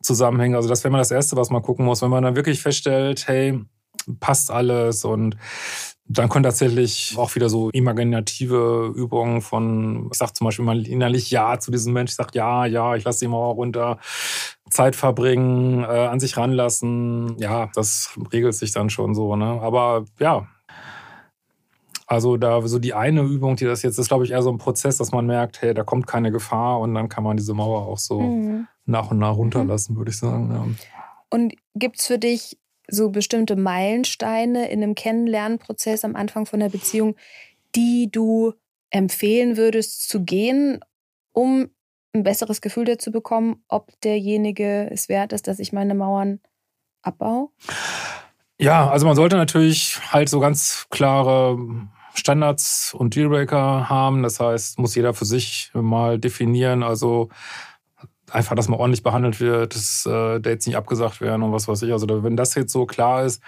zusammenhängt. 0.00 0.56
Also 0.56 0.70
das 0.70 0.82
wäre 0.82 0.92
mal 0.92 0.98
das 0.98 1.10
Erste, 1.10 1.36
was 1.36 1.50
man 1.50 1.60
gucken 1.60 1.84
muss. 1.84 2.00
Wenn 2.00 2.08
man 2.08 2.24
dann 2.24 2.36
wirklich 2.36 2.62
feststellt, 2.62 3.28
hey, 3.28 3.60
passt 4.18 4.50
alles 4.50 5.04
und 5.04 5.36
dann 6.12 6.28
können 6.28 6.42
tatsächlich 6.42 7.14
auch 7.16 7.36
wieder 7.36 7.48
so 7.48 7.70
imaginative 7.70 8.92
Übungen 8.96 9.40
von, 9.42 10.08
ich 10.10 10.18
sage 10.18 10.32
zum 10.32 10.46
Beispiel 10.46 10.64
mal 10.64 10.84
innerlich 10.84 11.30
Ja 11.30 11.60
zu 11.60 11.70
diesem 11.70 11.92
Mensch, 11.92 12.10
ich 12.10 12.16
sage 12.16 12.30
Ja, 12.34 12.66
ja, 12.66 12.96
ich 12.96 13.04
lasse 13.04 13.20
die 13.20 13.28
Mauer 13.28 13.54
runter, 13.54 13.98
Zeit 14.70 14.96
verbringen, 14.96 15.84
äh, 15.84 15.86
an 15.86 16.18
sich 16.18 16.36
ranlassen. 16.36 17.36
Ja, 17.38 17.70
das 17.74 18.18
regelt 18.32 18.54
sich 18.54 18.72
dann 18.72 18.90
schon 18.90 19.14
so. 19.14 19.36
Ne? 19.36 19.60
Aber 19.62 20.04
ja, 20.18 20.48
also 22.08 22.36
da 22.36 22.60
so 22.66 22.80
die 22.80 22.92
eine 22.92 23.22
Übung, 23.22 23.54
die 23.54 23.66
das 23.66 23.82
jetzt 23.82 23.98
ist, 23.98 24.08
glaube 24.08 24.24
ich, 24.24 24.32
eher 24.32 24.42
so 24.42 24.50
ein 24.50 24.58
Prozess, 24.58 24.96
dass 24.96 25.12
man 25.12 25.26
merkt, 25.26 25.62
hey, 25.62 25.74
da 25.74 25.84
kommt 25.84 26.08
keine 26.08 26.32
Gefahr 26.32 26.80
und 26.80 26.92
dann 26.92 27.08
kann 27.08 27.22
man 27.22 27.36
diese 27.36 27.54
Mauer 27.54 27.86
auch 27.86 27.98
so 27.98 28.20
mhm. 28.20 28.66
nach 28.84 29.12
und 29.12 29.18
nach 29.18 29.36
runterlassen, 29.36 29.96
würde 29.96 30.10
ich 30.10 30.18
sagen. 30.18 30.50
Ja. 30.52 30.66
Und 31.30 31.54
gibt 31.76 32.00
es 32.00 32.08
für 32.08 32.18
dich 32.18 32.58
so 32.90 33.10
bestimmte 33.10 33.56
Meilensteine 33.56 34.70
in 34.70 34.82
einem 34.82 34.94
Kennenlernprozess 34.94 36.04
am 36.04 36.16
Anfang 36.16 36.46
von 36.46 36.60
der 36.60 36.68
Beziehung, 36.68 37.16
die 37.74 38.10
du 38.10 38.54
empfehlen 38.90 39.56
würdest 39.56 40.08
zu 40.08 40.22
gehen, 40.24 40.80
um 41.32 41.70
ein 42.12 42.22
besseres 42.24 42.60
Gefühl 42.60 42.84
dazu 42.84 43.12
bekommen, 43.12 43.62
ob 43.68 43.88
derjenige 44.00 44.90
es 44.90 45.08
wert 45.08 45.32
ist, 45.32 45.46
dass 45.46 45.60
ich 45.60 45.72
meine 45.72 45.94
Mauern 45.94 46.40
abbaue? 47.02 47.48
Ja, 48.58 48.90
also 48.90 49.06
man 49.06 49.16
sollte 49.16 49.36
natürlich 49.36 49.98
halt 50.12 50.28
so 50.28 50.40
ganz 50.40 50.86
klare 50.90 51.56
Standards 52.14 52.92
und 52.94 53.14
Dealbreaker 53.14 53.88
haben. 53.88 54.22
Das 54.22 54.40
heißt, 54.40 54.78
muss 54.78 54.94
jeder 54.94 55.14
für 55.14 55.24
sich 55.24 55.70
mal 55.72 56.18
definieren. 56.18 56.82
Also 56.82 57.28
einfach, 58.30 58.56
dass 58.56 58.68
man 58.68 58.78
ordentlich 58.78 59.02
behandelt 59.02 59.40
wird, 59.40 59.74
dass 59.74 60.06
äh, 60.06 60.40
Dates 60.40 60.66
nicht 60.66 60.76
abgesagt 60.76 61.20
werden 61.20 61.42
und 61.42 61.52
was 61.52 61.68
weiß 61.68 61.82
ich. 61.82 61.92
Also 61.92 62.06
wenn 62.22 62.36
das 62.36 62.54
jetzt 62.54 62.72
so 62.72 62.86
klar 62.86 63.24
ist, 63.24 63.42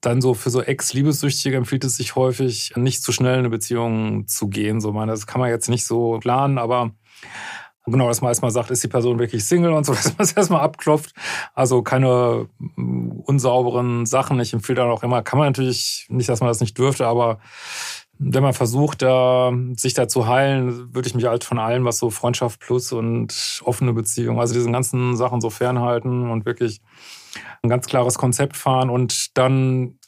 dann 0.00 0.22
so 0.22 0.34
für 0.34 0.50
so 0.50 0.62
Ex-Liebessüchtige 0.62 1.56
empfiehlt 1.56 1.84
es 1.84 1.96
sich 1.96 2.16
häufig, 2.16 2.72
nicht 2.76 3.02
zu 3.02 3.12
schnell 3.12 3.34
in 3.34 3.40
eine 3.40 3.50
Beziehung 3.50 4.26
zu 4.26 4.48
gehen. 4.48 4.80
So, 4.80 4.92
meine, 4.92 5.12
das 5.12 5.26
kann 5.26 5.40
man 5.40 5.50
jetzt 5.50 5.68
nicht 5.68 5.84
so 5.84 6.18
planen, 6.20 6.58
aber 6.58 6.92
genau, 7.86 8.08
dass 8.08 8.20
man 8.20 8.30
erstmal 8.30 8.50
sagt, 8.50 8.70
ist 8.70 8.82
die 8.82 8.88
Person 8.88 9.18
wirklich 9.18 9.44
Single 9.44 9.72
und 9.72 9.84
so, 9.84 9.92
dass 9.94 10.16
man 10.16 10.24
es 10.24 10.32
erstmal 10.32 10.60
abklopft. 10.60 11.12
Also 11.54 11.82
keine 11.82 12.48
mm, 12.76 13.20
unsauberen 13.20 14.06
Sachen. 14.06 14.40
Ich 14.40 14.52
empfehle 14.52 14.76
dann 14.76 14.90
auch 14.90 15.02
immer, 15.02 15.22
kann 15.22 15.38
man 15.38 15.48
natürlich 15.48 16.06
nicht, 16.08 16.28
dass 16.28 16.40
man 16.40 16.48
das 16.48 16.60
nicht 16.60 16.78
dürfte, 16.78 17.06
aber 17.06 17.38
wenn 18.22 18.42
man 18.42 18.52
versucht, 18.52 19.00
da, 19.00 19.50
sich 19.76 19.94
da 19.94 20.06
zu 20.06 20.26
heilen, 20.26 20.94
würde 20.94 21.08
ich 21.08 21.14
mich 21.14 21.24
halt 21.24 21.42
von 21.42 21.58
allem, 21.58 21.86
was 21.86 21.96
so 21.98 22.10
Freundschaft 22.10 22.60
plus 22.60 22.92
und 22.92 23.62
offene 23.64 23.94
Beziehung, 23.94 24.38
also 24.38 24.52
diesen 24.52 24.74
ganzen 24.74 25.16
Sachen 25.16 25.40
so 25.40 25.48
fernhalten 25.48 26.30
und 26.30 26.44
wirklich 26.44 26.82
ein 27.62 27.70
ganz 27.70 27.86
klares 27.86 28.18
Konzept 28.18 28.58
fahren 28.58 28.90
und 28.90 29.38
dann 29.38 29.98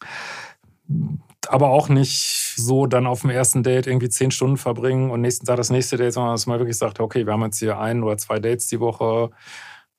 aber 1.49 1.71
auch 1.71 1.89
nicht 1.89 2.55
so 2.57 2.87
dann 2.87 3.07
auf 3.07 3.23
dem 3.23 3.31
ersten 3.31 3.63
Date 3.63 3.87
irgendwie 3.87 4.11
zehn 4.11 4.31
Stunden 4.31 4.59
verbringen 4.59 5.11
und 5.11 5.23
nächsten 5.23 5.47
Tag 5.47 5.57
das 5.57 5.71
nächste 5.71 5.97
Date, 5.97 6.13
sondern 6.13 6.35
dass 6.35 6.47
man 6.47 6.59
wirklich 6.59 6.77
sagt, 6.77 7.01
okay, 7.01 7.25
wir 7.25 7.33
haben 7.33 7.43
jetzt 7.45 7.61
hier 7.61 7.79
ein 7.79 8.03
oder 8.03 8.19
zwei 8.19 8.39
Dates 8.39 8.67
die 8.67 8.79
Woche, 8.79 9.31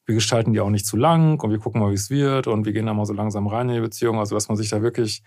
wir 0.06 0.16
gestalten 0.16 0.54
die 0.54 0.60
auch 0.60 0.70
nicht 0.70 0.86
zu 0.86 0.98
lang 0.98 1.40
und 1.42 1.52
wir 1.52 1.60
gucken 1.60 1.80
mal, 1.80 1.92
wie 1.92 1.96
es 1.96 2.10
wird 2.10 2.48
und 2.48 2.66
wir 2.66 2.74
gehen 2.74 2.86
da 2.86 2.94
mal 2.94 3.06
so 3.06 3.14
langsam 3.14 3.48
rein 3.48 3.70
in 3.70 3.76
die 3.76 3.82
Beziehung. 3.82 4.20
Also, 4.20 4.36
dass 4.36 4.50
man 4.50 4.58
sich 4.58 4.70
da 4.70 4.82
wirklich 4.82 5.24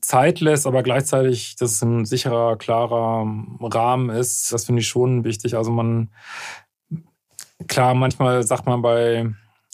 Zeit 0.00 0.40
lässt, 0.40 0.66
aber 0.66 0.82
gleichzeitig, 0.82 1.56
dass 1.56 1.72
es 1.72 1.82
ein 1.82 2.04
sicherer, 2.04 2.56
klarer 2.56 3.26
Rahmen 3.60 4.10
ist, 4.10 4.52
das 4.52 4.66
finde 4.66 4.80
ich 4.80 4.88
schon 4.88 5.24
wichtig. 5.24 5.56
Also, 5.56 5.72
man, 5.72 6.10
klar, 7.66 7.94
manchmal 7.94 8.44
sagt 8.44 8.66
man 8.66 8.82
bei 8.82 9.28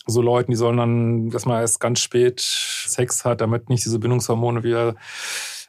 so 0.07 0.23
Leuten, 0.23 0.51
die 0.51 0.57
sollen 0.57 0.79
dann, 0.79 1.31
dass 1.31 1.45
man 1.45 1.61
erst 1.61 1.81
ganz 1.81 2.01
spät 2.01 2.41
Sex 2.41 3.25
hat, 3.25 3.41
damit 3.41 3.69
nicht 3.69 3.85
diese 3.85 3.99
Bindungshormone 3.99 4.63
wieder 4.63 4.97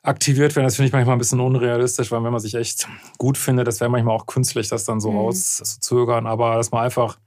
aktiviert 0.01 0.55
werden. 0.55 0.65
Das 0.65 0.75
finde 0.75 0.87
ich 0.87 0.93
manchmal 0.93 1.15
ein 1.15 1.19
bisschen 1.19 1.39
unrealistisch, 1.39 2.11
weil 2.11 2.23
wenn 2.23 2.31
man 2.31 2.41
sich 2.41 2.55
echt 2.55 2.87
gut 3.17 3.37
findet, 3.37 3.67
das 3.67 3.79
wäre 3.79 3.89
manchmal 3.89 4.15
auch 4.15 4.25
künstlich, 4.25 4.67
das 4.69 4.85
dann 4.85 4.99
so 4.99 5.11
mhm. 5.11 5.17
rauszuzögern. 5.17 6.27
Aber 6.27 6.55
dass 6.55 6.71
man 6.71 6.83
einfach 6.83 7.17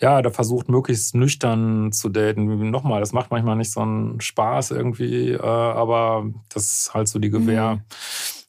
ja, 0.00 0.20
da 0.20 0.30
versucht 0.30 0.68
möglichst 0.68 1.14
nüchtern 1.14 1.90
zu 1.92 2.08
daten. 2.08 2.70
Nochmal, 2.70 3.00
das 3.00 3.12
macht 3.12 3.30
manchmal 3.30 3.56
nicht 3.56 3.72
so 3.72 3.80
einen 3.80 4.20
Spaß 4.20 4.72
irgendwie, 4.72 5.32
äh, 5.32 5.40
aber 5.40 6.26
das 6.50 6.64
ist 6.64 6.94
halt 6.94 7.08
so 7.08 7.18
die 7.18 7.30
Gewähr, 7.30 7.76
mhm. 7.76 7.80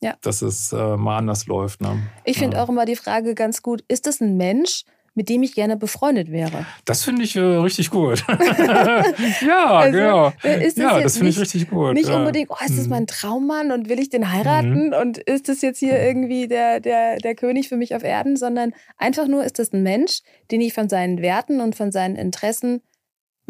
ja. 0.02 0.16
dass 0.22 0.42
es 0.42 0.74
äh, 0.74 0.98
mal 0.98 1.18
anders 1.18 1.48
läuft. 1.48 1.82
Ne? 1.82 2.02
Ich 2.26 2.38
finde 2.38 2.58
ja. 2.58 2.64
auch 2.64 2.70
immer 2.70 2.86
die 2.86 2.98
Frage 2.98 3.34
ganz 3.34 3.62
gut, 3.62 3.84
ist 3.88 4.08
das 4.08 4.20
ein 4.20 4.36
Mensch, 4.36 4.84
mit 5.18 5.30
dem 5.30 5.42
ich 5.42 5.56
gerne 5.56 5.78
befreundet 5.78 6.32
wäre. 6.32 6.68
Das 6.86 7.04
finde 7.04 7.24
ich 7.24 7.36
äh, 7.36 7.40
richtig 7.40 7.90
gut. 7.90 8.24
ja, 8.30 9.66
also, 9.66 9.98
genau. 9.98 10.28
Ist 10.44 10.78
das 10.78 10.84
ja, 10.84 11.02
das 11.02 11.18
finde 11.18 11.32
ich 11.32 11.40
richtig 11.40 11.72
gut. 11.72 11.96
Nicht 11.96 12.10
ja. 12.10 12.18
unbedingt, 12.18 12.52
oh, 12.52 12.56
ist 12.64 12.78
das 12.78 12.86
mhm. 12.86 12.92
mein 12.92 13.08
Traummann 13.08 13.72
und 13.72 13.90
will 13.90 14.00
ich 14.00 14.10
den 14.10 14.32
heiraten 14.32 14.90
mhm. 14.90 14.94
und 14.94 15.18
ist 15.18 15.50
das 15.50 15.64
jetzt 15.64 15.80
hier 15.80 15.94
mhm. 15.94 16.06
irgendwie 16.06 16.48
der, 16.48 16.80
der, 16.82 17.18
der 17.18 17.34
König 17.34 17.68
für 17.68 17.78
mich 17.78 17.96
auf 17.96 18.04
Erden, 18.04 18.38
sondern 18.38 18.74
einfach 19.00 19.28
nur, 19.28 19.44
ist 19.44 19.58
das 19.58 19.74
ein 19.74 19.82
Mensch, 19.82 20.20
den 20.52 20.62
ich 20.62 20.76
von 20.76 20.88
seinen 20.88 21.20
Werten 21.20 21.62
und 21.62 21.76
von 21.76 21.92
seinen 21.92 22.16
Interessen, 22.16 22.82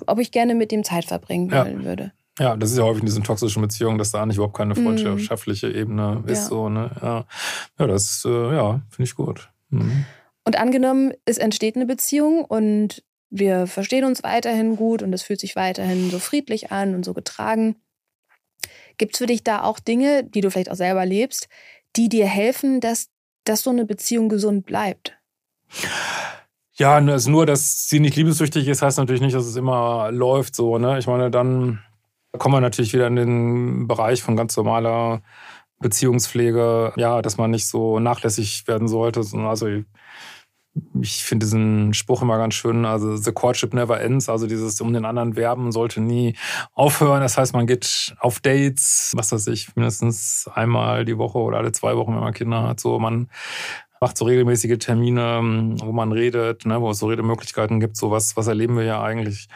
ob 0.06 0.20
ich 0.20 0.32
gerne 0.32 0.56
mit 0.56 0.72
dem 0.72 0.86
Zeit 0.86 1.04
verbringen 1.04 1.52
wollen 1.52 1.82
ja. 1.82 1.86
würde. 1.86 2.14
Ja, 2.40 2.56
das 2.56 2.72
ist 2.72 2.78
ja 2.78 2.86
häufig 2.86 3.02
in 3.02 3.08
diesen 3.08 3.26
toxischen 3.26 3.62
Beziehungen, 3.62 3.98
dass 3.98 4.12
da 4.12 4.22
eigentlich 4.22 4.38
überhaupt 4.38 4.56
keine 4.56 4.74
mhm. 4.74 4.98
freundschaftliche 4.98 5.70
Ebene 5.70 6.24
ist. 6.28 6.44
Ja. 6.44 6.46
So, 6.46 6.70
ne? 6.70 6.92
ja. 7.02 7.26
ja, 7.78 7.88
das 7.88 8.24
äh, 8.26 8.56
ja, 8.56 8.80
finde 8.90 9.04
ich 9.04 9.16
gut. 9.16 9.50
Mhm. 9.70 10.06
Und 10.48 10.58
angenommen, 10.58 11.12
es 11.26 11.38
entsteht 11.38 11.76
eine 11.76 11.86
Beziehung 11.86 12.46
und 12.46 13.04
wir 13.30 13.68
verstehen 13.68 14.06
uns 14.06 14.24
weiterhin 14.24 14.78
gut 14.78 15.04
und 15.04 15.12
es 15.12 15.22
fühlt 15.22 15.42
sich 15.42 15.58
weiterhin 15.58 16.10
so 16.10 16.20
friedlich 16.20 16.72
an 16.72 16.96
und 16.96 17.04
so 17.04 17.14
getragen. 17.14 17.76
Gibt 18.98 19.16
es 19.16 19.18
für 19.18 19.26
dich 19.26 19.44
da 19.44 19.64
auch 19.64 19.78
Dinge, 19.78 20.24
die 20.24 20.40
du 20.40 20.50
vielleicht 20.50 20.72
auch 20.72 20.78
selber 20.78 21.06
lebst, 21.06 21.50
die 21.98 22.08
dir 22.08 22.28
helfen, 22.28 22.80
dass, 22.80 23.10
dass 23.44 23.64
so 23.64 23.72
eine 23.72 23.84
Beziehung 23.84 24.30
gesund 24.30 24.66
bleibt? 24.66 25.18
Ja, 26.76 26.96
also 26.96 27.30
nur, 27.30 27.46
dass 27.46 27.90
sie 27.90 28.00
nicht 28.00 28.16
liebessüchtig 28.16 28.70
ist, 28.70 28.82
heißt 28.82 29.00
natürlich 29.00 29.22
nicht, 29.22 29.36
dass 29.36 29.48
es 29.48 29.58
immer 29.58 30.14
läuft 30.14 30.56
so. 30.56 30.78
Ne? 30.78 30.98
Ich 30.98 31.08
meine, 31.08 31.30
dann 31.30 31.84
kommen 32.38 32.56
wir 32.56 32.62
natürlich 32.62 32.94
wieder 32.94 33.08
in 33.08 33.18
den 33.18 33.88
Bereich 33.90 34.24
von 34.24 34.38
ganz 34.38 34.56
normaler 34.56 35.24
Beziehungspflege. 35.80 36.94
Ja, 36.96 37.22
dass 37.22 37.36
man 37.36 37.52
nicht 37.52 37.68
so 37.68 38.00
nachlässig 38.00 38.66
werden 38.66 38.88
sollte. 38.88 39.20
Also 39.34 39.68
ich 41.02 41.24
finde 41.24 41.46
diesen 41.46 41.94
Spruch 41.94 42.22
immer 42.22 42.38
ganz 42.38 42.56
schön, 42.56 42.86
also 42.86 43.16
the 43.18 43.32
courtship 43.32 43.74
never 43.74 44.00
ends, 44.00 44.30
also 44.30 44.48
dieses 44.48 44.80
um 44.82 44.94
den 44.94 45.06
anderen 45.06 45.36
werben 45.36 45.72
sollte 45.72 46.02
nie 46.02 46.36
aufhören. 46.74 47.22
Das 47.22 47.38
heißt, 47.38 47.54
man 47.54 47.68
geht 47.68 48.16
auf 48.20 48.40
Dates, 48.40 49.14
was 49.16 49.32
weiß 49.32 49.48
ich, 49.48 49.76
mindestens 49.76 50.50
einmal 50.54 51.06
die 51.06 51.18
Woche 51.18 51.40
oder 51.40 51.58
alle 51.58 51.72
zwei 51.72 51.96
Wochen, 51.96 52.14
wenn 52.14 52.22
man 52.22 52.34
Kinder 52.34 52.64
hat. 52.64 52.80
So, 52.80 53.00
man 53.00 53.30
macht 54.00 54.18
so 54.18 54.26
regelmäßige 54.26 54.78
Termine, 54.78 55.76
wo 55.80 55.92
man 55.92 56.12
redet, 56.12 56.66
ne, 56.66 56.82
wo 56.82 56.92
es 56.92 57.00
so 57.00 57.08
Redemöglichkeiten 57.08 57.80
gibt. 57.80 57.98
So 57.98 58.12
was, 58.12 58.38
was 58.38 58.48
erleben 58.48 58.78
wir 58.78 58.84
ja 58.84 59.02
eigentlich 59.02 59.48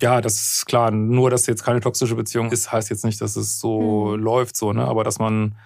ja, 0.00 0.20
das 0.20 0.34
ist 0.34 0.66
klar. 0.66 0.90
Nur, 0.90 1.30
dass 1.30 1.46
jetzt 1.46 1.64
keine 1.64 1.80
toxische 1.80 2.14
Beziehung 2.14 2.50
ist, 2.52 2.70
heißt 2.70 2.90
jetzt 2.90 3.04
nicht, 3.04 3.20
dass 3.20 3.36
es 3.36 3.58
so 3.58 4.14
mhm. 4.16 4.22
läuft, 4.22 4.56
so, 4.56 4.72
ne? 4.72 4.84
Aber 4.84 5.04
dass 5.04 5.18
man, 5.18 5.56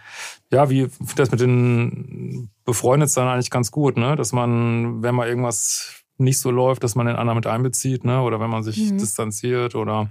ja, 0.53 0.71
wie 0.71 0.89
das 1.17 1.31
mit 1.31 1.41
den 1.41 2.51
befreundet 2.65 3.11
sein 3.11 3.27
eigentlich 3.27 3.51
ganz 3.51 3.71
gut, 3.71 3.97
ne? 3.97 4.17
Dass 4.17 4.33
man, 4.33 5.03
wenn 5.03 5.15
mal 5.15 5.29
irgendwas 5.29 6.05
nicht 6.17 6.39
so 6.39 6.51
läuft, 6.51 6.85
dass 6.85 6.95
man 6.95 7.07
den 7.07 7.17
anderen 7.17 7.39
mit 7.39 7.47
einbezieht, 7.47 8.05
ne? 8.05 8.23
Oder 8.23 8.39
wenn 8.41 8.51
man 8.51 8.63
sich 8.63 8.93
mhm. 8.93 8.99
distanziert 8.99 9.75
oder, 9.75 10.11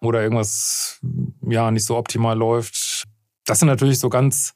oder 0.00 0.22
irgendwas, 0.22 1.00
ja, 1.42 1.70
nicht 1.70 1.84
so 1.84 1.96
optimal 1.96 2.36
läuft. 2.38 3.04
Das 3.44 3.58
sind 3.58 3.68
natürlich 3.68 3.98
so 3.98 4.08
ganz 4.08 4.54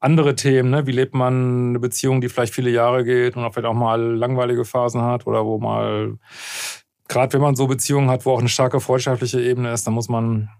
andere 0.00 0.34
Themen, 0.34 0.70
ne? 0.70 0.86
Wie 0.88 0.92
lebt 0.92 1.14
man 1.14 1.68
eine 1.70 1.78
Beziehung, 1.78 2.20
die 2.20 2.28
vielleicht 2.28 2.54
viele 2.54 2.70
Jahre 2.70 3.04
geht 3.04 3.36
und 3.36 3.44
auch 3.44 3.52
vielleicht 3.52 3.68
auch 3.68 3.74
mal 3.74 4.00
langweilige 4.00 4.64
Phasen 4.64 5.02
hat 5.02 5.26
oder 5.26 5.44
wo 5.44 5.58
mal 5.58 6.18
gerade 7.08 7.32
wenn 7.34 7.40
man 7.40 7.56
so 7.56 7.66
Beziehungen 7.66 8.10
hat, 8.10 8.26
wo 8.26 8.32
auch 8.32 8.40
eine 8.40 8.48
starke 8.48 8.80
freundschaftliche 8.80 9.40
Ebene 9.40 9.72
ist, 9.72 9.86
dann 9.86 9.94
muss 9.94 10.08
man 10.08 10.50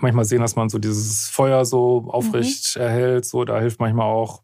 manchmal 0.00 0.24
sehen, 0.24 0.40
dass 0.40 0.56
man 0.56 0.68
so 0.68 0.78
dieses 0.78 1.28
Feuer 1.28 1.64
so 1.64 2.06
aufrecht 2.08 2.76
mhm. 2.76 2.82
erhält. 2.82 3.24
So, 3.24 3.44
da 3.44 3.60
hilft 3.60 3.80
manchmal 3.80 4.06
auch, 4.06 4.42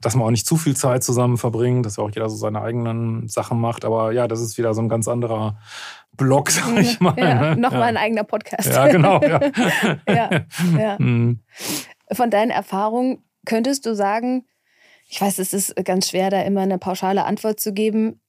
dass 0.00 0.14
man 0.14 0.26
auch 0.26 0.30
nicht 0.30 0.46
zu 0.46 0.56
viel 0.56 0.76
Zeit 0.76 1.02
zusammen 1.02 1.38
verbringt, 1.38 1.86
dass 1.86 1.96
ja 1.96 2.04
auch 2.04 2.10
jeder 2.10 2.28
so 2.28 2.36
seine 2.36 2.60
eigenen 2.60 3.28
Sachen 3.28 3.60
macht. 3.60 3.84
Aber 3.84 4.12
ja, 4.12 4.28
das 4.28 4.40
ist 4.40 4.58
wieder 4.58 4.74
so 4.74 4.82
ein 4.82 4.88
ganz 4.88 5.08
anderer 5.08 5.58
Block, 6.16 6.50
sag 6.50 6.78
ich 6.78 7.00
mal. 7.00 7.14
Ja, 7.18 7.54
Nochmal 7.56 7.80
ja. 7.80 7.86
ein 7.86 7.96
eigener 7.96 8.24
Podcast. 8.24 8.68
Ja, 8.68 8.88
genau. 8.88 9.20
Ja. 9.20 9.40
ja, 10.08 10.30
ja. 10.78 10.96
Mhm. 11.04 11.40
Von 12.12 12.30
deinen 12.30 12.50
Erfahrungen 12.50 13.24
könntest 13.46 13.86
du 13.86 13.94
sagen, 13.94 14.44
ich 15.08 15.20
weiß, 15.20 15.38
es 15.38 15.54
ist 15.54 15.74
ganz 15.84 16.10
schwer, 16.10 16.30
da 16.30 16.42
immer 16.42 16.62
eine 16.62 16.78
pauschale 16.78 17.24
Antwort 17.24 17.60
zu 17.60 17.72
geben, 17.72 18.20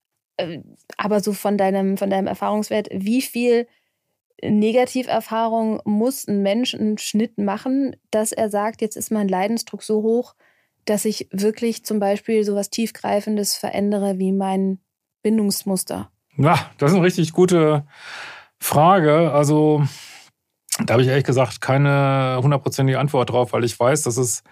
aber 0.97 1.19
so 1.19 1.33
von 1.33 1.57
deinem, 1.57 1.97
von 1.97 2.09
deinem 2.09 2.27
Erfahrungswert, 2.27 2.89
wie 2.91 3.21
viel 3.21 3.67
Negativerfahrung 4.43 5.81
muss 5.85 6.27
ein 6.27 6.41
Mensch 6.41 6.75
einen 6.75 6.97
Schnitt 6.97 7.37
machen, 7.37 7.95
dass 8.11 8.31
er 8.31 8.49
sagt, 8.49 8.81
jetzt 8.81 8.97
ist 8.97 9.11
mein 9.11 9.27
Leidensdruck 9.27 9.83
so 9.83 10.01
hoch, 10.01 10.35
dass 10.85 11.05
ich 11.05 11.27
wirklich 11.31 11.83
zum 11.85 11.99
Beispiel 11.99 12.43
so 12.43 12.55
was 12.55 12.69
Tiefgreifendes 12.69 13.55
verändere 13.55 14.19
wie 14.19 14.31
mein 14.31 14.79
Bindungsmuster? 15.23 16.11
Ja, 16.37 16.69
das 16.77 16.91
ist 16.91 16.97
eine 16.97 17.05
richtig 17.05 17.31
gute 17.31 17.87
Frage. 18.59 19.31
Also 19.31 19.83
da 20.83 20.93
habe 20.93 21.03
ich 21.03 21.07
ehrlich 21.07 21.23
gesagt 21.23 21.61
keine 21.61 22.39
hundertprozentige 22.41 22.99
Antwort 22.99 23.29
drauf, 23.29 23.53
weil 23.53 23.63
ich 23.63 23.79
weiß, 23.79 24.03
dass 24.03 24.17
es 24.17 24.43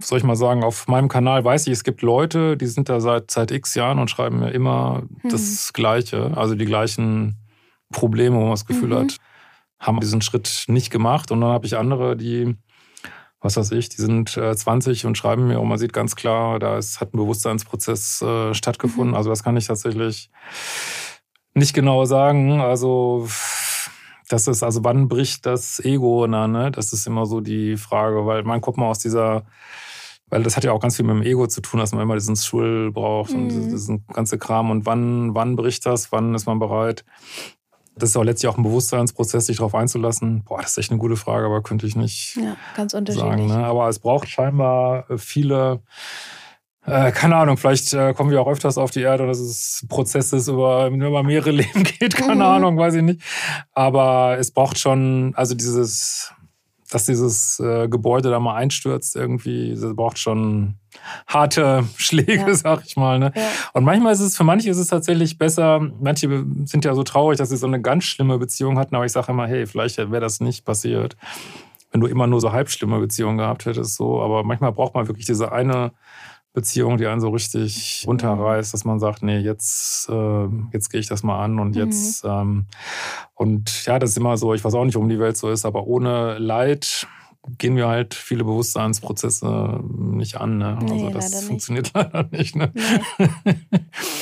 soll 0.00 0.18
ich 0.18 0.24
mal 0.24 0.36
sagen, 0.36 0.62
auf 0.62 0.88
meinem 0.88 1.08
Kanal 1.08 1.44
weiß 1.44 1.66
ich, 1.66 1.72
es 1.72 1.84
gibt 1.84 2.02
Leute, 2.02 2.56
die 2.56 2.66
sind 2.66 2.88
da 2.88 3.00
seit, 3.00 3.30
seit 3.30 3.50
x 3.50 3.74
Jahren 3.74 3.98
und 3.98 4.10
schreiben 4.10 4.40
mir 4.40 4.50
immer 4.50 5.02
mhm. 5.22 5.28
das 5.30 5.72
Gleiche, 5.72 6.36
also 6.36 6.54
die 6.54 6.66
gleichen 6.66 7.36
Probleme, 7.92 8.36
wo 8.36 8.40
man 8.40 8.50
das 8.50 8.66
Gefühl 8.66 8.90
mhm. 8.90 8.98
hat, 8.98 9.16
haben 9.78 10.00
diesen 10.00 10.22
Schritt 10.22 10.64
nicht 10.68 10.90
gemacht. 10.90 11.30
Und 11.30 11.40
dann 11.40 11.50
habe 11.50 11.66
ich 11.66 11.76
andere, 11.76 12.16
die, 12.16 12.56
was 13.40 13.56
weiß 13.56 13.72
ich, 13.72 13.88
die 13.88 14.02
sind 14.02 14.36
äh, 14.36 14.54
20 14.54 15.06
und 15.06 15.16
schreiben 15.16 15.46
mir 15.46 15.60
und 15.60 15.68
man 15.68 15.78
sieht 15.78 15.92
ganz 15.92 16.16
klar, 16.16 16.58
da 16.58 16.78
ist, 16.78 17.00
hat 17.00 17.14
ein 17.14 17.18
Bewusstseinsprozess 17.18 18.22
äh, 18.22 18.54
stattgefunden. 18.54 19.10
Mhm. 19.10 19.16
Also 19.16 19.30
das 19.30 19.42
kann 19.42 19.56
ich 19.56 19.66
tatsächlich 19.66 20.30
nicht 21.54 21.74
genau 21.74 22.04
sagen. 22.04 22.60
Also 22.60 23.26
das 24.28 24.48
ist, 24.48 24.62
also 24.62 24.82
wann 24.84 25.08
bricht 25.08 25.46
das 25.46 25.80
Ego? 25.80 26.26
Na, 26.26 26.48
ne? 26.48 26.70
Das 26.70 26.92
ist 26.92 27.06
immer 27.06 27.26
so 27.26 27.40
die 27.40 27.76
Frage, 27.76 28.26
weil 28.26 28.42
man 28.42 28.60
kommt 28.60 28.76
mal 28.78 28.88
aus 28.88 28.98
dieser 28.98 29.44
weil 30.28 30.42
das 30.42 30.56
hat 30.56 30.64
ja 30.64 30.72
auch 30.72 30.80
ganz 30.80 30.96
viel 30.96 31.04
mit 31.04 31.14
dem 31.14 31.22
Ego 31.22 31.46
zu 31.46 31.60
tun, 31.60 31.78
dass 31.78 31.92
man 31.92 32.02
immer 32.02 32.14
diesen 32.14 32.36
Schul 32.36 32.90
braucht 32.90 33.32
mhm. 33.32 33.38
und 33.38 33.48
diesen 33.48 34.06
ganze 34.08 34.38
Kram. 34.38 34.70
Und 34.70 34.84
wann, 34.84 35.34
wann 35.34 35.54
bricht 35.54 35.86
das? 35.86 36.10
Wann 36.10 36.34
ist 36.34 36.46
man 36.46 36.58
bereit? 36.58 37.04
Das 37.94 38.10
ist 38.10 38.16
auch 38.16 38.24
letztlich 38.24 38.50
auch 38.50 38.58
ein 38.58 38.62
Bewusstseinsprozess, 38.62 39.46
sich 39.46 39.58
darauf 39.58 39.74
einzulassen. 39.74 40.42
Boah, 40.44 40.60
das 40.60 40.72
ist 40.72 40.78
echt 40.78 40.90
eine 40.90 40.98
gute 40.98 41.16
Frage, 41.16 41.46
aber 41.46 41.62
könnte 41.62 41.86
ich 41.86 41.96
nicht 41.96 42.36
ja, 42.36 42.56
ganz 42.76 42.92
unterschiedlich. 42.92 43.30
sagen. 43.30 43.46
Ne? 43.46 43.64
Aber 43.64 43.88
es 43.88 44.00
braucht 44.00 44.28
scheinbar 44.28 45.06
viele, 45.16 45.80
äh, 46.86 47.12
keine 47.12 47.36
Ahnung, 47.36 47.56
vielleicht 47.56 47.92
äh, 47.92 48.14
kommen 48.14 48.30
wir 48.30 48.40
auch 48.40 48.48
öfters 48.48 48.78
auf 48.78 48.90
die 48.90 49.02
Erde, 49.02 49.26
dass 49.26 49.38
es 49.38 49.84
Prozesses 49.88 50.48
über, 50.48 50.88
über 50.88 51.22
mehrere 51.22 51.50
Leben 51.52 51.84
geht, 51.84 52.16
keine 52.16 52.36
mhm. 52.36 52.42
Ahnung, 52.42 52.78
weiß 52.78 52.94
ich 52.94 53.02
nicht. 53.02 53.20
Aber 53.72 54.36
es 54.38 54.50
braucht 54.50 54.78
schon, 54.78 55.32
also 55.36 55.54
dieses 55.54 56.32
dass 56.90 57.06
dieses 57.06 57.58
äh, 57.58 57.88
Gebäude 57.88 58.30
da 58.30 58.38
mal 58.38 58.54
einstürzt, 58.54 59.16
irgendwie, 59.16 59.76
das 59.78 59.94
braucht 59.94 60.18
schon 60.18 60.76
harte 61.26 61.84
Schläge, 61.96 62.46
ja. 62.46 62.54
sag 62.54 62.84
ich 62.86 62.96
mal. 62.96 63.18
Ne? 63.18 63.32
Ja. 63.34 63.42
Und 63.72 63.84
manchmal 63.84 64.12
ist 64.12 64.20
es, 64.20 64.36
für 64.36 64.44
manche 64.44 64.70
ist 64.70 64.78
es 64.78 64.88
tatsächlich 64.88 65.38
besser, 65.38 65.80
manche 66.00 66.44
sind 66.64 66.84
ja 66.84 66.94
so 66.94 67.02
traurig, 67.02 67.38
dass 67.38 67.50
sie 67.50 67.56
so 67.56 67.66
eine 67.66 67.80
ganz 67.80 68.04
schlimme 68.04 68.38
Beziehung 68.38 68.78
hatten, 68.78 68.94
aber 68.94 69.04
ich 69.04 69.12
sage 69.12 69.32
immer, 69.32 69.46
hey, 69.46 69.66
vielleicht 69.66 69.98
wäre 69.98 70.20
das 70.20 70.40
nicht 70.40 70.64
passiert, 70.64 71.16
wenn 71.90 72.00
du 72.00 72.06
immer 72.06 72.26
nur 72.26 72.40
so 72.40 72.52
halb 72.52 72.70
schlimme 72.70 73.00
Beziehungen 73.00 73.38
gehabt 73.38 73.66
hättest. 73.66 73.96
So. 73.96 74.22
Aber 74.22 74.44
manchmal 74.44 74.72
braucht 74.72 74.94
man 74.94 75.08
wirklich 75.08 75.26
diese 75.26 75.52
eine 75.52 75.92
Beziehung, 76.56 76.96
die 76.96 77.06
einen 77.06 77.20
so 77.20 77.28
richtig 77.28 78.04
runterreißt, 78.06 78.72
dass 78.72 78.86
man 78.86 78.98
sagt, 78.98 79.22
nee, 79.22 79.36
jetzt, 79.36 80.08
äh, 80.08 80.48
jetzt 80.72 80.88
gehe 80.88 81.00
ich 81.00 81.06
das 81.06 81.22
mal 81.22 81.44
an 81.44 81.60
und 81.60 81.76
mhm. 81.76 81.84
jetzt 81.84 82.24
mhm. 82.24 82.30
ähm, 82.30 82.66
und 83.34 83.84
ja, 83.84 83.98
das 83.98 84.10
ist 84.10 84.16
immer 84.16 84.38
so, 84.38 84.54
ich 84.54 84.64
weiß 84.64 84.72
auch 84.72 84.84
nicht, 84.86 84.94
warum 84.94 85.10
die 85.10 85.20
Welt 85.20 85.36
so 85.36 85.50
ist, 85.50 85.66
aber 85.66 85.86
ohne 85.86 86.38
Leid 86.38 87.06
gehen 87.58 87.76
wir 87.76 87.88
halt 87.88 88.14
viele 88.14 88.42
Bewusstseinsprozesse 88.42 89.80
nicht 89.84 90.40
an. 90.40 90.56
Ne? 90.56 90.78
Nee, 90.80 90.92
also 90.92 91.10
das 91.10 91.32
leider 91.32 91.46
funktioniert 91.46 91.90
leider 91.94 92.26
nicht. 92.32 92.56
Ne? 92.56 92.72
Nee. 92.74 93.28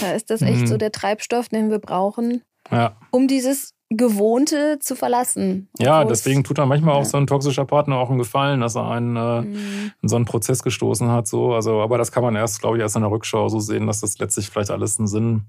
Da 0.00 0.12
ist 0.12 0.28
das 0.28 0.42
echt 0.42 0.66
so 0.66 0.74
mhm. 0.74 0.78
der 0.78 0.90
Treibstoff, 0.90 1.48
den 1.48 1.70
wir 1.70 1.78
brauchen, 1.78 2.42
ja. 2.72 2.96
um 3.12 3.28
dieses 3.28 3.74
Gewohnte 3.96 4.78
zu 4.80 4.96
verlassen. 4.96 5.68
Ja, 5.78 6.04
deswegen 6.04 6.44
tut 6.44 6.58
er 6.58 6.66
manchmal 6.66 6.94
ja. 6.94 7.00
auch 7.00 7.04
so 7.04 7.16
ein 7.16 7.26
toxischer 7.26 7.64
Partner 7.64 7.96
auch 7.96 8.08
einen 8.08 8.18
Gefallen, 8.18 8.60
dass 8.60 8.76
er 8.76 8.90
einen 8.90 9.16
äh, 9.16 9.42
mhm. 9.42 9.92
in 10.02 10.08
so 10.08 10.16
einen 10.16 10.24
Prozess 10.24 10.62
gestoßen 10.62 11.10
hat. 11.10 11.26
So. 11.26 11.54
Also, 11.54 11.80
aber 11.80 11.98
das 11.98 12.12
kann 12.12 12.22
man 12.22 12.36
erst, 12.36 12.60
glaube 12.60 12.76
ich, 12.76 12.82
erst 12.82 12.96
in 12.96 13.02
der 13.02 13.10
Rückschau 13.10 13.48
so 13.48 13.60
sehen, 13.60 13.86
dass 13.86 14.00
das 14.00 14.18
letztlich 14.18 14.50
vielleicht 14.50 14.70
alles 14.70 14.98
einen 14.98 15.08
Sinn 15.08 15.42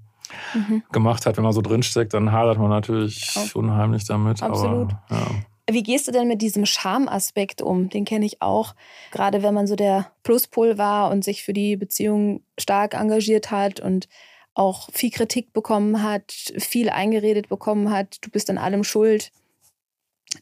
mhm. 0.54 0.82
gemacht 0.92 1.26
hat. 1.26 1.36
Wenn 1.36 1.44
man 1.44 1.52
so 1.52 1.62
drinsteckt, 1.62 2.14
dann 2.14 2.32
hadert 2.32 2.58
man 2.58 2.70
natürlich 2.70 3.34
oh. 3.36 3.58
unheimlich 3.58 4.06
damit. 4.06 4.42
Absolut. 4.42 4.92
Aber, 5.08 5.16
ja. 5.16 5.26
Wie 5.68 5.82
gehst 5.82 6.06
du 6.06 6.12
denn 6.12 6.28
mit 6.28 6.42
diesem 6.42 6.64
Schamaspekt 6.64 7.60
um? 7.60 7.88
Den 7.88 8.04
kenne 8.04 8.24
ich 8.24 8.40
auch. 8.40 8.74
Gerade 9.10 9.42
wenn 9.42 9.52
man 9.52 9.66
so 9.66 9.74
der 9.74 10.12
Pluspol 10.22 10.78
war 10.78 11.10
und 11.10 11.24
sich 11.24 11.42
für 11.42 11.52
die 11.52 11.76
Beziehung 11.76 12.42
stark 12.56 12.94
engagiert 12.94 13.50
hat 13.50 13.80
und 13.80 14.08
auch 14.56 14.88
viel 14.92 15.10
Kritik 15.10 15.52
bekommen 15.52 16.02
hat, 16.02 16.32
viel 16.32 16.88
eingeredet 16.88 17.48
bekommen 17.48 17.90
hat, 17.90 18.16
du 18.22 18.30
bist 18.30 18.48
an 18.48 18.58
allem 18.58 18.84
schuld, 18.84 19.30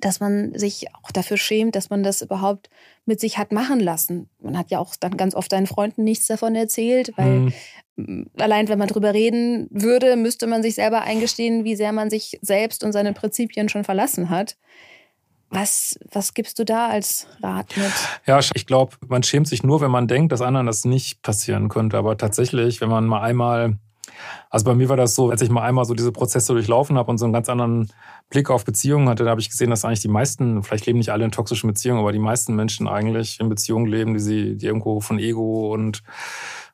dass 0.01 0.21
man 0.21 0.57
sich 0.57 0.87
auch 0.95 1.11
dafür 1.11 1.37
schämt, 1.37 1.75
dass 1.75 1.91
man 1.91 2.03
das 2.03 2.23
überhaupt 2.23 2.71
mit 3.07 3.21
sich 3.21 3.39
hat 3.39 3.53
machen 3.53 3.81
lassen. 3.81 4.29
Man 4.41 4.57
hat 4.57 4.71
ja 4.71 4.79
auch 4.79 4.95
dann 4.97 5.17
ganz 5.17 5.35
oft 5.35 5.51
seinen 5.51 5.67
Freunden 5.67 6.05
nichts 6.05 6.27
davon 6.27 6.55
erzählt, 6.55 7.13
weil 7.17 7.53
mhm. 7.97 8.31
allein 8.39 8.69
wenn 8.69 8.79
man 8.79 8.89
drüber 8.89 9.13
reden 9.13 9.67
würde, 9.71 10.17
müsste 10.17 10.47
man 10.47 10.63
sich 10.63 10.77
selber 10.77 11.03
eingestehen, 11.03 11.65
wie 11.65 11.77
sehr 11.77 11.93
man 11.93 12.09
sich 12.09 12.39
selbst 12.41 12.85
und 12.85 12.93
seine 12.93 13.13
Prinzipien 13.13 13.69
schon 13.69 13.85
verlassen 13.85 14.31
hat. 14.31 14.57
Was, 15.51 15.99
was 16.11 16.35
gibst 16.35 16.59
du 16.59 16.65
da 16.65 16.89
als 16.89 17.27
Rat 17.43 17.77
mit? 17.77 17.93
Ja, 18.27 18.39
ich 18.39 18.67
glaube, 18.67 18.97
man 19.07 19.23
schämt 19.23 19.49
sich 19.49 19.63
nur, 19.63 19.81
wenn 19.81 19.91
man 19.91 20.09
denkt, 20.09 20.33
dass 20.33 20.41
anderen 20.41 20.67
das 20.67 20.85
nicht 20.85 21.23
passieren 21.23 21.69
könnte. 21.69 21.97
Aber 21.97 22.17
tatsächlich, 22.17 22.81
wenn 22.81 22.89
man 22.89 23.07
mal 23.07 23.23
einmal 23.23 23.79
also 24.51 24.65
bei 24.65 24.75
mir 24.75 24.89
war 24.89 24.97
das 24.97 25.15
so, 25.15 25.31
als 25.31 25.43
ich 25.43 25.51
mal 25.51 25.63
einmal 25.63 25.85
so 25.85 25.95
diese 25.95 26.13
Prozesse 26.13 26.53
durchlaufen 26.53 26.97
habe 26.97 27.11
und 27.11 27.19
so 27.19 27.25
einen 27.25 27.33
ganz 27.33 27.49
anderen 27.49 27.91
Blick 28.31 28.51
auf 28.51 28.65
Beziehungen 28.65 29.09
hatte, 29.09 29.25
da 29.25 29.31
habe 29.31 29.41
ich 29.41 29.51
gesehen, 29.51 29.71
dass 29.71 29.85
eigentlich 29.85 30.01
die 30.01 30.09
meisten, 30.09 30.63
vielleicht 30.63 30.87
leben 30.87 30.99
nicht 30.99 31.11
alle 31.11 31.25
in 31.25 31.31
toxischen 31.31 31.69
Beziehungen, 31.69 32.01
aber 32.01 32.13
die 32.13 32.19
meisten 32.19 32.55
Menschen 32.55 32.89
eigentlich 32.89 33.41
in 33.41 33.49
Beziehungen 33.49 33.87
leben, 33.87 34.15
die 34.15 34.21
sie, 34.21 34.57
die 34.57 34.67
irgendwo 34.67 35.01
von 35.01 35.19
Ego 35.19 35.73
und 35.73 36.03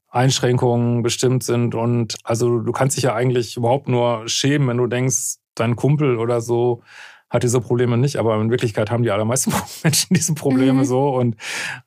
Einschränkungen 0.09 1.03
bestimmt 1.03 1.43
sind. 1.43 1.75
Und 1.75 2.17
also 2.25 2.59
du 2.59 2.73
kannst 2.73 2.97
dich 2.97 3.05
ja 3.05 3.15
eigentlich 3.15 3.57
überhaupt 3.57 3.89
nur 3.89 4.29
schämen, 4.29 4.69
wenn 4.69 4.77
du 4.77 4.87
denkst, 4.87 5.37
dein 5.55 5.77
Kumpel 5.77 6.19
oder 6.19 6.41
so 6.41 6.83
hat 7.31 7.45
diese 7.45 7.61
Probleme 7.61 7.97
nicht, 7.97 8.17
aber 8.17 8.39
in 8.41 8.51
Wirklichkeit 8.51 8.91
haben 8.91 9.05
die 9.05 9.13
allermeisten 9.13 9.53
Menschen 9.85 10.15
diese 10.15 10.35
Probleme 10.35 10.81
mhm. 10.81 10.85
so. 10.85 11.09
Und 11.11 11.37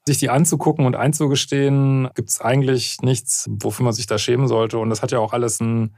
sich 0.05 0.17
die 0.17 0.29
anzugucken 0.29 0.85
und 0.85 0.95
einzugestehen, 0.95 2.09
gibt 2.15 2.29
es 2.29 2.41
eigentlich 2.41 3.01
nichts, 3.01 3.49
wofür 3.51 3.83
man 3.83 3.93
sich 3.93 4.07
da 4.07 4.17
schämen 4.17 4.47
sollte. 4.47 4.77
Und 4.77 4.89
das 4.89 5.01
hat 5.01 5.11
ja 5.11 5.19
auch 5.19 5.33
alles 5.33 5.59
einen, 5.59 5.95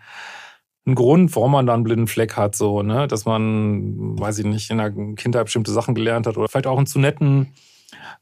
einen 0.85 0.95
Grund, 0.95 1.35
warum 1.35 1.51
man 1.51 1.67
da 1.67 1.75
einen 1.75 1.83
blinden 1.83 2.07
Fleck 2.07 2.35
hat, 2.35 2.55
so, 2.55 2.81
ne? 2.81 3.07
Dass 3.07 3.25
man, 3.25 4.19
weiß 4.19 4.39
ich 4.39 4.45
nicht, 4.45 4.71
in 4.71 4.79
der 4.79 4.91
Kindheit 4.91 5.45
bestimmte 5.45 5.71
Sachen 5.71 5.93
gelernt 5.93 6.25
hat 6.25 6.37
oder 6.37 6.47
vielleicht 6.49 6.67
auch 6.67 6.77
einen 6.77 6.87
zu 6.87 6.99
netten 6.99 7.53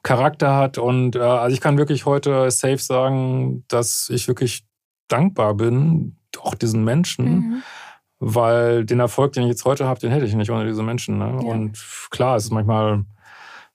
Charakter 0.04 0.56
hat. 0.56 0.78
Und 0.78 1.16
äh, 1.16 1.20
also 1.20 1.54
ich 1.54 1.62
kann 1.62 1.78
wirklich 1.78 2.06
heute 2.06 2.52
safe 2.52 2.80
sagen, 2.80 3.64
dass 3.70 4.10
ich 4.10 4.28
wirklich 4.28 4.66
dankbar 5.08 5.54
bin, 5.54 6.18
auch 6.42 6.56
diesen 6.56 6.84
Menschen. 6.84 7.26
Mhm 7.26 7.64
weil 8.26 8.86
den 8.86 9.00
Erfolg, 9.00 9.34
den 9.34 9.44
ich 9.44 9.50
jetzt 9.50 9.66
heute 9.66 9.86
habe, 9.86 10.00
den 10.00 10.12
hätte 10.12 10.26
ich 10.26 10.34
nicht 10.34 10.50
ohne 10.50 10.66
diese 10.66 10.82
Menschen. 10.82 11.18
Ne? 11.18 11.26
Ja. 11.26 11.48
Und 11.48 11.78
klar, 12.10 12.38
es 12.38 12.46
ist 12.46 12.52
manchmal, 12.52 13.04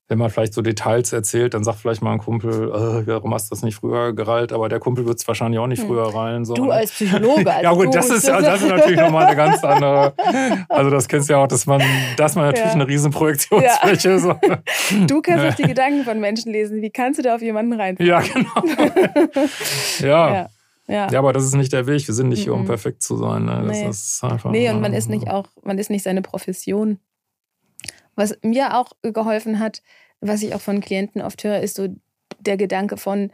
wenn 0.08 0.16
man 0.16 0.30
vielleicht 0.30 0.54
so 0.54 0.62
Details 0.62 1.12
erzählt, 1.12 1.52
dann 1.52 1.64
sagt 1.64 1.80
vielleicht 1.80 2.00
mal 2.00 2.12
ein 2.12 2.18
Kumpel, 2.18 2.70
äh, 2.70 3.06
warum 3.06 3.34
hast 3.34 3.50
du 3.50 3.54
das 3.54 3.62
nicht 3.62 3.76
früher 3.76 4.14
gerallt? 4.14 4.54
Aber 4.54 4.70
der 4.70 4.80
Kumpel 4.80 5.06
wird 5.06 5.18
es 5.18 5.28
wahrscheinlich 5.28 5.60
auch 5.60 5.66
nicht 5.66 5.82
hm. 5.82 5.88
früher 5.88 6.14
rallen. 6.14 6.46
So, 6.46 6.54
du 6.54 6.64
ne? 6.64 6.72
als 6.72 6.92
Psychologe. 6.92 7.52
Als 7.52 7.62
ja 7.62 7.72
gut, 7.72 7.94
das 7.94 8.08
ist, 8.08 8.26
das 8.26 8.62
ist 8.62 8.68
natürlich 8.68 8.98
nochmal 8.98 9.26
eine 9.26 9.36
ganz 9.36 9.62
andere, 9.62 10.14
also 10.70 10.90
das 10.90 11.08
kennst 11.08 11.28
du 11.28 11.34
ja 11.34 11.44
auch, 11.44 11.48
dass 11.48 11.66
man, 11.66 11.82
dass 12.16 12.34
man 12.34 12.46
natürlich 12.46 12.68
ja. 12.68 12.72
eine 12.72 12.88
Riesenprojektionsfläche 12.88 14.08
ja. 14.08 14.18
so. 14.18 14.34
Du 15.06 15.20
kannst 15.20 15.44
auch 15.44 15.54
die 15.54 15.68
Gedanken 15.68 16.04
von 16.04 16.18
Menschen 16.20 16.52
lesen. 16.52 16.80
Wie 16.80 16.90
kannst 16.90 17.18
du 17.18 17.22
da 17.22 17.34
auf 17.34 17.42
jemanden 17.42 17.78
reinfahren? 17.78 18.08
Ja, 18.08 18.20
genau. 18.20 18.86
ja. 20.00 20.48
Ja. 20.88 21.10
ja, 21.10 21.18
aber 21.18 21.34
das 21.34 21.44
ist 21.44 21.54
nicht 21.54 21.72
der 21.72 21.86
Weg. 21.86 22.06
Wir 22.06 22.14
sind 22.14 22.30
nicht 22.30 22.44
hier, 22.44 22.54
um 22.54 22.64
perfekt 22.64 23.02
zu 23.02 23.16
sein. 23.16 23.44
Ne? 23.44 23.62
Das 23.66 23.76
nee. 23.76 23.88
ist 23.88 24.24
einfach. 24.24 24.50
Nee, 24.50 24.70
und 24.70 24.80
man 24.80 24.94
ist 24.94 25.10
nicht 25.10 25.28
auch, 25.28 25.46
man 25.62 25.78
ist 25.78 25.90
nicht 25.90 26.02
seine 26.02 26.22
Profession. 26.22 26.98
Was 28.14 28.36
mir 28.42 28.76
auch 28.76 28.92
geholfen 29.02 29.60
hat, 29.60 29.82
was 30.20 30.42
ich 30.42 30.54
auch 30.54 30.60
von 30.60 30.80
Klienten 30.80 31.20
oft 31.20 31.44
höre, 31.44 31.60
ist 31.60 31.76
so 31.76 31.88
der 32.40 32.56
Gedanke 32.56 32.96
von, 32.96 33.30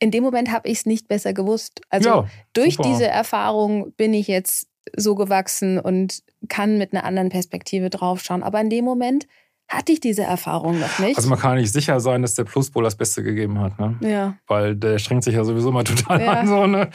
in 0.00 0.10
dem 0.10 0.24
Moment 0.24 0.50
habe 0.50 0.68
ich 0.68 0.78
es 0.78 0.86
nicht 0.86 1.08
besser 1.08 1.32
gewusst. 1.32 1.80
Also 1.90 2.08
ja, 2.08 2.26
durch 2.52 2.74
super. 2.74 2.88
diese 2.88 3.06
Erfahrung 3.06 3.92
bin 3.92 4.12
ich 4.12 4.26
jetzt 4.26 4.68
so 4.96 5.14
gewachsen 5.14 5.78
und 5.78 6.22
kann 6.48 6.76
mit 6.76 6.92
einer 6.92 7.04
anderen 7.04 7.28
Perspektive 7.28 7.88
draufschauen. 7.88 8.42
Aber 8.42 8.60
in 8.60 8.70
dem 8.70 8.84
Moment 8.84 9.26
hatte 9.68 9.92
ich 9.92 10.00
diese 10.00 10.22
Erfahrung 10.22 10.80
noch 10.80 10.98
nicht. 10.98 11.16
Also 11.18 11.28
man 11.28 11.38
kann 11.38 11.56
nicht 11.56 11.72
sicher 11.72 12.00
sein, 12.00 12.22
dass 12.22 12.34
der 12.34 12.44
Pluspol 12.44 12.84
das 12.84 12.96
Beste 12.96 13.22
gegeben 13.22 13.60
hat. 13.60 13.78
Ne? 13.78 13.96
Ja. 14.00 14.36
Weil 14.46 14.74
der 14.74 14.98
strengt 14.98 15.24
sich 15.24 15.34
ja 15.34 15.44
sowieso 15.44 15.70
mal 15.70 15.84
total 15.84 16.22
ja. 16.22 16.32
an. 16.32 16.48
So, 16.48 16.66
ne? 16.66 16.90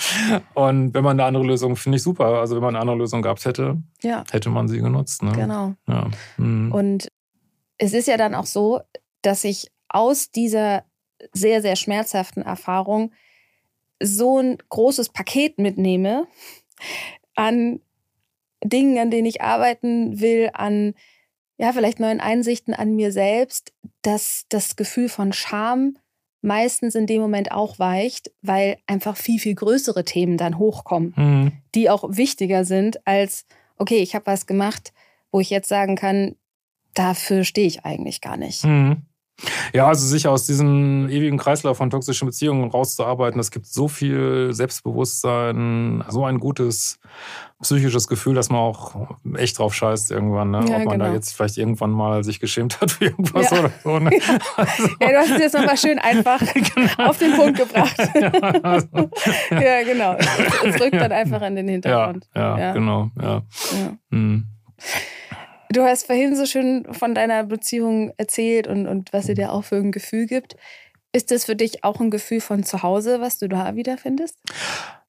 Und 0.55 0.93
wenn 0.93 1.03
man 1.03 1.19
eine 1.19 1.27
andere 1.27 1.43
Lösung, 1.43 1.75
finde 1.75 1.97
ich 1.97 2.03
super. 2.03 2.39
Also 2.39 2.55
wenn 2.55 2.63
man 2.63 2.75
eine 2.75 2.81
andere 2.81 2.97
Lösung 2.97 3.21
gehabt 3.21 3.45
hätte, 3.45 3.81
ja. 4.01 4.23
hätte 4.31 4.49
man 4.49 4.67
sie 4.67 4.79
genutzt. 4.79 5.21
Ne? 5.21 5.33
Genau. 5.33 5.75
Ja. 5.87 6.09
Mhm. 6.37 6.71
Und 6.71 7.07
es 7.77 7.93
ist 7.93 8.07
ja 8.07 8.17
dann 8.17 8.33
auch 8.33 8.47
so, 8.47 8.81
dass 9.21 9.43
ich 9.43 9.71
aus 9.87 10.31
dieser 10.31 10.83
sehr, 11.31 11.61
sehr 11.61 11.75
schmerzhaften 11.75 12.41
Erfahrung 12.41 13.11
so 14.01 14.39
ein 14.39 14.57
großes 14.69 15.09
Paket 15.09 15.59
mitnehme 15.59 16.27
an 17.35 17.79
Dingen, 18.63 18.97
an 18.97 19.11
denen 19.11 19.27
ich 19.27 19.41
arbeiten 19.41 20.19
will, 20.19 20.49
an 20.53 20.95
ja, 21.57 21.71
vielleicht 21.71 21.99
neuen 21.99 22.19
Einsichten 22.19 22.73
an 22.73 22.95
mir 22.95 23.11
selbst, 23.11 23.73
dass 24.01 24.45
das 24.49 24.75
Gefühl 24.75 25.09
von 25.09 25.33
Scham 25.33 25.97
meistens 26.41 26.93
in 26.95 27.07
dem 27.07 27.21
Moment 27.21 27.51
auch 27.51 27.79
weicht, 27.79 28.31
weil 28.41 28.77
einfach 28.85 29.15
viel, 29.15 29.39
viel 29.39 29.55
größere 29.55 30.03
Themen 30.03 30.37
dann 30.37 30.57
hochkommen, 30.57 31.13
mhm. 31.15 31.51
die 31.73 31.89
auch 31.89 32.03
wichtiger 32.09 32.65
sind 32.65 33.05
als, 33.07 33.45
okay, 33.77 33.97
ich 33.97 34.13
habe 34.13 34.25
was 34.25 34.45
gemacht, 34.45 34.93
wo 35.31 35.39
ich 35.39 35.49
jetzt 35.49 35.69
sagen 35.69 35.95
kann, 35.95 36.35
dafür 36.93 37.43
stehe 37.43 37.67
ich 37.67 37.85
eigentlich 37.85 38.19
gar 38.19 38.37
nicht. 38.37 38.65
Mhm. 38.65 39.03
Ja, 39.73 39.87
also 39.87 40.05
sich 40.05 40.27
aus 40.27 40.45
diesem 40.45 41.09
ewigen 41.09 41.37
Kreislauf 41.37 41.77
von 41.77 41.89
toxischen 41.89 42.25
Beziehungen 42.27 42.69
rauszuarbeiten, 42.69 43.37
das 43.37 43.51
gibt 43.51 43.67
so 43.67 43.87
viel 43.87 44.49
Selbstbewusstsein, 44.53 46.03
so 46.09 46.25
ein 46.25 46.39
gutes 46.39 46.99
psychisches 47.61 48.07
Gefühl, 48.07 48.35
dass 48.35 48.49
man 48.49 48.59
auch 48.59 49.17
echt 49.35 49.57
drauf 49.57 49.73
scheißt 49.73 50.11
irgendwann, 50.11 50.51
ne? 50.51 50.65
Ja, 50.67 50.77
ob 50.77 50.85
man 50.85 50.99
genau. 50.99 51.05
da 51.05 51.13
jetzt 51.13 51.35
vielleicht 51.35 51.57
irgendwann 51.57 51.91
mal 51.91 52.23
sich 52.23 52.39
geschämt 52.39 52.79
hat 52.81 52.91
für 52.91 53.05
irgendwas 53.05 53.49
ja. 53.49 53.59
oder 53.59 53.71
so. 53.83 53.99
Ne? 53.99 54.11
Also, 54.57 54.83
ja, 54.99 55.09
du 55.09 55.17
hast 55.17 55.31
es 55.31 55.39
jetzt 55.39 55.53
nochmal 55.53 55.77
schön 55.77 55.99
einfach 55.99 56.39
genau. 56.53 57.09
auf 57.09 57.17
den 57.17 57.33
Punkt 57.33 57.57
gebracht. 57.57 57.95
ja, 58.15 58.29
also. 58.61 59.09
ja 59.51 59.83
genau. 59.83 60.15
Es, 60.65 60.79
rückt 60.79 60.95
dann 60.95 61.11
einfach 61.11 61.41
in 61.41 61.55
den 61.55 61.67
Hintergrund. 61.67 62.29
Ja, 62.35 62.73
genau. 62.73 63.09
Ja. 63.21 63.41
Mhm. 64.09 64.47
Du 65.73 65.81
hast 65.81 66.05
vorhin 66.05 66.35
so 66.35 66.45
schön 66.45 66.85
von 66.91 67.15
deiner 67.15 67.43
Beziehung 67.43 68.13
erzählt 68.17 68.67
und, 68.67 68.85
und 68.85 69.11
was 69.11 69.25
sie 69.25 69.33
dir 69.33 69.51
auch 69.51 69.63
für 69.63 69.77
ein 69.77 69.91
Gefühl 69.91 70.27
gibt. 70.27 70.55
Ist 71.13 71.31
das 71.31 71.45
für 71.45 71.55
dich 71.55 71.83
auch 71.83 71.99
ein 71.99 72.11
Gefühl 72.11 72.41
von 72.41 72.63
Zuhause, 72.63 73.21
was 73.21 73.39
du 73.39 73.49
da 73.49 73.75
wiederfindest? 73.75 74.37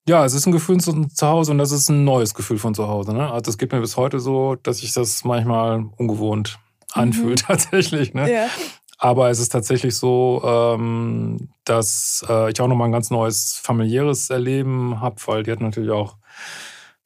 Ja, 0.09 0.25
es 0.25 0.33
ist 0.33 0.47
ein 0.47 0.53
Gefühl 0.53 0.81
von 0.81 1.11
zu 1.11 1.27
Hause 1.27 1.51
und 1.51 1.59
das 1.59 1.71
ist 1.71 1.91
ein 1.91 2.05
neues 2.05 2.33
Gefühl 2.33 2.57
von 2.57 2.75
zu 2.75 2.89
Hause. 2.89 3.13
Ne? 3.13 3.31
Also 3.31 3.51
es 3.51 3.59
geht 3.59 3.73
mir 3.73 3.81
bis 3.81 3.99
heute 3.99 4.21
so, 4.21 4.55
dass 4.55 4.79
sich 4.79 4.95
das 4.95 5.23
manchmal 5.25 5.85
ungewohnt 5.99 6.59
anfühlt 6.93 7.43
mhm. 7.43 7.47
tatsächlich. 7.47 8.15
Ne? 8.15 8.33
Ja. 8.33 8.47
Aber 8.97 9.29
es 9.29 9.41
ist 9.41 9.51
tatsächlich 9.51 9.95
so, 9.95 10.41
ähm, 10.47 11.51
dass 11.67 12.25
äh, 12.27 12.51
ich 12.51 12.59
auch 12.63 12.69
nochmal 12.69 12.89
ein 12.89 12.93
ganz 12.93 13.11
neues 13.11 13.61
familiäres 13.63 14.31
Erleben 14.31 15.03
habe, 15.03 15.17
weil 15.27 15.43
die 15.43 15.53
hat 15.53 15.61
natürlich 15.61 15.91
auch 15.91 16.17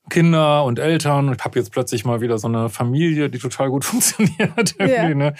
Kinder 0.09 0.65
und 0.65 0.79
Eltern 0.79 1.29
und 1.29 1.45
habe 1.45 1.59
jetzt 1.59 1.73
plötzlich 1.73 2.05
mal 2.05 2.21
wieder 2.21 2.39
so 2.39 2.49
eine 2.49 2.69
Familie, 2.69 3.31
die 3.31 3.39
total 3.39 3.71
gut 3.71 3.85
funktioniert 3.85 4.75
ja. 4.79 5.15
ne? 5.15 5.35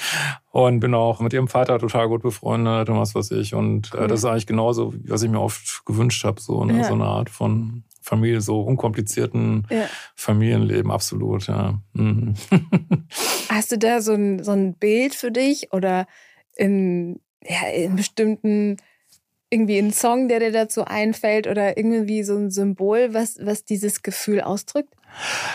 Und 0.51 0.81
bin 0.81 0.95
auch 0.95 1.21
mit 1.21 1.33
ihrem 1.33 1.49
Vater 1.49 1.79
total 1.79 2.09
gut 2.09 2.23
befreundet 2.23 2.89
und 2.89 2.99
was 2.99 3.15
weiß 3.15 3.31
ich. 3.33 3.55
Und 3.55 3.95
äh, 3.95 4.09
das 4.09 4.21
ist 4.21 4.25
eigentlich 4.25 4.47
genauso, 4.47 4.95
was 5.05 5.23
ich 5.23 5.31
mir 5.31 5.41
oft 5.41 5.85
gewünscht 5.85 6.25
habe, 6.25 6.41
so, 6.41 6.65
ne? 6.65 6.79
Ja. 6.79 6.85
so 6.85 6.95
eine 6.95 7.05
Art 7.05 7.31
von 7.31 7.85
Familie, 8.01 8.41
so 8.41 8.63
unkomplizierten 8.63 9.67
ja. 9.71 9.87
Familienleben, 10.17 10.91
absolut, 10.91 11.47
ja. 11.47 11.81
Mhm. 11.93 12.35
Hast 13.51 13.73
du 13.73 13.79
da 13.79 14.01
so 14.01 14.13
ein, 14.13 14.43
so 14.43 14.53
ein 14.53 14.75
Bild 14.75 15.15
für 15.15 15.31
dich 15.31 15.73
oder 15.73 16.07
in, 16.57 17.21
ja, 17.45 17.69
in 17.69 17.97
bestimmten 17.97 18.79
irgendwie 19.51 19.79
ein 19.79 19.93
Song, 19.93 20.29
der 20.29 20.41
dir 20.41 20.53
dazu 20.53 20.85
einfällt 20.85 21.47
oder 21.47 21.77
irgendwie 21.77 22.23
so 22.23 22.37
ein 22.37 22.51
Symbol, 22.51 23.15
was, 23.15 23.39
was 23.41 23.65
dieses 23.65 24.03
Gefühl 24.03 24.41
ausdrückt? 24.41 24.95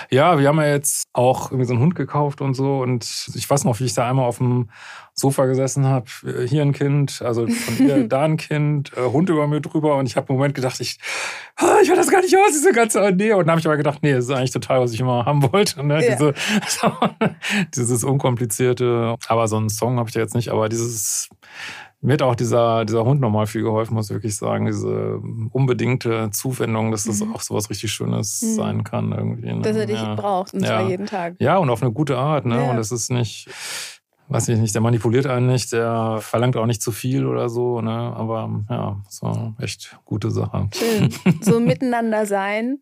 Ja, 0.10 0.40
wir 0.40 0.48
haben 0.48 0.60
ja 0.60 0.68
jetzt 0.68 1.08
auch 1.14 1.52
irgendwie 1.52 1.66
so 1.66 1.74
einen 1.74 1.82
Hund 1.82 1.96
gekauft 1.96 2.42
und 2.42 2.54
so. 2.54 2.80
Und 2.80 3.30
ich 3.36 3.50
weiß 3.50 3.64
noch, 3.64 3.80
wie 3.80 3.86
ich 3.86 3.94
da 3.94 4.10
einmal 4.10 4.26
auf 4.26 4.38
dem 4.40 4.70
Sofa 5.14 5.46
gesessen 5.46 5.86
habe. 5.86 6.06
Hier 6.48 6.62
ein 6.64 6.74
Kind, 6.74 7.22
also 7.22 7.48
von 7.48 7.88
ihr 7.88 8.04
da 8.08 8.24
ein 8.24 8.38
Kind, 8.38 8.92
äh, 8.98 9.02
Hund 9.02 9.30
über 9.30 9.48
mir 9.48 9.62
drüber. 9.62 9.96
Und 9.96 10.08
ich 10.08 10.18
habe 10.18 10.28
im 10.30 10.36
Moment 10.36 10.56
gedacht, 10.56 10.80
ich, 10.80 11.00
ah, 11.56 11.78
ich 11.82 11.90
will 11.90 11.96
das 11.96 12.10
gar 12.10 12.22
nicht 12.22 12.36
aus, 12.36 12.52
diese 12.52 12.72
ganze 12.72 13.00
Nähe. 13.12 13.38
Und 13.38 13.46
dann 13.46 13.52
habe 13.52 13.60
ich 13.60 13.68
aber 13.68 13.78
gedacht, 13.78 14.00
nee, 14.02 14.14
das 14.14 14.26
ist 14.26 14.32
eigentlich 14.32 14.52
total, 14.52 14.82
was 14.82 14.92
ich 14.92 15.00
immer 15.00 15.26
haben 15.26 15.44
wollte. 15.52 15.84
Ne? 15.84 16.04
Ja. 16.04 16.16
Diese, 16.16 16.34
dieses 17.76 18.04
unkomplizierte. 18.04 19.16
Aber 19.28 19.48
so 19.48 19.58
einen 19.58 19.70
Song 19.70 19.98
habe 19.98 20.10
ich 20.10 20.14
da 20.14 20.20
jetzt 20.20 20.36
nicht. 20.36 20.50
Aber 20.50 20.68
dieses 20.68 21.30
mir 22.04 22.14
hat 22.14 22.22
auch 22.22 22.36
dieser, 22.36 22.84
dieser 22.84 23.06
Hund 23.06 23.22
nochmal 23.22 23.48
viel 23.48 23.64
geholfen, 23.64 23.94
muss 23.94 24.10
ich 24.10 24.14
wirklich 24.14 24.36
sagen. 24.36 24.66
Diese 24.66 25.22
unbedingte 25.52 26.30
Zuwendung, 26.32 26.92
dass 26.92 27.06
das 27.06 27.22
mhm. 27.22 27.34
auch 27.34 27.42
so 27.42 27.56
was 27.56 27.70
richtig 27.70 27.94
Schönes 27.94 28.42
mhm. 28.42 28.56
sein 28.56 28.84
kann 28.84 29.12
irgendwie. 29.14 29.54
Ne? 29.54 29.62
Dass 29.62 29.78
er 29.78 29.86
dich 29.86 30.02
ja. 30.02 30.14
braucht, 30.16 30.54
und 30.54 30.66
zwar 30.66 30.90
jeden 30.90 31.06
Tag. 31.06 31.36
Ja, 31.40 31.58
und 31.58 31.70
auf 31.70 31.82
eine 31.82 31.94
gute 31.94 32.18
Art. 32.18 32.46
Ne? 32.46 32.58
Ja. 32.58 32.72
Und 32.72 32.76
das 32.76 32.92
ist 32.92 33.10
nicht, 33.10 33.48
weiß 34.28 34.50
ich 34.50 34.60
nicht, 34.60 34.76
der 34.76 34.82
manipuliert 34.82 35.28
einen 35.28 35.48
nicht, 35.48 35.72
der 35.72 36.18
verlangt 36.20 36.58
auch 36.58 36.66
nicht 36.66 36.82
zu 36.82 36.92
viel 36.92 37.26
oder 37.26 37.48
so. 37.48 37.80
Ne? 37.80 37.92
Aber 37.92 38.66
ja, 38.70 39.02
so 39.08 39.54
echt 39.60 39.98
gute 40.04 40.30
Sache. 40.30 40.70
Schön. 40.74 41.10
So 41.42 41.62
miteinander 41.62 42.26
sein 42.26 42.80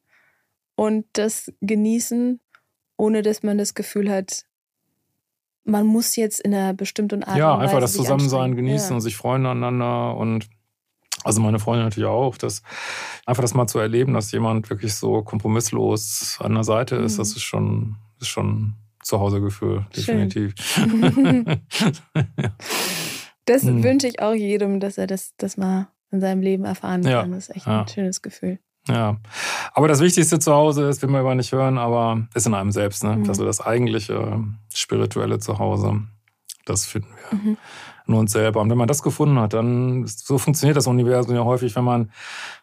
und 0.75 1.05
das 1.13 1.53
genießen, 1.61 2.39
ohne 2.97 3.21
dass 3.21 3.43
man 3.43 3.59
das 3.59 3.75
Gefühl 3.75 4.09
hat, 4.11 4.45
man 5.63 5.85
muss 5.85 6.15
jetzt 6.15 6.39
in 6.39 6.53
einer 6.53 6.73
bestimmten 6.73 7.23
Art 7.23 7.37
Ja, 7.37 7.57
einfach 7.57 7.79
das 7.79 7.93
Zusammensein 7.93 8.55
genießen 8.55 8.89
ja. 8.89 8.95
und 8.95 9.01
sich 9.01 9.15
freuen 9.15 9.45
aneinander 9.45 10.15
und 10.17 10.49
also 11.23 11.39
meine 11.39 11.59
Freundin 11.59 11.85
natürlich 11.85 12.09
auch, 12.09 12.37
dass 12.37 12.63
einfach 13.25 13.43
das 13.43 13.53
mal 13.53 13.67
zu 13.67 13.77
erleben, 13.77 14.13
dass 14.13 14.31
jemand 14.31 14.69
wirklich 14.69 14.95
so 14.95 15.21
kompromisslos 15.21 16.37
an 16.39 16.55
der 16.55 16.63
Seite 16.63 16.95
ist, 16.95 17.13
mhm. 17.13 17.17
das 17.17 17.29
ist 17.29 17.43
schon, 17.43 17.97
ist 18.19 18.29
schon 18.29 18.73
Zuhausegefühl, 19.03 19.85
definitiv. 19.95 20.55
Das 23.45 23.63
mhm. 23.63 23.83
wünsche 23.83 24.07
ich 24.07 24.21
auch 24.21 24.33
jedem, 24.33 24.79
dass 24.79 24.97
er 24.97 25.07
das, 25.07 25.33
das 25.37 25.57
mal 25.57 25.87
in 26.11 26.21
seinem 26.21 26.41
Leben 26.41 26.63
erfahren 26.63 27.01
kann. 27.01 27.11
Ja. 27.11 27.23
Das 27.25 27.49
ist 27.49 27.55
echt 27.55 27.65
ja. 27.65 27.81
ein 27.81 27.87
schönes 27.87 28.21
Gefühl. 28.21 28.59
Ja, 28.87 29.17
aber 29.73 29.87
das 29.87 29.99
Wichtigste 29.99 30.39
zu 30.39 30.53
Hause 30.53 30.87
ist, 30.89 31.01
will 31.01 31.09
man 31.09 31.21
aber 31.21 31.35
nicht 31.35 31.51
hören, 31.51 31.77
aber 31.77 32.27
ist 32.33 32.47
in 32.47 32.53
einem 32.53 32.71
selbst. 32.71 33.03
Ne? 33.03 33.17
Mhm. 33.17 33.29
Also 33.29 33.45
das 33.45 33.61
eigentliche 33.61 34.43
spirituelle 34.73 35.39
Zuhause, 35.39 36.01
das 36.65 36.85
finden 36.85 37.09
wir 37.29 37.37
mhm. 37.37 37.57
in 38.07 38.13
uns 38.15 38.31
selber. 38.31 38.59
Und 38.59 38.71
wenn 38.71 38.77
man 38.77 38.87
das 38.87 39.03
gefunden 39.03 39.39
hat, 39.39 39.53
dann, 39.53 40.07
so 40.07 40.39
funktioniert 40.39 40.77
das 40.77 40.87
Universum 40.87 41.35
ja 41.35 41.43
häufig, 41.43 41.75
wenn 41.75 41.83
man 41.83 42.11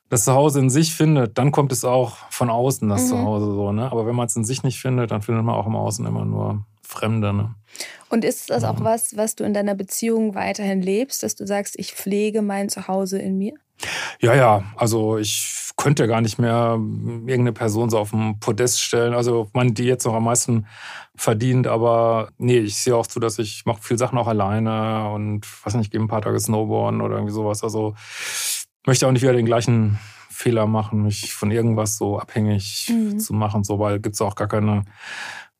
das 0.08 0.24
Zuhause 0.24 0.58
in 0.58 0.70
sich 0.70 0.94
findet, 0.94 1.38
dann 1.38 1.52
kommt 1.52 1.70
es 1.70 1.84
auch 1.84 2.16
von 2.30 2.50
außen, 2.50 2.88
das 2.88 3.04
mhm. 3.04 3.08
Zuhause 3.08 3.46
so. 3.46 3.72
Ne? 3.72 3.90
Aber 3.90 4.06
wenn 4.06 4.16
man 4.16 4.26
es 4.26 4.34
in 4.34 4.44
sich 4.44 4.64
nicht 4.64 4.80
findet, 4.80 5.12
dann 5.12 5.22
findet 5.22 5.44
man 5.44 5.54
auch 5.54 5.66
im 5.66 5.76
Außen 5.76 6.04
immer 6.04 6.24
nur 6.24 6.64
Fremde. 6.82 7.32
Ne? 7.32 7.54
Und 8.08 8.24
ist 8.24 8.50
das 8.50 8.64
auch 8.64 8.82
was, 8.82 9.16
was 9.16 9.34
du 9.36 9.44
in 9.44 9.52
deiner 9.52 9.74
Beziehung 9.74 10.34
weiterhin 10.34 10.80
lebst, 10.80 11.22
dass 11.22 11.36
du 11.36 11.46
sagst, 11.46 11.78
ich 11.78 11.92
pflege 11.92 12.40
mein 12.40 12.70
Zuhause 12.70 13.18
in 13.18 13.36
mir? 13.36 13.52
Ja, 14.20 14.34
ja, 14.34 14.64
also 14.76 15.18
ich 15.18 15.67
könnte 15.78 16.08
gar 16.08 16.20
nicht 16.20 16.38
mehr 16.38 16.72
irgendeine 16.74 17.52
Person 17.52 17.88
so 17.88 17.98
auf 17.98 18.10
dem 18.10 18.40
Podest 18.40 18.82
stellen. 18.82 19.14
Also 19.14 19.48
man, 19.54 19.74
die 19.74 19.84
jetzt 19.84 20.04
noch 20.04 20.14
am 20.14 20.24
meisten 20.24 20.66
verdient, 21.14 21.68
aber 21.68 22.30
nee, 22.36 22.58
ich 22.58 22.76
sehe 22.76 22.96
auch 22.96 23.06
zu, 23.06 23.20
dass 23.20 23.38
ich 23.38 23.64
mache 23.64 23.80
viele 23.80 23.96
Sachen 23.96 24.18
auch 24.18 24.26
alleine 24.26 25.08
und 25.10 25.46
weiß 25.64 25.74
nicht, 25.74 25.92
gehe 25.92 26.00
ein 26.00 26.08
paar 26.08 26.20
Tage 26.20 26.38
Snowboarden 26.38 27.00
oder 27.00 27.14
irgendwie 27.14 27.32
sowas. 27.32 27.62
Also 27.62 27.94
möchte 28.86 29.06
auch 29.06 29.12
nicht 29.12 29.22
wieder 29.22 29.32
den 29.32 29.46
gleichen 29.46 30.00
Fehler 30.28 30.66
machen, 30.66 31.04
mich 31.04 31.32
von 31.32 31.52
irgendwas 31.52 31.96
so 31.96 32.18
abhängig 32.18 32.92
mhm. 32.92 33.20
zu 33.20 33.32
machen, 33.32 33.62
so, 33.62 33.78
weil 33.78 34.00
gibt 34.00 34.16
es 34.16 34.20
auch 34.20 34.34
gar 34.34 34.48
keine 34.48 34.82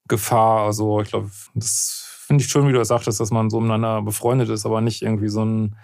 Gefahr. 0.09 0.67
Also 0.67 1.01
ich 1.01 1.11
glaube, 1.11 1.31
das 1.55 2.25
finde 2.27 2.43
ich 2.43 2.51
schön, 2.51 2.67
wie 2.67 2.73
du 2.73 2.79
das 2.79 2.89
sagtest, 2.89 3.21
dass 3.21 3.31
man 3.31 3.51
so 3.51 3.61
miteinander 3.61 4.03
befreundet 4.03 4.49
ist, 4.49 4.67
aber 4.67 4.81
nicht 4.81 5.03
irgendwie 5.03 5.29
so 5.29 5.45
ein 5.45 5.77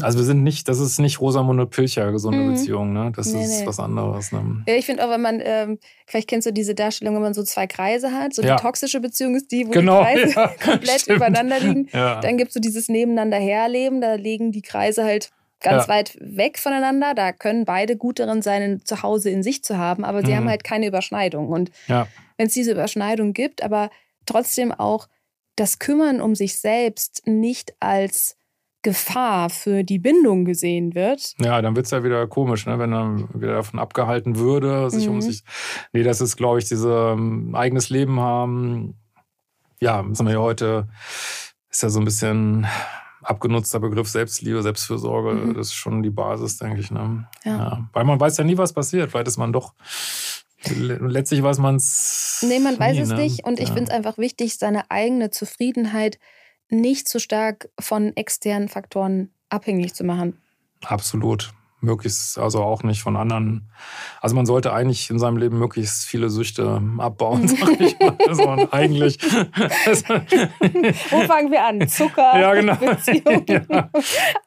also 0.00 0.18
wir 0.18 0.24
sind 0.24 0.42
nicht, 0.42 0.68
das 0.68 0.78
ist 0.78 0.98
nicht 0.98 1.20
Rosamunde 1.20 1.66
Pilcher, 1.66 2.12
gesunde 2.12 2.38
mhm. 2.38 2.52
Beziehung, 2.52 2.92
ne? 2.92 3.12
Das 3.14 3.32
nee, 3.32 3.44
ist 3.44 3.60
nee. 3.60 3.66
was 3.66 3.78
anderes. 3.78 4.32
Ne? 4.32 4.64
Ja, 4.66 4.74
ich 4.74 4.86
finde 4.86 5.04
auch, 5.04 5.10
wenn 5.10 5.20
man, 5.20 5.40
ähm, 5.44 5.78
vielleicht 6.06 6.28
kennst 6.28 6.46
du 6.46 6.52
diese 6.52 6.74
Darstellung, 6.74 7.14
wenn 7.14 7.22
man 7.22 7.34
so 7.34 7.42
zwei 7.42 7.66
Kreise 7.66 8.12
hat, 8.12 8.34
so 8.34 8.42
ja. 8.42 8.56
die 8.56 8.62
toxische 8.62 9.00
Beziehung 9.00 9.34
ist 9.34 9.52
die, 9.52 9.66
wo 9.66 9.70
genau, 9.70 10.02
die 10.04 10.22
Kreise 10.22 10.34
ja, 10.36 10.46
komplett 10.64 11.02
stimmt. 11.02 11.16
übereinander 11.16 11.60
liegen. 11.60 11.88
Dann 11.92 12.38
gibt 12.38 12.48
es 12.48 12.54
so 12.54 12.60
dieses 12.60 12.88
Nebeneinander 12.88 13.36
herleben, 13.36 14.00
da 14.00 14.14
liegen 14.14 14.50
die 14.50 14.62
Kreise 14.62 15.04
halt 15.04 15.30
ganz 15.60 15.88
weit 15.88 16.16
weg 16.20 16.58
voneinander. 16.58 17.14
Da 17.14 17.32
können 17.32 17.64
beide 17.64 17.96
gut 17.96 18.18
darin 18.18 18.42
sein, 18.42 18.62
ein 18.62 18.84
Zuhause 18.84 19.30
in 19.30 19.42
sich 19.42 19.62
zu 19.62 19.78
haben, 19.78 20.04
aber 20.04 20.24
sie 20.24 20.32
mhm. 20.32 20.36
haben 20.36 20.48
halt 20.48 20.64
keine 20.64 20.86
Überschneidung. 20.86 21.48
Und 21.48 21.70
wenn 21.86 22.46
es 22.46 22.54
diese 22.54 22.72
Überschneidung 22.72 23.32
gibt, 23.32 23.62
aber 23.62 23.90
trotzdem 24.26 24.72
auch 24.72 25.06
das 25.56 25.78
Kümmern 25.78 26.20
um 26.20 26.34
sich 26.34 26.58
selbst 26.58 27.22
nicht 27.26 27.74
als 27.78 28.36
Gefahr 28.82 29.48
für 29.48 29.84
die 29.84 29.98
Bindung 29.98 30.44
gesehen 30.44 30.94
wird. 30.94 31.34
Ja, 31.40 31.62
dann 31.62 31.76
wird 31.76 31.86
es 31.86 31.92
ja 31.92 32.02
wieder 32.02 32.26
komisch, 32.26 32.66
ne? 32.66 32.78
wenn 32.78 32.90
dann 32.90 33.28
wieder 33.32 33.54
davon 33.54 33.78
abgehalten 33.78 34.36
würde, 34.36 34.90
sich 34.90 35.06
mhm. 35.06 35.14
um 35.14 35.20
sich. 35.20 35.44
Nee, 35.92 36.02
das 36.02 36.20
ist, 36.20 36.36
glaube 36.36 36.58
ich, 36.58 36.68
dieses 36.68 36.84
ähm, 36.84 37.54
eigenes 37.54 37.90
Leben 37.90 38.20
haben. 38.20 38.94
Ja, 39.80 40.04
sind 40.12 40.26
wir 40.26 40.34
ja 40.34 40.40
heute, 40.40 40.88
ist 41.70 41.82
ja 41.82 41.88
so 41.88 42.00
ein 42.00 42.04
bisschen 42.04 42.66
abgenutzter 43.22 43.80
Begriff 43.80 44.08
Selbstliebe, 44.08 44.62
Selbstfürsorge. 44.62 45.32
Mhm. 45.32 45.54
Das 45.54 45.68
ist 45.68 45.74
schon 45.74 46.02
die 46.02 46.10
Basis, 46.10 46.58
denke 46.58 46.80
ich. 46.80 46.90
Ne? 46.90 47.28
Ja. 47.44 47.56
ja. 47.56 47.88
Weil 47.92 48.04
man 48.04 48.20
weiß 48.20 48.36
ja 48.36 48.44
nie, 48.44 48.58
was 48.58 48.72
passiert. 48.72 49.10
Vielleicht 49.10 49.28
ist 49.28 49.38
man 49.38 49.52
doch. 49.52 49.74
Letztlich 50.64 51.42
weiß 51.42 51.58
man 51.58 51.76
es. 51.76 52.44
Nee, 52.46 52.60
man 52.60 52.74
nie, 52.74 52.80
weiß 52.80 52.98
es 52.98 53.08
ne? 53.10 53.16
nicht. 53.16 53.44
Und 53.44 53.58
ich 53.58 53.68
ja. 53.68 53.74
finde 53.74 53.90
es 53.90 53.96
einfach 53.96 54.18
wichtig, 54.18 54.58
seine 54.58 54.90
eigene 54.90 55.30
Zufriedenheit 55.30 56.18
nicht 56.72 57.08
so 57.08 57.18
stark 57.18 57.68
von 57.78 58.16
externen 58.16 58.68
Faktoren 58.68 59.30
abhängig 59.48 59.94
zu 59.94 60.04
machen. 60.04 60.38
Absolut. 60.82 61.52
Möglichst, 61.84 62.38
also 62.38 62.62
auch 62.62 62.84
nicht 62.84 63.02
von 63.02 63.16
anderen. 63.16 63.68
Also 64.20 64.36
man 64.36 64.46
sollte 64.46 64.72
eigentlich 64.72 65.10
in 65.10 65.18
seinem 65.18 65.36
Leben 65.36 65.58
möglichst 65.58 66.04
viele 66.04 66.30
Süchte 66.30 66.80
abbauen, 66.98 67.48
sag 67.48 67.70
ich 67.80 67.98
mal. 67.98 68.16
Also 68.28 68.68
eigentlich. 68.70 69.20
Wo 71.10 71.20
fangen 71.22 71.50
wir 71.50 71.64
an? 71.64 71.88
Zucker, 71.88 72.40
ja, 72.40 72.54
genau. 72.54 72.76
ja. 73.48 73.88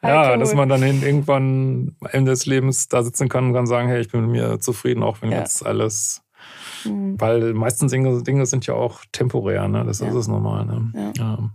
ja, 0.01 0.38
dass 0.38 0.53
man 0.53 0.69
dann 0.69 0.82
irgendwann 0.82 1.97
Ende 2.09 2.32
des 2.32 2.45
Lebens 2.45 2.88
da 2.88 3.03
sitzen 3.03 3.28
kann 3.28 3.47
und 3.47 3.53
kann 3.53 3.67
sagen, 3.67 3.89
hey, 3.89 3.99
ich 3.99 4.09
bin 4.09 4.21
mit 4.21 4.30
mir 4.30 4.61
zufrieden, 4.61 5.03
auch 5.03 5.21
wenn 5.21 5.32
ja. 5.32 5.39
jetzt 5.39 5.65
alles 5.65 6.21
mhm. 6.86 7.19
weil 7.19 7.53
meistens 7.53 7.91
Dinge, 7.91 8.23
Dinge 8.23 8.45
sind 8.45 8.65
ja 8.65 8.76
auch 8.76 9.01
temporär, 9.11 9.67
ne? 9.67 9.84
Das 9.86 9.99
ja. 9.99 10.07
ist 10.07 10.15
es 10.15 10.28
normal. 10.28 10.65
Ne? 10.65 11.13
Ja. 11.17 11.38
Hm. 11.38 11.51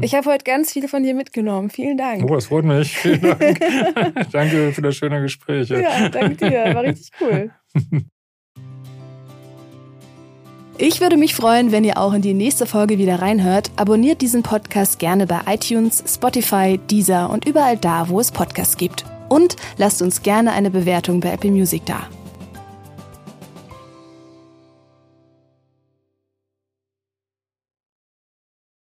Ich 0.00 0.14
habe 0.14 0.30
heute 0.30 0.44
ganz 0.44 0.72
viel 0.72 0.86
von 0.88 1.02
dir 1.02 1.14
mitgenommen. 1.14 1.70
Vielen 1.70 1.98
Dank. 1.98 2.22
Oh, 2.24 2.34
das 2.34 2.46
freut 2.46 2.64
mich. 2.64 2.96
Vielen 2.96 3.20
Dank. 3.20 3.40
danke 4.32 4.72
für 4.72 4.82
das 4.82 4.96
schöne 4.96 5.20
Gespräch. 5.20 5.68
Ja, 5.68 6.08
danke 6.08 6.48
dir. 6.48 6.74
War 6.74 6.82
richtig 6.82 7.10
cool. 7.20 7.50
Ich 10.78 11.00
würde 11.00 11.16
mich 11.16 11.34
freuen, 11.34 11.72
wenn 11.72 11.84
ihr 11.84 11.96
auch 11.96 12.12
in 12.12 12.20
die 12.20 12.34
nächste 12.34 12.66
Folge 12.66 12.98
wieder 12.98 13.22
reinhört. 13.22 13.70
Abonniert 13.76 14.20
diesen 14.20 14.42
Podcast 14.42 14.98
gerne 14.98 15.26
bei 15.26 15.40
iTunes, 15.46 16.04
Spotify, 16.06 16.78
Deezer 16.90 17.30
und 17.30 17.46
überall 17.46 17.78
da, 17.78 18.10
wo 18.10 18.20
es 18.20 18.30
Podcasts 18.30 18.76
gibt. 18.76 19.06
Und 19.30 19.56
lasst 19.78 20.02
uns 20.02 20.22
gerne 20.22 20.52
eine 20.52 20.70
Bewertung 20.70 21.20
bei 21.20 21.32
Apple 21.32 21.50
Music 21.50 21.86
da. 21.86 22.06